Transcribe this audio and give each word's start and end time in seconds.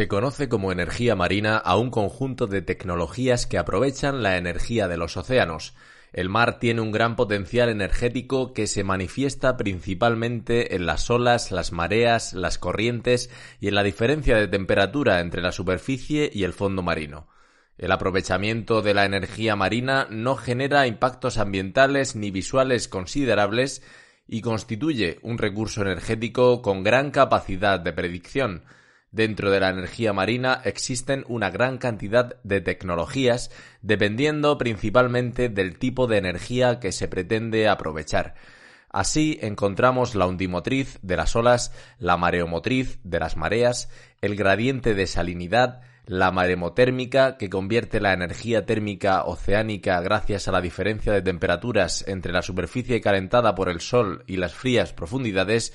Se 0.00 0.08
conoce 0.08 0.48
como 0.48 0.72
energía 0.72 1.14
marina 1.14 1.58
a 1.58 1.76
un 1.76 1.90
conjunto 1.90 2.46
de 2.46 2.62
tecnologías 2.62 3.46
que 3.46 3.58
aprovechan 3.58 4.22
la 4.22 4.38
energía 4.38 4.88
de 4.88 4.96
los 4.96 5.18
océanos. 5.18 5.74
El 6.14 6.30
mar 6.30 6.58
tiene 6.58 6.80
un 6.80 6.90
gran 6.90 7.16
potencial 7.16 7.68
energético 7.68 8.54
que 8.54 8.66
se 8.66 8.82
manifiesta 8.82 9.58
principalmente 9.58 10.74
en 10.74 10.86
las 10.86 11.10
olas, 11.10 11.52
las 11.52 11.72
mareas, 11.72 12.32
las 12.32 12.56
corrientes 12.56 13.28
y 13.60 13.68
en 13.68 13.74
la 13.74 13.82
diferencia 13.82 14.36
de 14.36 14.48
temperatura 14.48 15.20
entre 15.20 15.42
la 15.42 15.52
superficie 15.52 16.30
y 16.32 16.44
el 16.44 16.54
fondo 16.54 16.80
marino. 16.80 17.28
El 17.76 17.92
aprovechamiento 17.92 18.80
de 18.80 18.94
la 18.94 19.04
energía 19.04 19.54
marina 19.54 20.06
no 20.08 20.34
genera 20.34 20.86
impactos 20.86 21.36
ambientales 21.36 22.16
ni 22.16 22.30
visuales 22.30 22.88
considerables 22.88 23.82
y 24.26 24.40
constituye 24.40 25.18
un 25.20 25.36
recurso 25.36 25.82
energético 25.82 26.62
con 26.62 26.84
gran 26.84 27.10
capacidad 27.10 27.78
de 27.78 27.92
predicción, 27.92 28.64
Dentro 29.12 29.50
de 29.50 29.58
la 29.58 29.70
energía 29.70 30.12
marina 30.12 30.60
existen 30.64 31.24
una 31.26 31.50
gran 31.50 31.78
cantidad 31.78 32.40
de 32.44 32.60
tecnologías 32.60 33.50
dependiendo 33.82 34.56
principalmente 34.56 35.48
del 35.48 35.78
tipo 35.78 36.06
de 36.06 36.18
energía 36.18 36.78
que 36.78 36.92
se 36.92 37.08
pretende 37.08 37.68
aprovechar. 37.68 38.34
Así 38.88 39.38
encontramos 39.40 40.14
la 40.14 40.26
undimotriz 40.26 40.98
de 41.02 41.16
las 41.16 41.34
olas, 41.36 41.72
la 41.98 42.16
mareomotriz 42.16 42.98
de 43.04 43.20
las 43.20 43.36
mareas, 43.36 43.88
el 44.20 44.36
gradiente 44.36 44.94
de 44.94 45.06
salinidad, 45.06 45.82
la 46.06 46.32
maremotérmica, 46.32 47.36
que 47.36 47.50
convierte 47.50 48.00
la 48.00 48.12
energía 48.12 48.66
térmica 48.66 49.24
oceánica 49.24 50.00
gracias 50.00 50.48
a 50.48 50.52
la 50.52 50.60
diferencia 50.60 51.12
de 51.12 51.22
temperaturas 51.22 52.04
entre 52.08 52.32
la 52.32 52.42
superficie 52.42 53.00
calentada 53.00 53.54
por 53.54 53.68
el 53.68 53.80
sol 53.80 54.24
y 54.26 54.36
las 54.36 54.54
frías 54.54 54.92
profundidades, 54.92 55.72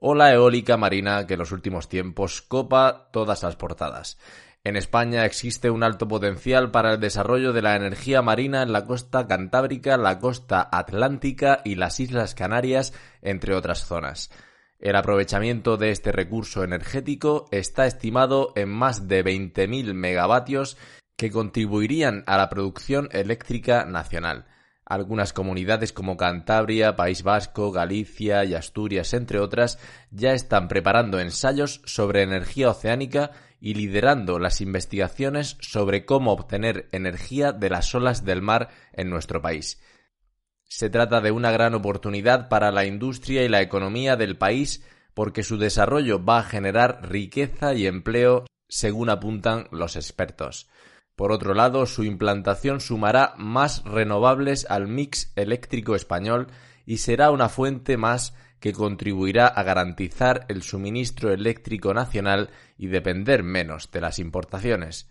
o 0.00 0.14
la 0.14 0.32
eólica 0.32 0.76
marina 0.76 1.26
que 1.26 1.34
en 1.34 1.40
los 1.40 1.52
últimos 1.52 1.88
tiempos 1.88 2.42
copa 2.42 3.08
todas 3.12 3.42
las 3.42 3.56
portadas. 3.56 4.18
En 4.64 4.76
España 4.76 5.24
existe 5.24 5.70
un 5.70 5.82
alto 5.82 6.08
potencial 6.08 6.70
para 6.70 6.92
el 6.94 7.00
desarrollo 7.00 7.52
de 7.52 7.62
la 7.62 7.76
energía 7.76 8.22
marina 8.22 8.62
en 8.62 8.72
la 8.72 8.84
costa 8.84 9.26
cantábrica, 9.26 9.96
la 9.96 10.18
costa 10.18 10.68
atlántica 10.70 11.62
y 11.64 11.76
las 11.76 12.00
Islas 12.00 12.34
Canarias, 12.34 12.92
entre 13.22 13.54
otras 13.54 13.86
zonas. 13.86 14.30
El 14.78 14.96
aprovechamiento 14.96 15.76
de 15.76 15.90
este 15.90 16.12
recurso 16.12 16.64
energético 16.64 17.46
está 17.50 17.86
estimado 17.86 18.52
en 18.56 18.68
más 18.68 19.08
de 19.08 19.24
20.000 19.24 19.94
megavatios 19.94 20.76
que 21.16 21.30
contribuirían 21.30 22.22
a 22.26 22.36
la 22.36 22.48
producción 22.48 23.08
eléctrica 23.12 23.84
nacional. 23.86 24.47
Algunas 24.88 25.34
comunidades 25.34 25.92
como 25.92 26.16
Cantabria, 26.16 26.96
País 26.96 27.22
Vasco, 27.22 27.70
Galicia 27.70 28.46
y 28.46 28.54
Asturias, 28.54 29.12
entre 29.12 29.38
otras, 29.38 29.78
ya 30.10 30.32
están 30.32 30.66
preparando 30.66 31.20
ensayos 31.20 31.82
sobre 31.84 32.22
energía 32.22 32.70
oceánica 32.70 33.32
y 33.60 33.74
liderando 33.74 34.38
las 34.38 34.62
investigaciones 34.62 35.58
sobre 35.60 36.06
cómo 36.06 36.32
obtener 36.32 36.88
energía 36.90 37.52
de 37.52 37.68
las 37.68 37.94
olas 37.94 38.24
del 38.24 38.40
mar 38.40 38.70
en 38.94 39.10
nuestro 39.10 39.42
país. 39.42 39.78
Se 40.64 40.88
trata 40.88 41.20
de 41.20 41.32
una 41.32 41.50
gran 41.50 41.74
oportunidad 41.74 42.48
para 42.48 42.72
la 42.72 42.86
industria 42.86 43.44
y 43.44 43.48
la 43.50 43.60
economía 43.60 44.16
del 44.16 44.38
país 44.38 44.82
porque 45.12 45.42
su 45.42 45.58
desarrollo 45.58 46.24
va 46.24 46.38
a 46.38 46.44
generar 46.44 47.10
riqueza 47.10 47.74
y 47.74 47.86
empleo 47.86 48.46
según 48.68 49.10
apuntan 49.10 49.68
los 49.70 49.96
expertos. 49.96 50.66
Por 51.18 51.32
otro 51.32 51.52
lado, 51.52 51.84
su 51.86 52.04
implantación 52.04 52.80
sumará 52.80 53.34
más 53.38 53.82
renovables 53.82 54.64
al 54.70 54.86
mix 54.86 55.32
eléctrico 55.34 55.96
español 55.96 56.46
y 56.86 56.98
será 56.98 57.32
una 57.32 57.48
fuente 57.48 57.96
más 57.96 58.36
que 58.60 58.72
contribuirá 58.72 59.48
a 59.48 59.64
garantizar 59.64 60.46
el 60.48 60.62
suministro 60.62 61.32
eléctrico 61.32 61.92
nacional 61.92 62.50
y 62.76 62.86
depender 62.86 63.42
menos 63.42 63.90
de 63.90 64.00
las 64.00 64.20
importaciones. 64.20 65.08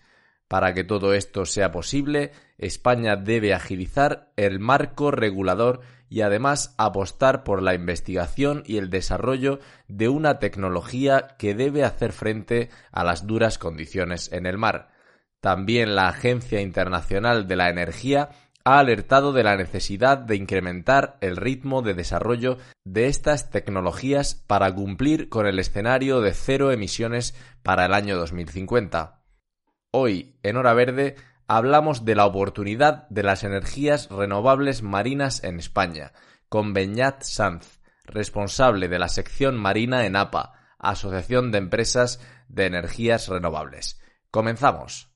Para 0.47 0.73
que 0.73 0.85
todo 0.85 1.13
esto 1.13 1.43
sea 1.43 1.73
posible, 1.73 2.31
España 2.57 3.17
debe 3.17 3.53
agilizar 3.53 4.31
el 4.37 4.61
marco 4.61 5.11
regulador 5.11 5.81
y 6.07 6.21
además 6.21 6.73
apostar 6.77 7.43
por 7.43 7.61
la 7.61 7.73
investigación 7.73 8.63
y 8.65 8.77
el 8.77 8.89
desarrollo 8.89 9.59
de 9.89 10.07
una 10.07 10.39
tecnología 10.39 11.35
que 11.37 11.53
debe 11.53 11.83
hacer 11.83 12.13
frente 12.13 12.69
a 12.93 13.03
las 13.03 13.27
duras 13.27 13.57
condiciones 13.57 14.31
en 14.31 14.45
el 14.45 14.57
mar. 14.57 14.95
También 15.47 15.95
la 15.95 16.09
Agencia 16.09 16.59
Internacional 16.59 17.47
de 17.47 17.55
la 17.55 17.69
Energía 17.69 18.31
ha 18.65 18.79
alertado 18.79 19.31
de 19.31 19.43
la 19.43 19.55
necesidad 19.55 20.17
de 20.17 20.35
incrementar 20.35 21.17
el 21.21 21.37
ritmo 21.37 21.81
de 21.81 21.93
desarrollo 21.93 22.57
de 22.83 23.07
estas 23.07 23.49
tecnologías 23.49 24.35
para 24.35 24.75
cumplir 24.75 25.29
con 25.29 25.47
el 25.47 25.57
escenario 25.59 26.19
de 26.19 26.33
cero 26.33 26.73
emisiones 26.73 27.33
para 27.63 27.85
el 27.85 27.93
año 27.93 28.17
2050. 28.17 29.21
Hoy, 29.91 30.37
en 30.43 30.57
Hora 30.57 30.73
Verde, 30.73 31.15
hablamos 31.47 32.03
de 32.03 32.15
la 32.15 32.25
oportunidad 32.25 33.07
de 33.07 33.23
las 33.23 33.45
energías 33.45 34.09
renovables 34.09 34.83
marinas 34.83 35.45
en 35.45 35.59
España, 35.59 36.11
con 36.49 36.73
Beñat 36.73 37.23
Sanz, 37.23 37.79
responsable 38.03 38.89
de 38.89 38.99
la 38.99 39.07
sección 39.07 39.55
marina 39.55 40.05
en 40.05 40.17
APA, 40.17 40.59
Asociación 40.77 41.53
de 41.53 41.59
Empresas 41.59 42.19
de 42.49 42.65
Energías 42.65 43.29
Renovables. 43.29 44.01
Comenzamos. 44.29 45.06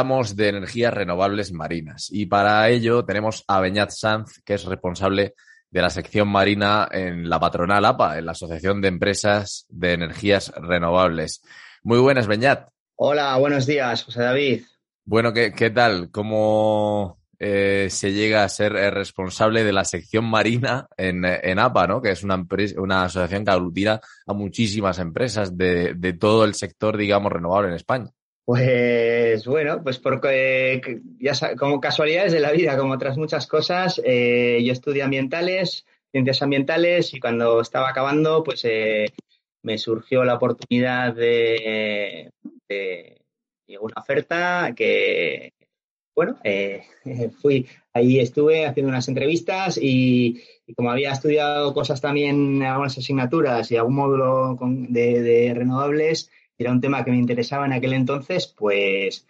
Hablamos 0.00 0.34
de 0.34 0.48
energías 0.48 0.94
renovables 0.94 1.52
marinas 1.52 2.08
y 2.10 2.24
para 2.24 2.66
ello 2.70 3.04
tenemos 3.04 3.44
a 3.46 3.60
Beñat 3.60 3.90
Sanz, 3.90 4.40
que 4.46 4.54
es 4.54 4.64
responsable 4.64 5.34
de 5.70 5.82
la 5.82 5.90
sección 5.90 6.26
marina 6.26 6.88
en 6.90 7.28
la 7.28 7.38
patronal 7.38 7.84
APA, 7.84 8.16
en 8.16 8.24
la 8.24 8.32
Asociación 8.32 8.80
de 8.80 8.88
Empresas 8.88 9.66
de 9.68 9.92
Energías 9.92 10.54
Renovables. 10.56 11.42
Muy 11.82 11.98
buenas, 11.98 12.26
Beñat. 12.26 12.70
Hola, 12.96 13.36
buenos 13.36 13.66
días, 13.66 14.02
José 14.02 14.22
David. 14.22 14.62
Bueno, 15.04 15.34
¿qué, 15.34 15.70
tal? 15.70 16.10
¿Cómo 16.10 17.18
eh, 17.38 17.88
se 17.90 18.14
llega 18.14 18.42
a 18.42 18.48
ser 18.48 18.76
eh, 18.76 18.90
responsable 18.90 19.64
de 19.64 19.72
la 19.72 19.84
sección 19.84 20.24
marina 20.24 20.88
en, 20.96 21.58
APA, 21.58 21.86
¿no? 21.86 22.00
que 22.00 22.12
es 22.12 22.24
una, 22.24 22.42
una 22.78 23.04
asociación 23.04 23.44
que 23.44 23.50
aglutina 23.50 24.00
a 24.26 24.32
muchísimas 24.32 24.98
empresas 24.98 25.58
de, 25.58 25.92
de 25.92 26.14
todo 26.14 26.46
el 26.46 26.54
sector, 26.54 26.96
digamos, 26.96 27.30
renovable 27.30 27.68
en 27.68 27.74
España? 27.74 28.10
Pues 28.50 29.46
bueno, 29.46 29.80
pues 29.80 30.00
porque 30.00 31.00
ya 31.20 31.54
como 31.54 31.80
casualidades 31.80 32.32
de 32.32 32.40
la 32.40 32.50
vida, 32.50 32.76
como 32.76 32.94
otras 32.94 33.16
muchas 33.16 33.46
cosas, 33.46 34.02
eh, 34.04 34.60
yo 34.64 34.72
estudié 34.72 35.04
ambientales, 35.04 35.86
ciencias 36.10 36.42
ambientales 36.42 37.14
y 37.14 37.20
cuando 37.20 37.60
estaba 37.60 37.88
acabando, 37.88 38.42
pues 38.42 38.64
eh, 38.64 39.12
me 39.62 39.78
surgió 39.78 40.24
la 40.24 40.34
oportunidad 40.34 41.14
de, 41.14 42.32
de, 42.68 43.22
una 43.80 43.94
oferta 44.00 44.72
que, 44.74 45.52
bueno, 46.12 46.40
eh, 46.42 46.82
fui, 47.40 47.68
ahí 47.92 48.18
estuve 48.18 48.66
haciendo 48.66 48.90
unas 48.90 49.06
entrevistas 49.06 49.78
y, 49.80 50.42
como 50.74 50.90
había 50.90 51.12
estudiado 51.12 51.72
cosas 51.72 52.00
también, 52.00 52.64
algunas 52.64 52.98
asignaturas 52.98 53.70
y 53.70 53.76
algún 53.76 53.94
módulo 53.94 54.58
de 54.88 55.52
renovables, 55.54 56.32
era 56.64 56.72
un 56.72 56.80
tema 56.80 57.04
que 57.04 57.10
me 57.10 57.18
interesaba 57.18 57.66
en 57.66 57.72
aquel 57.72 57.92
entonces, 57.92 58.46
pues, 58.46 59.26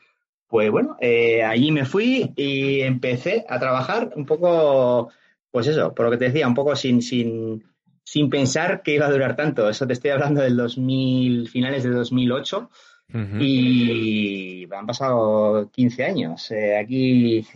pues 0.49 0.71
bueno, 0.71 0.97
eh, 1.01 1.43
allí 1.43 1.71
me 1.73 1.85
fui 1.85 2.33
y 2.37 2.81
empecé 2.81 3.45
a 3.49 3.59
trabajar 3.59 4.13
un 4.17 4.27
poco 4.27 5.11
pues 5.51 5.67
eso, 5.67 5.95
por 5.95 6.07
lo 6.07 6.13
que 6.13 6.19
te 6.19 6.27
decía, 6.27 6.47
un 6.47 6.55
poco 6.55 6.77
sin, 6.77 7.03
sin, 7.03 7.65
sin 8.05 8.31
pensar 8.31 8.83
que 8.83 8.95
iba 8.95 9.07
a 9.07 9.11
durar 9.11 9.37
tanto. 9.37 9.69
Eso 9.69 9.87
te 9.87 9.95
estoy 9.95 10.11
hablando 10.11 10.41
del 10.43 10.57
2000, 10.57 11.49
finales 11.49 11.83
de 11.83 11.91
2008. 11.91 12.71
Y 13.13 14.67
han 14.81 14.87
pasado 14.87 15.71
15 15.71 16.05
años. 16.05 16.51
Eh, 16.51 16.77
aquí, 16.77 17.47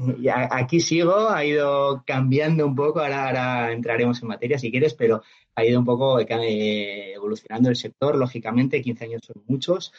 aquí 0.50 0.80
sigo, 0.80 1.30
ha 1.30 1.44
ido 1.44 2.02
cambiando 2.06 2.66
un 2.66 2.74
poco, 2.74 3.00
ahora, 3.00 3.72
entraremos 3.72 4.20
en 4.22 4.28
materia 4.28 4.58
si 4.58 4.70
quieres, 4.70 4.94
pero 4.94 5.22
ha 5.54 5.64
ido 5.64 5.78
un 5.78 5.84
poco 5.84 6.20
eh, 6.20 7.12
evolucionando 7.14 7.68
el 7.70 7.76
sector, 7.76 8.16
lógicamente, 8.16 8.82
15 8.82 9.04
años 9.04 9.22
son 9.24 9.42
muchos. 9.46 9.92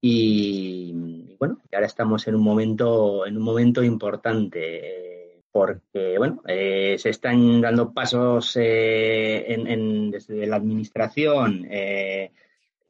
Y, 0.00 1.36
bueno, 1.38 1.58
ahora 1.72 1.86
estamos 1.86 2.26
en 2.28 2.34
un 2.34 2.42
momento, 2.42 3.26
en 3.26 3.36
un 3.36 3.42
momento 3.42 3.82
importante 3.82 5.16
porque 5.52 6.16
bueno, 6.16 6.42
eh, 6.46 6.94
se 6.96 7.10
están 7.10 7.60
dando 7.60 7.92
pasos 7.92 8.54
desde 8.54 10.46
la 10.46 10.56
administración. 10.56 11.66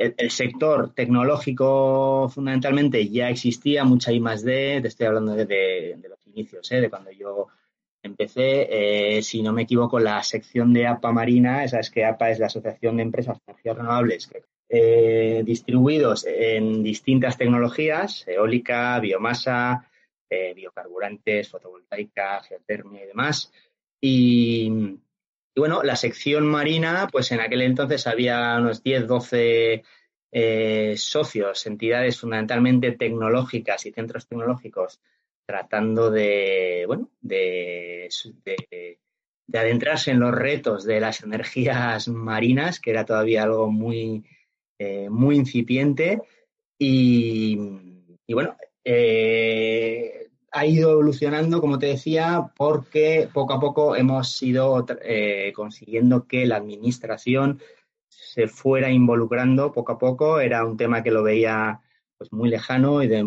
Eh, 0.01 0.15
el, 0.17 0.31
sector 0.31 0.95
tecnológico 0.95 2.29
fundamentalmente 2.29 3.09
ya 3.09 3.29
existía, 3.29 3.85
mucha 3.85 4.13
I 4.13 4.21
más 4.21 4.43
D, 4.43 4.81
te 4.81 4.89
estoy 4.89 5.07
hablando 5.07 5.35
de, 5.35 6.01
los 6.09 6.27
inicios, 6.27 6.69
de 6.69 6.89
cuando 6.89 7.11
yo 7.11 7.49
empecé, 8.03 9.21
si 9.23 9.43
no 9.43 9.53
me 9.53 9.63
equivoco, 9.63 10.01
la 10.01 10.23
sección 10.23 10.73
de 10.73 10.87
APA 10.87 11.13
Marina, 11.13 11.65
esa 11.65 11.81
es 11.81 11.91
que 11.91 12.05
APA 12.05 12.31
es 12.31 12.39
la 12.39 12.47
Asociación 12.47 12.97
de 12.97 13.03
Empresas 13.03 13.37
de 13.37 13.53
Energías 13.53 13.77
Renovables, 13.77 14.31
distribuidos 15.45 16.25
en 16.27 16.83
distintas 16.83 17.37
tecnologías, 17.37 18.27
eólica, 18.27 18.99
biomasa, 19.01 19.91
eh, 20.33 20.55
biocarburantes, 20.55 21.49
fotovoltaica, 21.49 22.41
geotermia 22.45 23.03
y 23.03 23.07
demás. 23.09 23.53
Y, 24.01 24.97
bueno, 25.57 25.83
la 25.83 25.97
sección 25.97 26.47
marina, 26.47 27.09
pues 27.11 27.33
en 27.33 27.41
aquel 27.41 27.63
entonces 27.63 28.07
había 28.07 28.57
unos 28.59 28.83
10, 28.83 29.07
12 29.07 29.83
eh, 30.33 30.95
socios, 30.97 31.67
entidades 31.67 32.21
fundamentalmente 32.21 32.93
tecnológicas 32.93 33.85
y 33.87 33.93
centros 33.93 34.29
tecnológicos 34.29 35.01
tratando 35.45 36.11
de, 36.11 36.85
bueno, 36.87 37.11
de, 37.21 38.09
adentrarse 39.53 40.13
en 40.13 40.21
los 40.21 40.33
retos 40.33 40.85
de 40.85 41.01
las 41.01 41.25
energías 41.25 42.07
marinas, 42.07 42.79
que 42.79 42.91
era 42.91 43.05
todavía 43.05 43.43
algo 43.43 43.71
muy, 43.71 44.25
eh, 44.79 45.11
muy 45.11 45.35
incipiente. 45.37 46.23
Y, 46.79 47.59
y 48.27 48.33
bueno, 48.33 48.57
eh, 48.85 50.30
ha 50.53 50.67
ido 50.67 50.93
evolucionando, 50.93 51.61
como 51.61 51.79
te 51.79 51.87
decía, 51.87 52.53
porque 52.57 53.29
poco 53.33 53.53
a 53.53 53.61
poco 53.61 53.95
hemos 53.97 54.43
ido 54.43 54.85
eh, 55.03 55.53
consiguiendo 55.55 56.27
que 56.27 56.47
la 56.47 56.57
administración 56.57 57.61
se 58.09 58.49
fuera 58.49 58.91
involucrando 58.91 59.73
poco 59.73 59.93
a 59.93 59.99
poco. 59.99 60.41
Era 60.41 60.65
un 60.65 60.77
tema 60.77 61.03
que 61.03 61.13
lo 61.13 61.23
veía 61.23 61.81
pues 62.19 62.33
muy 62.33 62.49
lejano 62.49 63.03
y 63.03 63.09
de, 63.09 63.21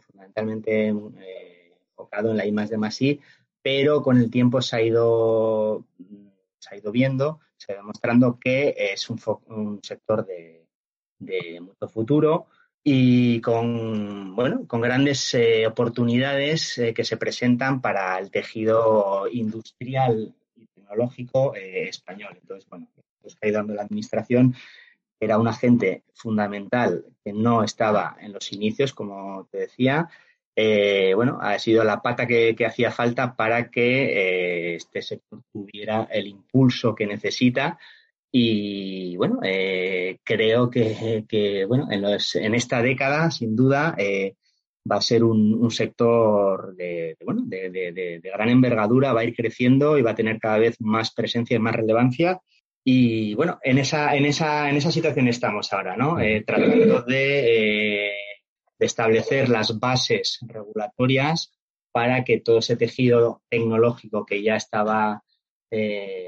fundamentalmente 0.00 0.88
eh, 0.88 1.74
enfocado 1.90 2.30
en 2.30 2.36
la 2.36 2.46
I 2.46 2.52
de 2.52 2.78
más 2.78 3.00
I, 3.00 3.20
pero 3.62 4.02
con 4.02 4.18
el 4.18 4.30
tiempo 4.30 4.62
se 4.62 4.76
ha 4.76 4.82
ido 4.82 5.84
se 6.58 6.74
ha 6.74 6.78
ido 6.78 6.92
viendo, 6.92 7.40
se 7.56 7.72
ha 7.72 7.74
ido 7.74 7.82
demostrando 7.82 8.38
que 8.38 8.74
es 8.76 9.08
un, 9.08 9.18
un 9.46 9.80
sector 9.82 10.26
de 10.26 11.60
mucho 11.60 11.88
futuro 11.88 12.46
y 12.82 13.40
con, 13.40 14.34
bueno, 14.34 14.66
con 14.66 14.80
grandes 14.80 15.34
eh, 15.34 15.66
oportunidades 15.66 16.78
eh, 16.78 16.94
que 16.94 17.04
se 17.04 17.16
presentan 17.16 17.80
para 17.80 18.18
el 18.18 18.30
tejido 18.30 19.26
industrial 19.30 20.34
y 20.56 20.66
tecnológico 20.66 21.54
eh, 21.54 21.88
español. 21.88 22.38
Entonces, 22.40 22.68
bueno, 22.70 22.88
pues 23.20 23.36
ha 23.42 23.50
dando 23.50 23.74
la 23.74 23.82
administración 23.82 24.54
era 25.22 25.38
un 25.38 25.48
agente 25.48 26.04
fundamental 26.14 27.04
que 27.22 27.34
no 27.34 27.62
estaba 27.62 28.16
en 28.20 28.32
los 28.32 28.52
inicios, 28.52 28.94
como 28.94 29.46
te 29.52 29.58
decía. 29.58 30.08
bueno, 31.14 31.38
ha 31.42 31.58
sido 31.58 31.84
la 31.84 32.00
pata 32.00 32.26
que, 32.26 32.54
que 32.56 32.64
hacía 32.64 32.90
falta 32.90 33.36
para 33.36 33.70
que 33.70 34.76
este 34.76 35.02
sector 35.02 35.42
tuviera 35.52 36.08
el 36.10 36.26
impulso 36.26 36.94
que 36.94 37.06
necesita 37.06 37.78
y 38.32 39.16
bueno, 39.16 39.40
eh, 39.42 40.18
creo 40.22 40.70
que, 40.70 41.64
bueno, 41.66 41.88
en, 41.90 42.04
en, 42.04 42.54
esta 42.54 42.80
década, 42.80 43.30
sin 43.30 43.56
duda, 43.56 43.96
eh, 43.98 44.36
va 44.90 44.96
a 44.96 45.00
ser 45.00 45.24
un, 45.24 45.70
sector 45.70 46.74
de, 46.76 47.16
bueno, 47.24 47.42
de, 47.46 48.20
gran 48.22 48.48
envergadura, 48.48 49.12
va 49.12 49.22
a 49.22 49.24
ir 49.24 49.34
creciendo 49.34 49.98
y 49.98 50.02
va 50.02 50.12
a 50.12 50.14
tener 50.14 50.38
cada 50.38 50.58
vez 50.58 50.76
más 50.80 51.12
presencia 51.12 51.56
y 51.56 51.60
más 51.60 51.74
relevancia. 51.74 52.40
Y 52.84 53.34
bueno, 53.34 53.58
en 53.62 53.78
esa, 53.78 54.14
en 54.16 54.24
esa, 54.24 54.70
en 54.70 54.76
esa 54.76 54.92
situación 54.92 55.28
estamos 55.28 55.72
ahora, 55.72 55.96
¿no? 55.96 56.20
Eh, 56.20 56.44
tratando 56.46 57.02
de, 57.02 58.12
establecer 58.78 59.50
las 59.50 59.78
bases 59.78 60.38
regulatorias 60.46 61.52
para 61.92 62.24
que 62.24 62.40
todo 62.40 62.60
ese 62.60 62.76
tejido 62.76 63.42
tecnológico 63.50 64.24
que 64.24 64.42
ya 64.42 64.56
estaba 64.56 65.22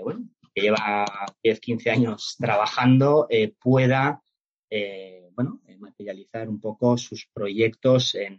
bueno, 0.02 0.28
que 0.54 0.62
lleva 0.62 1.06
10, 1.42 1.60
15 1.60 1.90
años 1.90 2.36
trabajando, 2.38 3.26
eh, 3.30 3.54
pueda 3.58 4.22
eh, 4.70 5.30
bueno, 5.34 5.60
eh, 5.66 5.76
materializar 5.78 6.48
un 6.48 6.60
poco 6.60 6.96
sus 6.96 7.28
proyectos 7.32 8.14
en, 8.14 8.38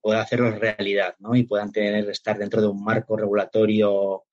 pueda 0.00 0.20
hacerlos 0.20 0.58
realidad 0.58 1.16
¿no? 1.18 1.34
y 1.34 1.44
puedan 1.44 1.72
tener, 1.72 2.08
estar 2.08 2.38
dentro 2.38 2.60
de 2.60 2.68
un 2.68 2.84
marco 2.84 3.16
regulatorio 3.16 4.24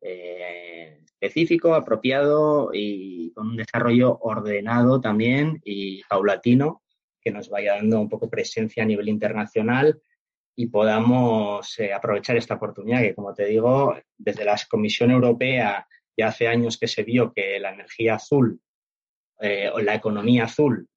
específico, 0.00 1.74
apropiado 1.74 2.70
y 2.74 3.32
con 3.32 3.48
un 3.48 3.56
desarrollo 3.56 4.18
ordenado 4.20 5.00
también 5.00 5.62
y 5.64 6.02
paulatino 6.02 6.82
que 7.22 7.30
nos 7.30 7.48
vaya 7.48 7.76
dando 7.76 8.00
un 8.00 8.10
poco 8.10 8.28
presencia 8.28 8.82
a 8.82 8.86
nivel 8.86 9.08
internacional 9.08 9.98
y 10.56 10.66
podamos 10.68 11.78
eh, 11.78 11.92
aprovechar 11.92 12.36
esta 12.36 12.54
oportunidad 12.54 13.00
que, 13.00 13.14
como 13.14 13.34
te 13.34 13.46
digo, 13.46 13.96
desde 14.16 14.44
la 14.44 14.58
Comisión 14.68 15.10
Europea 15.10 15.86
ya 16.16 16.28
hace 16.28 16.46
años 16.46 16.78
que 16.78 16.86
se 16.86 17.02
vio 17.02 17.32
que 17.32 17.58
la 17.58 17.72
energía 17.72 18.14
azul 18.14 18.60
eh, 19.40 19.68
o 19.72 19.80
la 19.80 19.94
economía 19.94 20.44
azul 20.44 20.88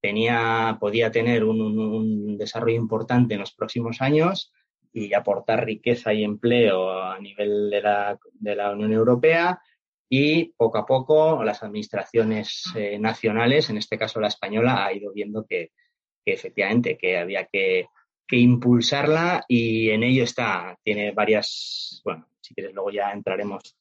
tenía, 0.00 0.78
podía 0.80 1.10
tener 1.10 1.44
un, 1.44 2.38
desarrollo 2.38 2.76
importante 2.76 3.34
en 3.34 3.40
los 3.40 3.52
próximos 3.52 4.00
años 4.00 4.52
y 4.92 5.12
aportar 5.12 5.66
riqueza 5.66 6.14
y 6.14 6.24
empleo 6.24 7.02
a 7.02 7.18
nivel 7.18 7.68
de 7.68 7.82
la, 7.82 8.18
de 8.32 8.56
la 8.56 8.70
Unión 8.70 8.92
Europea 8.92 9.60
y 10.08 10.46
poco 10.56 10.78
a 10.78 10.86
poco 10.86 11.44
las 11.44 11.62
administraciones 11.62 12.64
eh, 12.74 12.98
nacionales, 12.98 13.68
en 13.70 13.76
este 13.76 13.98
caso 13.98 14.20
la 14.20 14.28
española, 14.28 14.86
ha 14.86 14.92
ido 14.92 15.12
viendo 15.12 15.44
que, 15.44 15.72
que 16.24 16.32
efectivamente 16.32 16.96
que 16.96 17.18
había 17.18 17.46
que 17.46 17.86
que 18.30 18.36
impulsarla 18.36 19.44
y 19.48 19.90
en 19.90 20.04
ello 20.04 20.22
está. 20.22 20.78
Tiene 20.84 21.10
varias, 21.10 22.00
bueno, 22.04 22.28
si 22.40 22.54
quieres 22.54 22.72
luego 22.72 22.92
ya 22.92 23.10
entraremos 23.10 23.76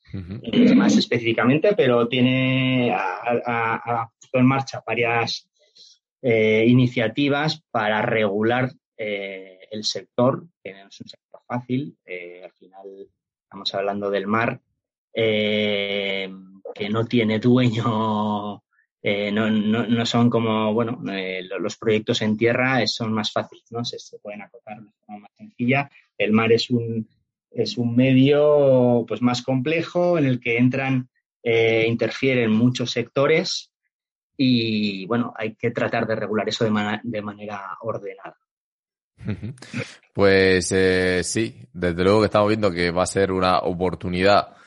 más 0.75 0.97
específicamente, 0.97 1.75
pero 1.75 2.07
tiene 2.07 2.91
a, 2.91 4.09
en 4.33 4.45
marcha 4.45 4.81
varias 4.85 5.47
eh, 6.23 6.65
iniciativas 6.67 7.61
para 7.69 8.01
regular 8.01 8.71
eh, 8.97 9.59
el 9.69 9.83
sector, 9.83 10.47
que 10.63 10.73
no 10.73 10.87
es 10.87 10.99
un 10.99 11.07
sector 11.07 11.41
fácil. 11.45 11.95
Eh, 12.03 12.41
al 12.43 12.51
final 12.53 13.07
estamos 13.43 13.75
hablando 13.75 14.09
del 14.09 14.25
mar, 14.25 14.59
que 15.13 16.89
no 16.89 17.05
tiene 17.05 17.37
dueño 17.37 18.63
eh, 19.01 19.31
no, 19.31 19.49
no, 19.49 19.87
no, 19.87 20.05
son 20.05 20.29
como, 20.29 20.73
bueno, 20.73 21.01
eh, 21.11 21.41
los 21.59 21.77
proyectos 21.77 22.21
en 22.21 22.35
tierra 22.35 22.85
son 22.85 23.13
más 23.13 23.31
fáciles, 23.31 23.65
¿no? 23.71 23.85
Se, 23.85 23.97
pueden 24.19 24.41
acotar 24.41 24.77
de 24.77 24.89
forma 25.05 25.21
más 25.21 25.31
sencilla. 25.37 25.89
El 26.17 26.33
mar 26.33 26.51
es 26.51 26.69
un, 26.69 27.07
es 27.49 27.77
un 27.77 27.95
medio 27.95 29.05
pues 29.07 29.21
más 29.21 29.41
complejo 29.41 30.17
en 30.17 30.25
el 30.25 30.41
que 30.41 30.57
entran, 30.57 31.09
eh, 31.41 31.85
interfieren 31.87 32.51
muchos 32.51 32.91
sectores 32.91 33.71
y, 34.35 35.05
bueno, 35.05 35.33
hay 35.37 35.55
que 35.55 35.71
tratar 35.71 36.05
de 36.05 36.15
regular 36.15 36.47
eso 36.49 36.65
de, 36.65 36.99
de 37.03 37.21
manera 37.21 37.77
ordenada. 37.81 38.37
Pues 40.13 40.67
sí, 41.23 41.61
desde 41.73 42.03
luego 42.03 42.19
que 42.19 42.25
estamos 42.25 42.49
viendo 42.49 42.71
que 42.71 42.91
va 42.91 43.03
a 43.03 43.05
ser 43.05 43.31
una 43.31 43.59
oportunidad 43.59 44.58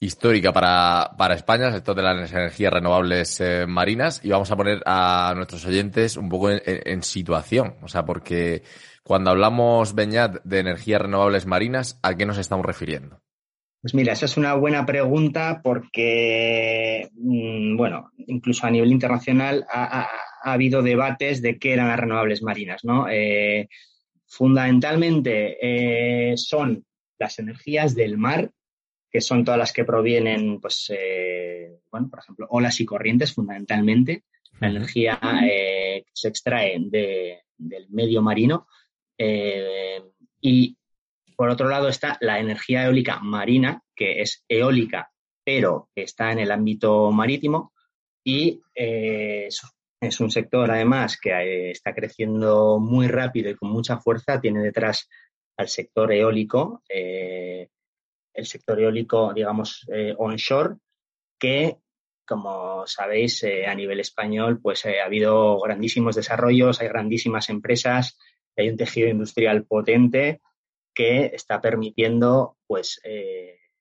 histórica 0.00 0.52
para, 0.52 1.12
para 1.16 1.34
España, 1.34 1.68
el 1.68 1.74
sector 1.74 1.96
de 1.96 2.02
las 2.02 2.32
energías 2.32 2.72
renovables 2.72 3.40
eh, 3.40 3.66
marinas, 3.66 4.20
y 4.22 4.30
vamos 4.30 4.50
a 4.50 4.56
poner 4.56 4.82
a 4.86 5.32
nuestros 5.36 5.64
oyentes 5.64 6.16
un 6.16 6.28
poco 6.28 6.50
en, 6.50 7.02
situación. 7.02 7.76
O 7.82 7.88
sea, 7.88 8.04
porque 8.04 8.62
cuando 9.02 9.30
hablamos, 9.30 9.94
Beñat, 9.94 10.42
de 10.44 10.58
energías 10.58 11.02
renovables 11.02 11.46
marinas, 11.46 11.98
¿a 12.02 12.14
qué 12.14 12.26
nos 12.26 12.38
estamos 12.38 12.66
refiriendo? 12.66 13.20
Pues 13.80 13.94
mira, 13.94 14.14
esa 14.14 14.24
es 14.24 14.38
una 14.38 14.54
buena 14.54 14.86
pregunta 14.86 15.60
porque, 15.62 17.10
mm, 17.12 17.76
bueno, 17.76 18.10
incluso 18.16 18.66
a 18.66 18.70
nivel 18.70 18.90
internacional 18.90 19.66
ha, 19.70 20.08
habido 20.42 20.82
debates 20.82 21.42
de 21.42 21.58
qué 21.58 21.72
eran 21.74 21.88
las 21.88 22.00
renovables 22.00 22.42
marinas, 22.42 22.84
¿no? 22.84 23.06
Eh, 23.10 23.68
fundamentalmente 24.26 25.56
eh, 25.60 26.36
son 26.36 26.84
las 27.18 27.38
energías 27.38 27.94
del 27.94 28.18
mar, 28.18 28.50
que 29.14 29.20
son 29.20 29.44
todas 29.44 29.58
las 29.58 29.72
que 29.72 29.84
provienen, 29.84 30.60
pues, 30.60 30.90
eh, 30.92 31.78
bueno, 31.88 32.08
por 32.10 32.18
ejemplo, 32.18 32.48
olas 32.50 32.80
y 32.80 32.84
corrientes 32.84 33.32
fundamentalmente, 33.32 34.24
la 34.58 34.70
energía 34.70 35.20
eh, 35.48 36.02
que 36.04 36.10
se 36.12 36.26
extrae 36.26 36.76
del 36.80 37.88
medio 37.90 38.22
marino. 38.22 38.66
Eh, 39.16 40.02
y 40.40 40.76
por 41.36 41.48
otro 41.48 41.68
lado 41.68 41.86
está 41.86 42.18
la 42.22 42.40
energía 42.40 42.86
eólica 42.86 43.20
marina, 43.20 43.84
que 43.94 44.20
es 44.20 44.44
eólica, 44.48 45.12
pero 45.44 45.90
que 45.94 46.02
está 46.02 46.32
en 46.32 46.40
el 46.40 46.50
ámbito 46.50 47.12
marítimo. 47.12 47.72
Y 48.24 48.62
es 48.74 50.20
un 50.20 50.32
sector, 50.32 50.72
además, 50.72 51.20
que 51.22 51.70
está 51.70 51.94
creciendo 51.94 52.80
muy 52.80 53.06
rápido 53.06 53.48
y 53.48 53.54
con 53.54 53.70
mucha 53.70 53.96
fuerza. 53.98 54.40
Tiene 54.40 54.60
detrás 54.60 55.08
al 55.56 55.68
sector 55.68 56.12
eólico, 56.12 56.82
el 58.34 58.46
sector 58.46 58.80
eólico, 58.80 59.32
digamos, 59.32 59.86
eh, 59.92 60.14
onshore, 60.18 60.76
que, 61.38 61.78
como 62.26 62.86
sabéis, 62.86 63.42
eh, 63.44 63.66
a 63.66 63.74
nivel 63.74 64.00
español, 64.00 64.60
pues 64.60 64.84
ha 64.86 65.04
habido 65.04 65.60
grandísimos 65.60 66.16
desarrollos, 66.16 66.80
hay 66.80 66.88
grandísimas 66.88 67.48
empresas, 67.48 68.18
hay 68.56 68.68
un 68.68 68.76
tejido 68.76 69.08
industrial 69.08 69.64
potente 69.64 70.40
que 70.94 71.26
está 71.26 71.60
permitiendo, 71.60 72.56
pues, 72.66 73.00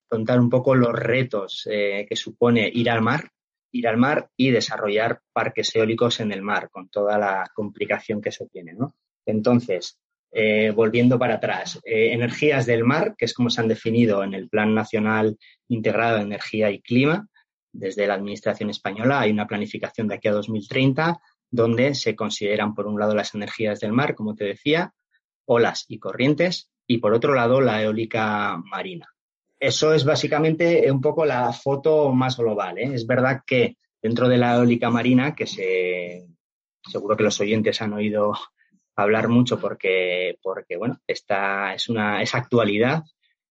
contar 0.07 0.39
un 0.39 0.49
poco 0.49 0.73
los 0.73 0.93
retos 0.93 1.61
que 1.65 2.15
supone 2.15 2.71
ir 2.73 2.89
al 2.89 3.01
mar, 3.01 3.29
ir 3.71 3.87
al 3.87 3.97
mar 3.97 4.29
y 4.37 4.51
desarrollar 4.51 5.21
parques 5.31 5.75
eólicos 5.75 6.19
en 6.19 6.31
el 6.31 6.41
mar, 6.41 6.69
con 6.71 6.89
toda 6.89 7.17
la 7.17 7.51
complicación 7.53 8.21
que 8.21 8.29
eso 8.29 8.47
tiene, 8.51 8.73
¿no? 8.73 8.95
Entonces, 9.25 9.99
eh, 10.35 10.71
volviendo 10.71 11.19
para 11.19 11.35
atrás, 11.35 11.79
eh, 11.85 12.11
energías 12.11 12.65
del 12.65 12.83
mar, 12.83 13.13
que 13.15 13.25
es 13.25 13.33
como 13.33 13.51
se 13.51 13.61
han 13.61 13.67
definido 13.67 14.23
en 14.23 14.33
el 14.33 14.49
Plan 14.49 14.73
Nacional 14.73 15.37
Integrado 15.67 16.17
de 16.17 16.23
Energía 16.23 16.71
y 16.71 16.81
Clima, 16.81 17.27
desde 17.71 18.07
la 18.07 18.15
Administración 18.15 18.69
española 18.69 19.19
hay 19.19 19.31
una 19.31 19.47
planificación 19.47 20.07
de 20.07 20.15
aquí 20.15 20.27
a 20.27 20.33
2030 20.33 21.19
donde 21.51 21.93
se 21.93 22.15
consideran, 22.15 22.73
por 22.73 22.87
un 22.87 22.99
lado, 22.99 23.13
las 23.13 23.35
energías 23.35 23.79
del 23.79 23.93
mar, 23.93 24.15
como 24.15 24.33
te 24.33 24.45
decía, 24.45 24.91
olas 25.45 25.85
y 25.87 25.99
corrientes, 25.99 26.71
y 26.87 26.97
por 26.97 27.13
otro 27.13 27.35
lado, 27.35 27.61
la 27.61 27.83
eólica 27.83 28.57
marina. 28.57 29.07
Eso 29.59 29.93
es 29.93 30.03
básicamente 30.03 30.91
un 30.91 30.99
poco 30.99 31.25
la 31.25 31.53
foto 31.53 32.11
más 32.11 32.37
global. 32.37 32.79
¿eh? 32.79 32.91
Es 32.95 33.05
verdad 33.05 33.41
que 33.45 33.77
dentro 34.01 34.27
de 34.27 34.37
la 34.37 34.55
eólica 34.55 34.89
marina, 34.89 35.35
que 35.35 35.45
se, 35.45 36.27
seguro 36.89 37.15
que 37.15 37.23
los 37.23 37.39
oyentes 37.39 37.81
han 37.83 37.93
oído 37.93 38.33
hablar 38.95 39.27
mucho 39.27 39.59
porque, 39.59 40.37
porque 40.41 40.77
bueno, 40.77 40.99
esta 41.07 41.73
es 41.73 41.89
una 41.89 42.21
es 42.21 42.35
actualidad. 42.35 43.03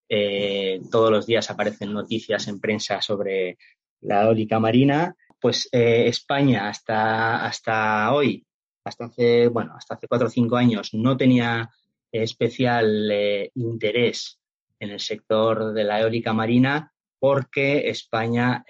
Eh, 0.09 0.81
todos 0.91 1.11
los 1.11 1.27
días 1.27 1.51
aparecen 1.51 1.93
noticias 1.93 2.47
en 2.49 2.61
prensa 2.61 3.01
sobre 3.01 3.59
la 4.01 4.25
eólica 4.25 4.61
marina. 4.61 5.15
Pues 5.41 5.69
eh, 5.73 6.07
España 6.07 6.69
hasta, 6.69 7.45
hasta 7.45 8.13
hoy, 8.13 8.47
hasta 8.85 9.07
hace, 9.07 9.49
bueno, 9.49 9.75
hasta 9.77 9.95
hace 9.95 10.07
cuatro 10.07 10.29
o 10.29 10.31
cinco 10.31 10.57
años, 10.57 10.95
no 10.95 11.17
tenía 11.17 11.69
especial 12.13 13.11
eh, 13.11 13.51
interés 13.55 14.39
en 14.79 14.91
el 14.91 15.01
sector 15.01 15.73
de 15.73 15.85
la 15.85 16.01
eólica 16.01 16.33
marina 16.33 16.93
porque 17.19 17.89
España 17.89 18.65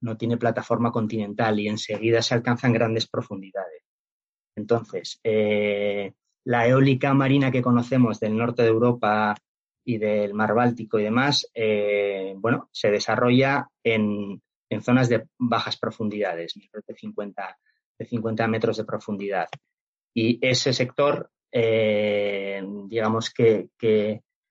no 0.00 0.16
tiene 0.16 0.36
plataforma 0.36 0.90
continental 0.90 1.60
y 1.60 1.68
enseguida 1.68 2.20
se 2.20 2.34
alcanzan 2.34 2.72
grandes 2.72 3.06
profundidades. 3.06 3.85
Entonces, 4.56 5.20
eh, 5.22 6.12
la 6.44 6.66
eólica 6.66 7.12
marina 7.12 7.50
que 7.50 7.62
conocemos 7.62 8.18
del 8.18 8.36
norte 8.36 8.62
de 8.62 8.68
Europa 8.68 9.36
y 9.84 9.98
del 9.98 10.34
mar 10.34 10.54
Báltico 10.54 10.98
y 10.98 11.04
demás, 11.04 11.48
eh, 11.54 12.34
bueno, 12.38 12.68
se 12.72 12.90
desarrolla 12.90 13.68
en, 13.84 14.42
zonas 14.80 15.08
de 15.08 15.26
bajas 15.38 15.76
profundidades, 15.76 16.54
de 16.54 16.94
50, 16.94 17.58
de 17.98 18.06
50 18.06 18.48
metros 18.48 18.78
de 18.78 18.84
profundidad. 18.84 19.48
Y 20.14 20.38
ese 20.40 20.72
sector, 20.72 21.30
eh, 21.52 22.62
digamos 22.88 23.30
que, 23.30 23.70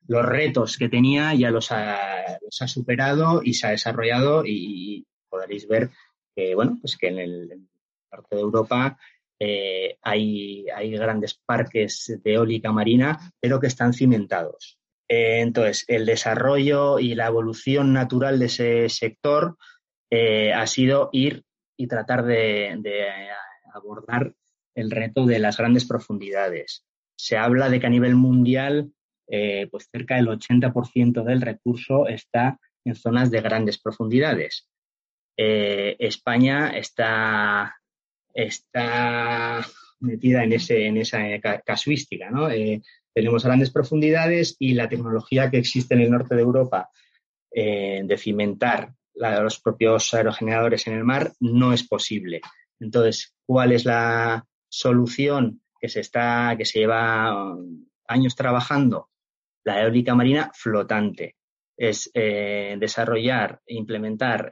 los 0.08 0.24
retos 0.24 0.78
que 0.78 0.88
tenía 0.88 1.34
ya 1.34 1.50
los 1.50 1.72
ha, 1.72 2.38
superado 2.68 3.42
y 3.44 3.56
se 3.56 3.68
ha 3.68 3.72
desarrollado 3.72 4.44
y, 4.46 5.04
podréis 5.28 5.68
ver 5.68 5.90
que, 6.36 6.54
bueno, 6.54 6.78
pues 6.80 6.96
que 6.96 7.08
en 7.08 7.18
el 7.18 7.68
norte 8.12 8.36
de 8.36 8.42
Europa 8.42 8.98
eh, 9.40 9.98
hay, 10.02 10.66
grandes 10.92 11.34
parques 11.46 12.20
de 12.24 12.34
eólica 12.34 12.72
marina, 12.72 13.20
pero 13.40 13.60
que 13.60 13.68
están 13.68 13.94
cimentados. 13.94 14.80
Eh, 15.10 15.42
entonces, 15.42 15.84
el 15.88 16.06
desarrollo 16.06 17.00
y 17.00 17.16
la 17.16 17.28
evolución 17.28 17.94
natural 17.94 18.40
de 18.40 18.46
ese 18.46 18.90
sector 18.90 19.58
eh, 20.10 20.54
ha 20.54 20.66
sido 20.68 21.10
ir 21.12 21.44
y 21.78 21.88
tratar 21.88 22.26
de, 22.26 22.80
abordar 23.74 24.34
el 24.74 24.92
reto 24.92 25.26
de 25.26 25.40
las 25.40 25.58
grandes 25.58 25.86
profundidades. 25.86 26.86
Se 27.18 27.38
habla 27.38 27.70
de 27.70 27.80
que 27.80 27.88
a 27.88 27.90
nivel 27.90 28.16
mundial, 28.16 28.92
pues 29.28 29.90
cerca 29.92 30.16
del 30.16 30.28
80% 30.28 31.24
del 31.24 31.42
recurso 31.42 32.08
está 32.08 32.60
en 32.86 32.96
zonas 32.96 33.32
de 33.32 33.42
grandes 33.42 33.78
profundidades. 33.78 34.70
España 35.38 36.70
está 36.78 37.76
está 38.36 39.66
metida 40.02 40.44
en, 40.44 40.54
ese, 40.54 40.86
en 40.86 40.98
esa 40.98 41.20
casuística. 41.66 42.30
¿no? 42.30 42.52
Eh, 42.52 42.82
tenemos 43.14 43.46
grandes 43.46 43.72
profundidades 43.72 44.58
y 44.60 44.74
la 44.74 44.90
tecnología 44.90 45.50
que 45.50 45.58
existe 45.58 45.96
en 45.96 46.02
el 46.02 46.12
norte 46.12 46.36
de 46.36 46.42
Europa 46.42 46.90
eh, 47.50 48.02
de 48.04 48.18
cimentar 48.18 48.94
los 49.14 49.62
propios 49.62 50.14
aerogeneradores 50.14 50.88
en 50.88 50.94
el 50.96 51.06
mar 51.06 51.32
no 51.40 51.72
es 51.72 51.88
posible. 51.88 52.42
Entonces, 52.82 53.34
¿cuál 53.46 53.72
es 53.72 53.86
la 53.86 54.46
solución 54.68 55.62
que 55.80 55.88
se 55.88 56.02
está, 56.02 56.54
que 56.58 56.66
se 56.66 56.80
lleva 56.80 57.56
años 58.10 58.36
trabajando? 58.36 59.10
La 59.64 59.82
eólica 59.82 60.14
marina 60.14 60.52
flotante. 60.54 61.38
Es 61.78 62.12
eh, 62.14 62.76
desarrollar 62.78 63.62
e 63.66 63.76
implementar 63.76 64.52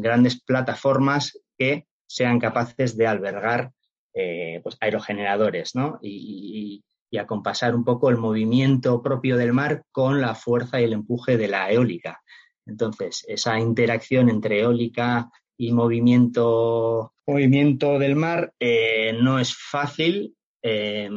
grandes 0.00 0.42
plataformas 0.42 1.38
que 1.58 1.86
sean 2.06 2.38
capaces 2.38 2.96
de 2.96 3.06
albergar 3.06 3.72
eh, 4.18 4.60
pues, 4.62 4.78
aerogeneradores 4.80 5.74
¿no? 5.74 5.98
y, 6.02 6.82
acompasar 7.18 7.74
un 7.74 7.82
poco 7.82 8.10
el 8.10 8.18
movimiento 8.18 9.00
propio 9.00 9.38
del 9.38 9.54
mar 9.54 9.84
con 9.90 10.20
la 10.20 10.34
fuerza 10.34 10.78
y 10.78 10.84
el 10.84 10.92
empuje 10.92 11.38
de 11.38 11.48
la 11.48 11.70
eólica. 11.72 12.20
Entonces, 12.66 13.24
esa 13.26 13.58
interacción 13.58 14.28
entre 14.28 14.60
eólica 14.60 15.30
y 15.56 15.72
movimiento, 15.72 17.14
movimiento 17.26 17.98
del 17.98 18.16
mar 18.16 18.52
eh, 18.60 19.14
no 19.18 19.38
es 19.38 19.56
fácil 19.56 20.36
eh, 20.62 21.08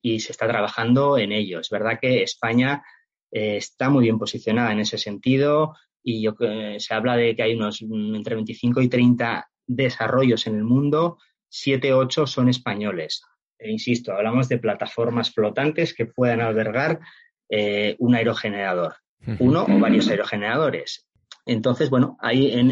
y 0.00 0.20
se 0.20 0.32
está 0.32 0.48
trabajando 0.48 1.18
en 1.18 1.32
ello. 1.32 1.60
Es 1.60 1.68
verdad 1.68 1.98
que 2.00 2.22
España 2.22 2.82
está 3.30 3.90
muy 3.90 4.04
bien 4.04 4.18
posicionada 4.18 4.72
en 4.72 4.80
ese 4.80 4.96
sentido 4.96 5.74
y 6.02 6.22
yo, 6.22 6.34
se 6.78 6.94
habla 6.94 7.16
de 7.16 7.36
que 7.36 7.42
hay 7.42 7.54
unos 7.54 7.82
entre 7.82 8.34
25 8.34 8.80
y 8.80 8.88
30 8.88 9.46
desarrollos 9.66 10.46
en 10.46 10.56
el 10.56 10.64
mundo, 10.64 11.18
siete, 11.48 11.92
ocho 11.92 12.26
son 12.26 12.48
españoles. 12.48 13.22
E 13.58 13.70
insisto, 13.70 14.12
hablamos 14.12 14.48
de 14.48 14.58
plataformas 14.58 15.30
flotantes 15.32 15.94
que 15.94 16.06
puedan 16.06 16.40
albergar 16.40 17.00
eh, 17.48 17.96
un 17.98 18.14
aerogenerador, 18.14 18.96
uno 19.38 19.64
o 19.64 19.78
varios 19.78 20.08
aerogeneradores. 20.08 21.06
Entonces, 21.46 21.90
bueno, 21.90 22.16
ahí 22.20 22.50
en, 22.52 22.70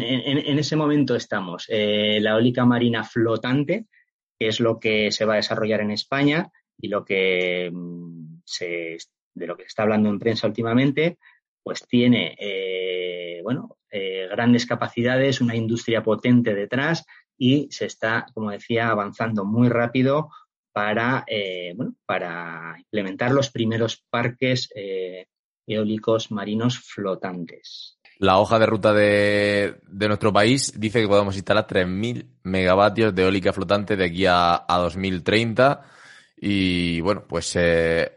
ese 0.59 0.75
momento 0.75 1.15
estamos. 1.15 1.65
Eh, 1.69 2.19
la 2.21 2.31
eólica 2.31 2.65
marina 2.65 3.03
flotante, 3.03 3.85
que 4.39 4.47
es 4.47 4.59
lo 4.59 4.79
que 4.79 5.11
se 5.11 5.25
va 5.25 5.33
a 5.33 5.37
desarrollar 5.37 5.81
en 5.81 5.91
España 5.91 6.51
y 6.77 6.87
lo 6.87 7.05
que 7.05 7.69
mm, 7.71 8.41
se, 8.45 8.97
de 9.33 9.47
lo 9.47 9.55
que 9.55 9.63
se 9.63 9.67
está 9.67 9.83
hablando 9.83 10.09
en 10.09 10.19
prensa 10.19 10.47
últimamente, 10.47 11.17
pues 11.61 11.87
tiene, 11.87 12.35
eh, 12.39 13.39
bueno, 13.43 13.77
eh, 13.95 14.27
grandes 14.27 14.65
capacidades, 14.65 15.39
una 15.39 15.55
industria 15.55 16.01
potente 16.01 16.55
detrás 16.55 17.05
y 17.37 17.67
se 17.69 17.85
está, 17.85 18.25
como 18.33 18.49
decía, 18.49 18.89
avanzando 18.89 19.45
muy 19.45 19.69
rápido 19.69 20.31
para, 20.71 21.23
eh, 21.27 21.73
bueno, 21.75 21.93
para 22.07 22.73
implementar 22.79 23.31
los 23.31 23.51
primeros 23.51 24.03
parques 24.09 24.67
eólicos 25.67 26.31
marinos 26.31 26.79
flotantes. 26.79 27.99
La 28.17 28.39
hoja 28.39 28.57
de 28.57 28.65
ruta 28.65 28.93
de, 28.93 29.79
nuestro 29.91 30.33
país 30.33 30.73
dice 30.75 30.99
que 30.99 31.07
podemos 31.07 31.35
instalar 31.35 31.67
3.000 31.67 32.25
megavatios 32.41 33.13
de 33.13 33.21
eólica 33.21 33.53
flotante 33.53 33.95
de 33.95 34.05
aquí 34.05 34.25
a, 34.25 34.65
a 34.67 34.77
2030. 34.79 35.83
Y 36.37 36.99
bueno, 37.01 37.25
pues 37.27 37.55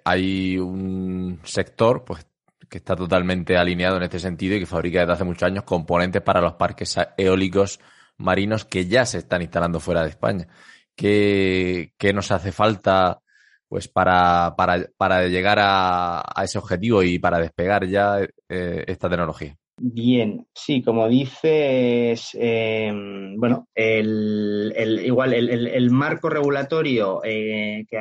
hay 0.05 0.57
un 0.57 1.39
sector 1.45 2.03
pues 2.07 2.27
que 2.69 2.79
está 2.79 2.97
totalmente 2.97 3.57
alineado 3.57 3.97
en 3.97 4.05
este 4.05 4.19
sentido 4.19 4.57
y 4.57 4.61
que 4.61 4.67
fabrica 4.67 5.01
desde 5.01 5.13
hace 5.13 5.25
muchos 5.25 5.45
años 5.45 5.65
componentes 5.65 6.23
para 6.23 6.41
los 6.41 6.55
parques 6.55 6.97
eólicos 7.17 7.81
marinos 8.19 8.65
que 8.65 8.87
ya 8.87 9.05
se 9.05 9.19
están 9.19 9.43
instalando 9.43 9.81
fuera 9.81 10.03
de 10.03 10.11
España. 10.11 10.49
¿Qué, 10.95 11.93
nos 12.15 12.31
hace 12.31 12.53
falta 12.53 13.21
pues 13.69 13.89
para, 13.89 14.55
para, 14.57 14.87
para 14.97 15.27
llegar 15.27 15.59
a, 15.59 16.21
a, 16.21 16.45
ese 16.45 16.59
objetivo 16.59 17.03
y 17.03 17.19
para 17.19 17.39
despegar 17.39 17.87
ya 17.87 18.21
eh, 18.49 18.85
esta 18.87 19.09
tecnología? 19.09 19.57
Bien, 19.79 20.47
sí, 20.55 20.83
como 20.83 21.07
dices, 21.07 22.31
eh, 22.33 22.91
bueno, 23.37 23.69
el, 23.75 24.73
igual 25.05 25.35
el, 25.35 25.67
el, 25.67 25.91
marco 25.91 26.31
regulatorio 26.31 27.21
eh, 27.23 27.85
que 27.87 27.99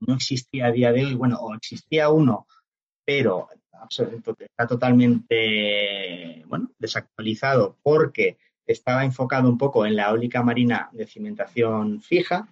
no 0.00 0.14
existía 0.14 0.66
a 0.66 0.72
día 0.72 0.92
de 0.92 1.06
hoy, 1.06 1.14
bueno, 1.14 1.38
o 1.40 1.54
existía 1.54 2.10
uno, 2.10 2.46
pero 3.02 3.48
está 4.38 4.66
totalmente 4.66 6.44
bueno, 6.46 6.70
desactualizado 6.78 7.76
porque 7.82 8.38
estaba 8.66 9.04
enfocado 9.04 9.48
un 9.48 9.58
poco 9.58 9.86
en 9.86 9.96
la 9.96 10.10
eólica 10.10 10.42
marina 10.42 10.88
de 10.92 11.06
cimentación 11.06 12.02
fija. 12.02 12.48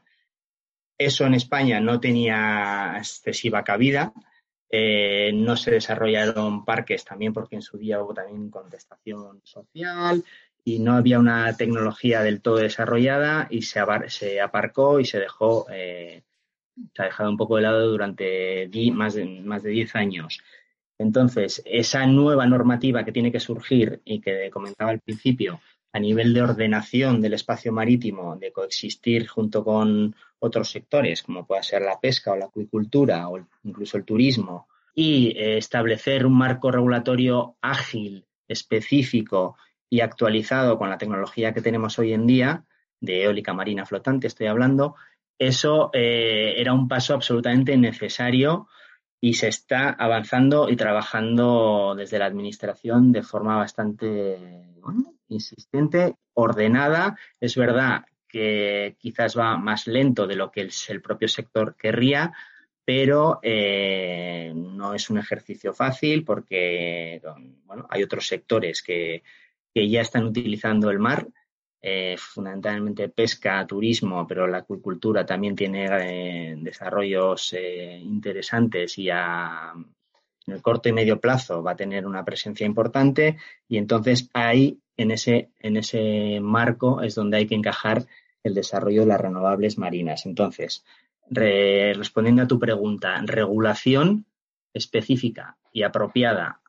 Eso 0.96 1.24
en 1.26 1.34
España 1.34 1.80
no 1.80 1.98
tenía 1.98 2.94
excesiva 2.98 3.64
cabida 3.64 4.12
eh, 4.76 5.30
no 5.32 5.56
se 5.56 5.70
desarrollaron 5.70 6.64
parques 6.64 7.04
también 7.04 7.32
porque 7.32 7.54
en 7.54 7.62
su 7.62 7.78
día 7.78 8.02
hubo 8.02 8.12
también 8.12 8.50
contestación 8.50 9.40
social 9.44 10.24
y 10.64 10.80
no 10.80 10.94
había 10.94 11.20
una 11.20 11.56
tecnología 11.56 12.22
del 12.22 12.40
todo 12.40 12.56
desarrollada 12.56 13.46
y 13.50 13.62
se, 13.62 13.80
se 14.08 14.40
aparcó 14.40 14.98
y 14.98 15.04
se 15.04 15.20
dejó, 15.20 15.66
eh, 15.70 16.24
se 16.92 17.02
ha 17.02 17.04
dejado 17.04 17.30
un 17.30 17.36
poco 17.36 17.54
de 17.54 17.62
lado 17.62 17.86
durante 17.88 18.68
más 18.92 19.14
de, 19.14 19.24
más 19.44 19.62
de 19.62 19.70
10 19.70 19.94
años. 19.94 20.40
Entonces, 20.98 21.62
esa 21.64 22.06
nueva 22.06 22.46
normativa 22.46 23.04
que 23.04 23.12
tiene 23.12 23.32
que 23.32 23.40
surgir 23.40 24.00
y 24.04 24.20
que 24.20 24.50
comentaba 24.50 24.90
al 24.90 25.00
principio, 25.00 25.60
a 25.92 26.00
nivel 26.00 26.34
de 26.34 26.42
ordenación 26.42 27.20
del 27.20 27.34
espacio 27.34 27.72
marítimo, 27.72 28.36
de 28.36 28.52
coexistir 28.52 29.28
junto 29.28 29.64
con 29.64 30.14
otros 30.40 30.70
sectores, 30.70 31.22
como 31.22 31.46
pueda 31.46 31.62
ser 31.62 31.82
la 31.82 32.00
pesca 32.00 32.32
o 32.32 32.36
la 32.36 32.46
acuicultura 32.46 33.28
o 33.28 33.38
incluso 33.62 33.96
el 33.96 34.04
turismo, 34.04 34.66
y 34.94 35.36
eh, 35.36 35.58
establecer 35.58 36.26
un 36.26 36.36
marco 36.36 36.70
regulatorio 36.70 37.56
ágil, 37.60 38.26
específico 38.46 39.56
y 39.88 40.00
actualizado 40.00 40.78
con 40.78 40.90
la 40.90 40.98
tecnología 40.98 41.52
que 41.52 41.62
tenemos 41.62 41.98
hoy 41.98 42.12
en 42.12 42.26
día, 42.26 42.64
de 43.00 43.24
eólica 43.24 43.52
marina 43.52 43.86
flotante 43.86 44.26
estoy 44.26 44.46
hablando, 44.46 44.96
eso 45.38 45.90
eh, 45.92 46.54
era 46.56 46.72
un 46.72 46.88
paso 46.88 47.14
absolutamente 47.14 47.76
necesario 47.76 48.68
y 49.24 49.32
se 49.32 49.48
está 49.48 49.88
avanzando 49.88 50.68
y 50.68 50.76
trabajando 50.76 51.94
desde 51.96 52.18
la 52.18 52.26
Administración 52.26 53.10
de 53.10 53.22
forma 53.22 53.56
bastante 53.56 54.36
insistente, 55.28 56.16
ordenada. 56.34 57.16
Es 57.40 57.56
verdad 57.56 58.04
que 58.28 58.96
quizás 58.98 59.34
va 59.34 59.56
más 59.56 59.86
lento 59.86 60.26
de 60.26 60.36
lo 60.36 60.50
que 60.50 60.68
el, 60.88 61.00
propio 61.00 61.26
sector 61.26 61.74
querría, 61.74 62.34
pero 62.84 63.40
eh, 63.42 64.52
no 64.54 64.92
es 64.92 65.08
un 65.08 65.16
ejercicio 65.16 65.72
fácil 65.72 66.22
porque 66.22 67.22
bueno, 67.64 67.86
hay 67.88 68.02
otros 68.02 68.26
sectores 68.26 68.82
que, 68.82 69.22
que 69.72 69.88
ya 69.88 70.02
están 70.02 70.24
utilizando 70.24 70.90
el 70.90 70.98
mar, 70.98 71.26
eh, 71.86 72.16
fundamentalmente 72.16 73.10
pesca, 73.10 73.66
turismo, 73.66 74.26
pero 74.26 74.46
la 74.46 74.58
acuicultura 74.58 75.26
también 75.26 75.54
tiene 75.54 75.84
eh, 75.84 76.56
desarrollos 76.56 77.54
interesantes 78.00 78.96
y 78.96 79.10
a, 79.10 79.74
en 80.46 80.54
el 80.54 80.62
corto 80.62 80.88
y 80.88 80.92
medio 80.92 81.20
plazo 81.20 81.62
va 81.62 81.72
a 81.72 81.76
tener 81.76 82.06
una 82.06 82.24
presencia 82.24 82.64
importante 82.64 83.36
y 83.68 83.76
entonces 83.76 84.30
ahí 84.32 84.80
en 84.96 85.10
ese, 85.10 85.50
en 85.60 85.76
ese 85.76 86.40
marco 86.40 87.02
es 87.02 87.16
donde 87.16 87.36
hay 87.36 87.46
que 87.46 87.54
encajar 87.54 88.06
el 88.42 88.54
desarrollo 88.54 89.02
de 89.02 89.08
las 89.08 89.20
renovables 89.20 89.76
marinas. 89.76 90.24
Entonces, 90.24 90.86
respondiendo 91.28 92.44
a 92.44 92.48
tu 92.48 92.58
pregunta, 92.58 93.20
regulación 93.26 94.24
específica 94.72 95.58
y 95.70 95.82
apropiada 95.82 96.62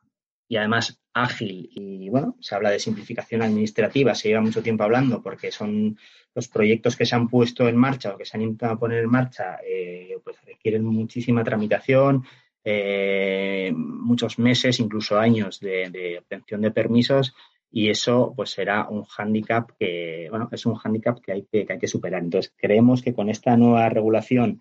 y 0.48 0.56
además 0.56 1.00
ágil 1.12 1.68
y 1.72 2.08
bueno, 2.08 2.36
se 2.40 2.54
habla 2.54 2.70
de 2.70 2.78
simplificación 2.78 3.42
administrativa, 3.42 4.14
se 4.14 4.28
lleva 4.28 4.40
mucho 4.40 4.62
tiempo 4.62 4.84
hablando 4.84 5.22
porque 5.22 5.50
son 5.50 5.98
los 6.34 6.48
proyectos 6.48 6.96
que 6.96 7.06
se 7.06 7.16
han 7.16 7.28
puesto 7.28 7.68
en 7.68 7.76
marcha 7.76 8.14
o 8.14 8.18
que 8.18 8.24
se 8.24 8.36
han 8.36 8.42
intentado 8.42 8.78
poner 8.78 9.02
en 9.02 9.10
marcha, 9.10 9.58
eh, 9.66 10.18
pues 10.22 10.36
requieren 10.44 10.84
muchísima 10.84 11.42
tramitación, 11.42 12.24
eh, 12.62 13.72
muchos 13.74 14.38
meses, 14.38 14.80
incluso 14.80 15.18
años 15.18 15.60
de, 15.60 16.18
obtención 16.18 16.60
de 16.60 16.70
permisos 16.70 17.34
y 17.70 17.88
eso 17.88 18.32
pues 18.36 18.50
será 18.50 18.88
un 18.88 19.04
hándicap 19.04 19.70
que, 19.78 20.26
bueno, 20.30 20.48
es 20.52 20.66
un 20.66 20.74
hándicap 20.74 21.20
que 21.20 21.32
hay 21.32 21.46
que, 21.50 21.66
hay 21.68 21.78
que 21.78 21.88
superar. 21.88 22.22
Entonces, 22.22 22.52
creemos 22.56 23.02
que 23.02 23.14
con 23.14 23.30
esta 23.30 23.56
nueva 23.56 23.88
regulación 23.88 24.60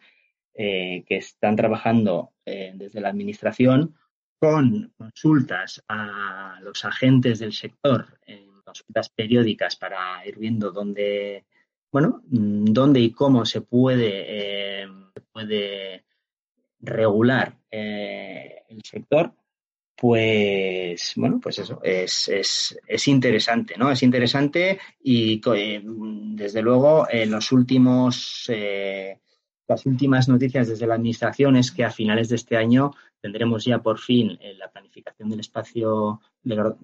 eh, 0.54 1.04
que 1.08 1.18
están 1.18 1.58
trabajando 1.58 2.32
eh, 2.46 2.72
desde 2.76 3.02
la 3.02 3.10
Administración, 3.10 3.96
con 4.40 4.94
consultas 4.98 5.84
a 5.88 6.60
los 6.62 6.86
agentes 6.86 7.40
del 7.40 7.54
sector, 7.54 8.20
en 8.26 8.62
consultas 8.64 9.10
periódicas 9.10 9.76
para 9.76 10.26
ir 10.28 10.38
viendo 10.38 10.72
dónde, 10.72 11.46
bueno, 11.92 12.22
dónde 12.26 13.00
y 13.00 13.12
cómo 13.12 13.46
se 13.46 13.62
puede, 13.62 14.88
puede 15.32 16.06
regular 16.80 17.58
eh, 17.72 18.64
el 18.70 18.82
sector, 18.84 19.34
pues 19.96 21.14
bueno, 21.16 21.40
pues 21.42 21.60
eso, 21.60 21.80
es, 21.84 22.28
es, 22.28 22.78
es, 22.86 23.08
interesante, 23.08 23.76
¿no? 23.78 23.92
Es 23.92 24.04
interesante 24.04 24.78
y 25.02 25.42
eh, 25.54 25.82
desde 25.84 26.62
luego 26.62 27.08
en 27.10 27.32
los 27.32 27.52
últimos, 27.52 28.46
eh, 28.50 29.20
las 29.68 29.86
últimas 29.86 30.28
noticias 30.28 30.68
desde 30.68 30.86
la 30.86 30.96
administración 30.96 31.56
es 31.56 31.72
que 31.72 31.86
a 31.86 31.92
finales 31.92 32.30
de 32.30 32.36
este 32.36 32.58
año 32.58 32.94
tendremos 33.26 33.66
ya 33.66 33.80
por 33.80 33.98
fin 33.98 34.38
la 34.60 34.70
planificación 34.70 35.32
del 35.32 35.40
espacio, 35.40 36.22
la 36.44 36.76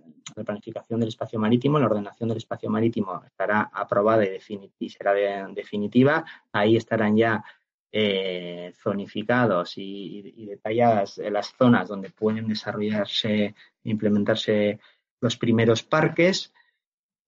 planificación 0.43 0.99
del 0.99 1.09
espacio 1.09 1.37
marítimo, 1.37 1.77
la 1.77 1.85
ordenación 1.85 2.29
del 2.29 2.39
espacio 2.39 2.67
marítimo 2.67 3.21
estará 3.23 3.69
aprobada 3.71 4.25
y, 4.25 4.39
y 4.79 4.89
será 4.89 5.13
definitiva. 5.53 6.25
Ahí 6.51 6.77
estarán 6.77 7.15
ya 7.15 7.43
eh, 7.91 8.73
zonificados 8.75 9.73
y, 9.75 10.47
detalladas 10.47 11.19
las 11.19 11.53
zonas 11.55 11.89
donde 11.89 12.09
pueden 12.09 12.47
desarrollarse 12.47 13.43
e 13.43 13.55
implementarse 13.83 14.79
los 15.19 15.37
primeros 15.37 15.83
parques. 15.83 16.51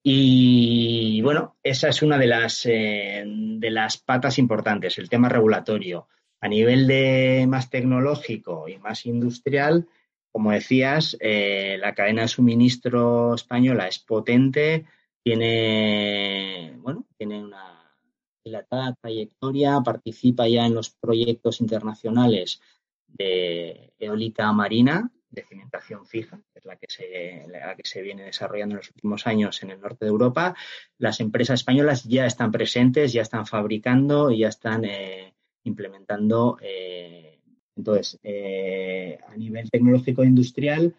Y 0.01 1.21
bueno, 1.21 1.57
esa 1.61 1.89
es 1.89 2.01
una 2.01 2.17
de 2.17 2.25
las, 2.25 2.65
eh, 2.65 3.23
de 3.27 3.69
las 3.69 3.97
patas 3.99 4.39
importantes, 4.39 4.97
el 4.97 5.07
tema 5.07 5.29
regulatorio. 5.29 6.07
A 6.43 6.49
nivel 6.49 6.87
de 6.87 7.45
más 7.47 7.69
tecnológico 7.69 8.67
y 8.67 8.77
más 8.77 9.05
industrial, 9.05 9.87
como 10.29 10.51
decías, 10.51 11.15
eh, 11.21 11.77
la 11.79 11.95
cadena 11.95 12.23
de 12.23 12.27
suministro 12.27 13.33
española 13.33 13.87
es 13.87 13.99
potente, 13.99 14.85
tiene, 15.23 16.75
bueno, 16.79 17.05
tiene 17.17 17.41
una 17.41 17.95
dilatada 18.43 18.93
trayectoria, 19.01 19.79
participa 19.85 20.45
ya 20.49 20.65
en 20.65 20.75
los 20.75 20.89
proyectos 20.89 21.61
internacionales 21.61 22.59
de 23.07 23.93
eólica 23.97 24.51
marina, 24.51 25.09
de 25.29 25.45
cimentación 25.45 26.05
fija, 26.05 26.41
que 26.51 26.59
es 26.59 26.65
la 26.65 26.75
que, 26.75 26.87
se, 26.89 27.45
la 27.47 27.73
que 27.77 27.85
se 27.85 28.01
viene 28.01 28.23
desarrollando 28.23 28.73
en 28.73 28.79
los 28.79 28.89
últimos 28.89 29.27
años 29.27 29.63
en 29.63 29.71
el 29.71 29.79
norte 29.79 30.03
de 30.03 30.11
Europa. 30.11 30.55
Las 30.97 31.21
empresas 31.21 31.61
españolas 31.61 32.03
ya 32.03 32.25
están 32.25 32.51
presentes, 32.51 33.13
ya 33.13 33.21
están 33.21 33.45
fabricando 33.45 34.29
y 34.29 34.39
ya 34.39 34.49
están 34.49 34.83
eh, 34.83 35.33
implementando. 35.63 36.57
Eh, 36.61 37.39
entonces, 37.75 38.19
eh, 38.23 39.19
a 39.27 39.35
nivel 39.35 39.69
tecnológico 39.69 40.23
e 40.23 40.27
industrial, 40.27 40.95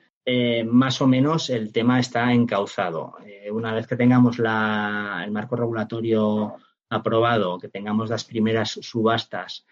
más 0.67 1.03
o 1.03 1.07
menos 1.07 1.51
el 1.51 1.71
tema 1.71 2.01
está 2.01 2.33
encauzado. 2.33 3.15
una 3.53 3.75
vez 3.75 3.87
que 3.87 3.97
tengamos 3.97 4.39
la, 4.39 5.23
el 5.23 5.31
marco 5.31 5.55
regulatorio 5.55 6.57
aprobado, 6.89 7.59
que 7.59 7.69
tengamos 7.69 8.09
las 8.09 8.25
primeras 8.25 8.71
subastas 8.71 9.67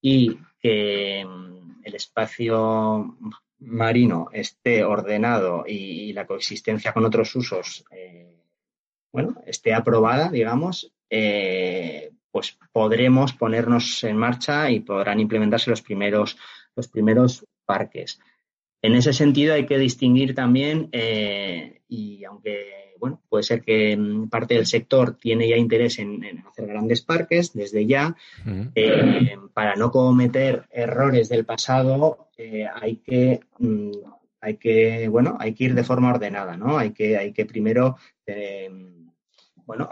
y 0.00 0.38
que 0.60 1.24
mm, 1.24 1.80
el 1.84 1.94
espacio 1.94 3.16
marino 3.58 4.28
esté 4.32 4.84
ordenado 4.84 5.64
y, 5.66 6.12
la 6.12 6.26
coexistencia 6.26 6.92
con 6.92 7.04
otros 7.04 7.34
usos, 7.34 7.84
eh, 7.90 8.40
bueno, 9.12 9.42
esté 9.46 9.72
aprobada, 9.72 10.28
digamos, 10.28 10.92
eh, 11.08 12.12
pues 12.34 12.58
podremos 12.72 13.32
ponernos 13.32 14.02
en 14.02 14.16
marcha 14.16 14.68
y 14.68 14.80
podrán 14.80 15.20
implementarse 15.20 15.70
los 15.70 15.82
primeros, 15.82 16.36
los 16.74 16.88
primeros 16.88 17.46
parques. 17.64 18.18
En 18.82 18.96
ese 18.96 19.12
sentido 19.12 19.54
hay 19.54 19.66
que 19.66 19.78
distinguir 19.78 20.34
también, 20.34 20.88
eh, 20.90 21.82
y 21.86 22.24
aunque 22.24 22.96
bueno, 22.98 23.22
puede 23.28 23.44
ser 23.44 23.62
que 23.62 23.96
mm, 23.96 24.30
parte 24.30 24.54
del 24.54 24.66
sector 24.66 25.16
tiene 25.16 25.48
ya 25.48 25.56
interés 25.56 26.00
en, 26.00 26.42
hacer 26.50 26.66
grandes 26.66 27.02
parques 27.02 27.52
desde 27.52 27.86
ya. 27.86 28.16
Eh, 28.74 29.36
para 29.52 29.76
no 29.76 29.92
cometer 29.92 30.64
errores 30.72 31.28
del 31.28 31.44
pasado, 31.44 32.30
eh, 32.36 32.66
hay 32.66 32.96
que 32.96 33.42
mm, 33.60 33.92
hay 34.40 34.56
que 34.56 35.06
bueno 35.06 35.36
hay 35.38 35.54
que 35.54 35.64
ir 35.64 35.74
de 35.76 35.84
forma 35.84 36.10
ordenada, 36.12 36.56
¿no? 36.56 36.78
Hay 36.78 36.90
que 36.90 37.16
hay 37.16 37.32
que 37.32 37.46
primero 37.46 37.96
eh, 39.64 39.66
bueno 39.66 39.88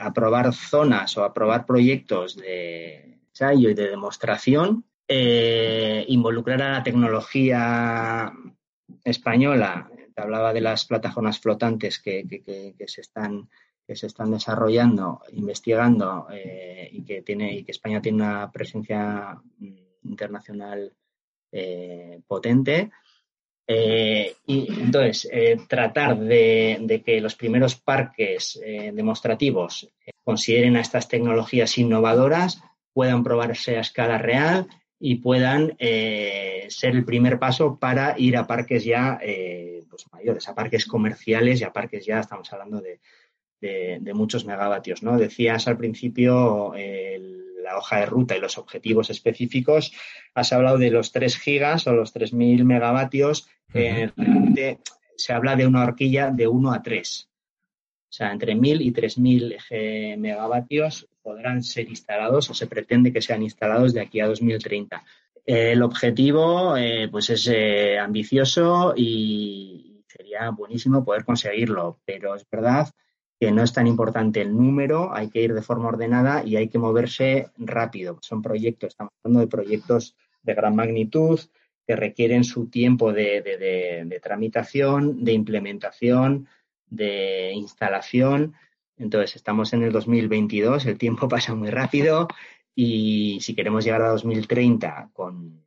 aprobar 0.00 0.52
zonas 0.54 1.16
o 1.16 1.24
aprobar 1.24 1.66
proyectos 1.66 2.36
de 2.36 3.18
ensayo 3.28 3.70
y 3.70 3.74
de 3.74 3.88
demostración 3.88 4.84
eh, 5.06 6.04
involucrar 6.08 6.62
a 6.62 6.72
la 6.72 6.82
tecnología 6.82 8.32
española. 9.02 9.90
Te 10.14 10.22
hablaba 10.22 10.52
de 10.52 10.62
las 10.62 10.86
plataformas 10.86 11.38
flotantes 11.38 11.98
que, 11.98 12.74
se 12.86 13.00
están 13.00 13.48
que 13.86 13.96
se 13.96 14.06
están 14.06 14.30
desarrollando, 14.30 15.20
investigando 15.32 16.26
eh, 16.32 16.88
y 16.90 17.04
que 17.04 17.20
tiene 17.20 17.54
y 17.54 17.64
que 17.64 17.72
España 17.72 18.00
tiene 18.00 18.22
una 18.22 18.50
presencia 18.50 19.38
mm, 19.58 19.76
internacional 20.04 20.94
eh, 21.52 22.22
potente. 22.26 22.90
Eh, 23.66 24.34
y 24.46 24.66
entonces, 24.80 25.28
tratar 25.68 26.18
de, 26.18 27.02
que 27.04 27.20
los 27.20 27.34
primeros 27.34 27.76
parques 27.76 28.60
demostrativos 28.92 29.88
consideren 30.22 30.76
a 30.76 30.80
estas 30.80 31.08
tecnologías 31.08 31.78
innovadoras, 31.78 32.62
puedan 32.92 33.24
probarse 33.24 33.76
a 33.76 33.80
escala 33.80 34.18
real 34.18 34.68
y 35.00 35.16
puedan 35.16 35.76
ser 35.78 36.94
el 36.94 37.04
primer 37.04 37.38
paso 37.38 37.78
para 37.78 38.14
ir 38.18 38.36
a 38.36 38.46
parques 38.46 38.84
ya 38.84 39.18
pues 39.88 40.04
mayores, 40.12 40.48
a 40.48 40.54
parques 40.54 40.86
comerciales 40.86 41.60
y 41.60 41.64
a 41.64 41.72
parques 41.72 42.04
ya, 42.04 42.20
estamos 42.20 42.52
hablando 42.52 42.80
de, 42.80 43.00
de, 43.60 44.14
muchos 44.14 44.44
megavatios. 44.44 45.02
¿no? 45.02 45.16
Decías 45.16 45.66
al 45.68 45.78
principio 45.78 46.74
la 47.64 47.76
hoja 47.76 48.00
de 48.00 48.06
ruta 48.06 48.36
y 48.36 48.40
los 48.40 48.58
objetivos 48.58 49.10
específicos. 49.10 49.92
Has 50.34 50.52
hablado 50.52 50.78
de 50.78 50.90
los 50.90 51.10
3 51.10 51.36
gigas 51.38 51.86
o 51.86 51.92
los 51.92 52.14
3.000 52.14 52.62
megavatios. 52.64 53.48
se 55.16 55.32
habla 55.32 55.56
de 55.56 55.66
una 55.66 55.82
horquilla 55.82 56.30
de 56.30 56.46
1 56.46 56.72
a 56.72 56.82
3. 56.82 57.28
O 57.28 58.16
sea, 58.16 58.30
entre 58.30 58.54
1.000 58.54 58.80
y 58.80 58.92
3.000 58.92 60.18
megavatios 60.18 61.08
podrán 61.22 61.62
ser 61.62 61.88
instalados 61.88 62.50
o 62.50 62.54
se 62.54 62.66
pretende 62.66 63.12
que 63.12 63.22
sean 63.22 63.42
instalados 63.42 63.94
de 63.94 64.02
aquí 64.02 64.20
a 64.20 64.26
2030. 64.26 65.02
El 65.46 65.82
objetivo 65.82 66.76
eh, 66.76 67.08
pues 67.10 67.30
es 67.30 67.48
eh, 67.48 67.98
ambicioso 67.98 68.94
y 68.96 70.04
sería 70.06 70.50
buenísimo 70.50 71.04
poder 71.04 71.24
conseguirlo, 71.24 71.98
pero 72.04 72.34
es 72.34 72.48
verdad 72.48 72.88
que 73.38 73.50
no 73.50 73.62
es 73.62 73.72
tan 73.72 73.86
importante 73.86 74.40
el 74.40 74.56
número, 74.56 75.14
hay 75.14 75.28
que 75.28 75.42
ir 75.42 75.54
de 75.54 75.62
forma 75.62 75.88
ordenada 75.88 76.44
y 76.44 76.56
hay 76.56 76.68
que 76.68 76.78
moverse 76.78 77.48
rápido. 77.56 78.18
Son 78.22 78.42
proyectos, 78.42 78.88
estamos 78.88 79.12
hablando 79.22 79.40
de 79.40 79.46
proyectos 79.48 80.16
de 80.42 80.54
gran 80.54 80.76
magnitud 80.76 81.40
que 81.86 81.96
requieren 81.96 82.44
su 82.44 82.68
tiempo 82.68 83.12
de, 83.12 84.20
tramitación, 84.22 85.24
de 85.24 85.32
implementación, 85.32 86.48
de 86.86 87.52
instalación. 87.54 88.54
Entonces, 88.96 89.36
estamos 89.36 89.72
en 89.72 89.82
el 89.82 89.92
2022, 89.92 90.86
el 90.86 90.98
tiempo 90.98 91.28
pasa 91.28 91.54
muy 91.54 91.70
rápido 91.70 92.28
y 92.74 93.38
si 93.40 93.54
queremos 93.54 93.84
llegar 93.84 94.02
a 94.02 94.08
2030 94.08 95.10
con, 95.12 95.64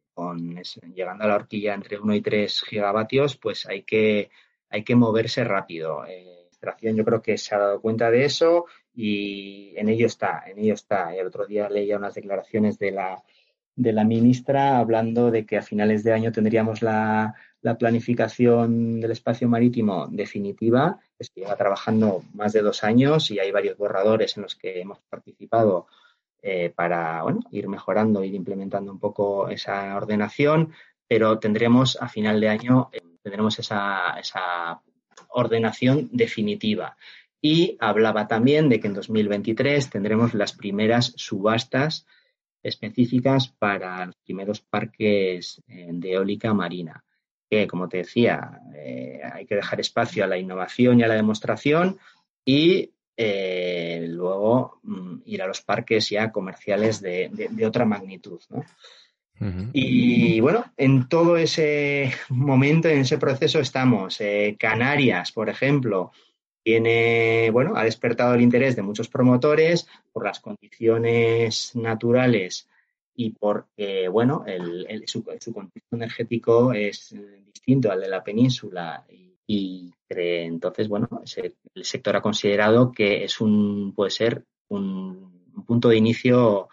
llegando 0.95 1.23
a 1.23 1.27
la 1.27 1.35
horquilla 1.35 1.73
entre 1.73 1.99
1 1.99 2.15
y 2.15 2.21
3 2.21 2.63
gigavatios, 2.63 3.37
pues 3.37 3.65
hay 3.67 3.83
que, 3.83 4.29
hay 4.69 4.83
que 4.83 4.95
moverse 4.95 5.43
rápido. 5.43 6.05
Eh, 6.07 6.36
yo 6.81 7.05
creo 7.05 7.21
que 7.21 7.37
se 7.37 7.55
ha 7.55 7.59
dado 7.59 7.81
cuenta 7.81 8.09
de 8.11 8.25
eso 8.25 8.65
y 8.93 9.73
en 9.77 9.89
ello 9.89 10.07
está, 10.07 10.43
en 10.47 10.59
ello 10.59 10.73
está. 10.73 11.15
El 11.15 11.27
otro 11.27 11.45
día 11.45 11.69
leía 11.69 11.97
unas 11.97 12.15
declaraciones 12.15 12.79
de 12.79 12.91
la, 12.91 13.23
de 13.75 13.93
la 13.93 14.03
ministra 14.03 14.79
hablando 14.79 15.29
de 15.31 15.45
que 15.45 15.57
a 15.57 15.61
finales 15.61 16.03
de 16.03 16.13
año 16.13 16.31
tendríamos 16.31 16.81
la, 16.81 17.35
planificación 17.79 19.01
del 19.01 19.11
espacio 19.11 19.49
marítimo 19.49 20.07
definitiva. 20.07 20.99
Que 21.19 21.41
lleva 21.41 21.57
trabajando 21.57 22.23
más 22.33 22.53
de 22.53 22.61
dos 22.61 22.85
años 22.85 23.29
y 23.29 23.39
hay 23.39 23.51
varios 23.51 23.77
borradores 23.77 24.37
en 24.37 24.43
los 24.43 24.55
que 24.55 24.79
hemos 24.79 24.99
participado 25.09 25.87
eh, 26.41 26.71
para 26.73 27.23
ir 27.51 27.67
mejorando, 27.67 28.23
ir 28.23 28.35
implementando 28.35 28.89
un 28.89 28.99
poco 28.99 29.49
esa 29.49 29.97
ordenación, 29.97 30.71
pero 31.09 31.39
tendremos 31.39 31.97
a 31.99 32.07
final 32.07 32.39
de 32.39 32.47
año 32.47 32.89
eh, 32.93 33.01
tendremos 33.21 33.59
esa, 33.59 34.17
esa 34.17 34.79
ordenación 35.29 36.09
definitiva. 36.11 36.97
Y 37.41 37.77
hablaba 37.79 38.27
también 38.27 38.69
de 38.69 38.79
que 38.79 38.87
en 38.87 38.93
2023 38.93 39.89
tendremos 39.89 40.33
las 40.33 40.53
primeras 40.53 41.13
subastas 41.15 42.05
específicas 42.63 43.47
para 43.47 44.05
los 44.05 44.15
primeros 44.17 44.61
parques 44.61 45.61
eh, 45.67 45.89
de 45.91 46.13
eólica 46.13 46.53
marina, 46.53 47.03
que 47.49 47.67
como 47.67 47.87
te 47.87 47.97
decía, 47.97 48.61
eh, 48.75 49.21
hay 49.31 49.45
que 49.45 49.55
dejar 49.55 49.79
espacio 49.79 50.23
a 50.23 50.27
la 50.27 50.37
innovación 50.37 50.99
y 50.99 51.03
a 51.03 51.07
la 51.07 51.15
demostración 51.15 51.97
y 52.43 52.91
eh, 53.15 54.05
luego 54.09 54.79
mm, 54.83 55.21
ir 55.25 55.41
a 55.41 55.47
los 55.47 55.61
parques 55.61 56.09
ya 56.09 56.31
comerciales 56.31 57.01
de, 57.01 57.29
otra 57.65 57.85
magnitud. 57.85 58.39
Y 59.73 60.39
bueno, 60.39 60.65
en 60.77 61.07
todo 61.07 61.37
ese 61.37 62.11
momento, 62.29 62.87
en 62.87 62.99
ese 62.99 63.17
proceso 63.17 63.59
estamos. 63.59 64.19
Eh, 64.19 64.55
Canarias, 64.59 65.31
por 65.31 65.49
ejemplo, 65.49 66.11
tiene, 66.63 67.49
bueno, 67.51 67.75
ha 67.75 67.83
despertado 67.83 68.33
el 68.33 68.41
interés 68.41 68.75
de 68.75 68.81
muchos 68.81 69.09
promotores 69.09 69.87
por 70.11 70.25
las 70.25 70.39
condiciones 70.39 71.75
naturales 71.75 72.67
y 73.15 73.31
porque, 73.31 74.07
bueno, 74.09 74.43
el, 74.45 75.03
su, 75.07 75.23
contexto 75.23 75.95
energético 75.95 76.73
es 76.73 77.15
distinto 77.45 77.91
al 77.91 78.01
de 78.01 78.09
la 78.09 78.23
península 78.23 79.05
y, 79.47 79.91
entonces, 80.09 80.87
bueno, 80.87 81.07
el 81.73 81.85
sector 81.85 82.15
ha 82.15 82.21
considerado 82.21 82.91
que 82.91 83.23
es 83.23 83.39
un, 83.41 83.93
puede 83.95 84.11
ser 84.11 84.43
un 84.69 85.63
punto 85.65 85.89
de 85.89 85.97
inicio 85.97 86.69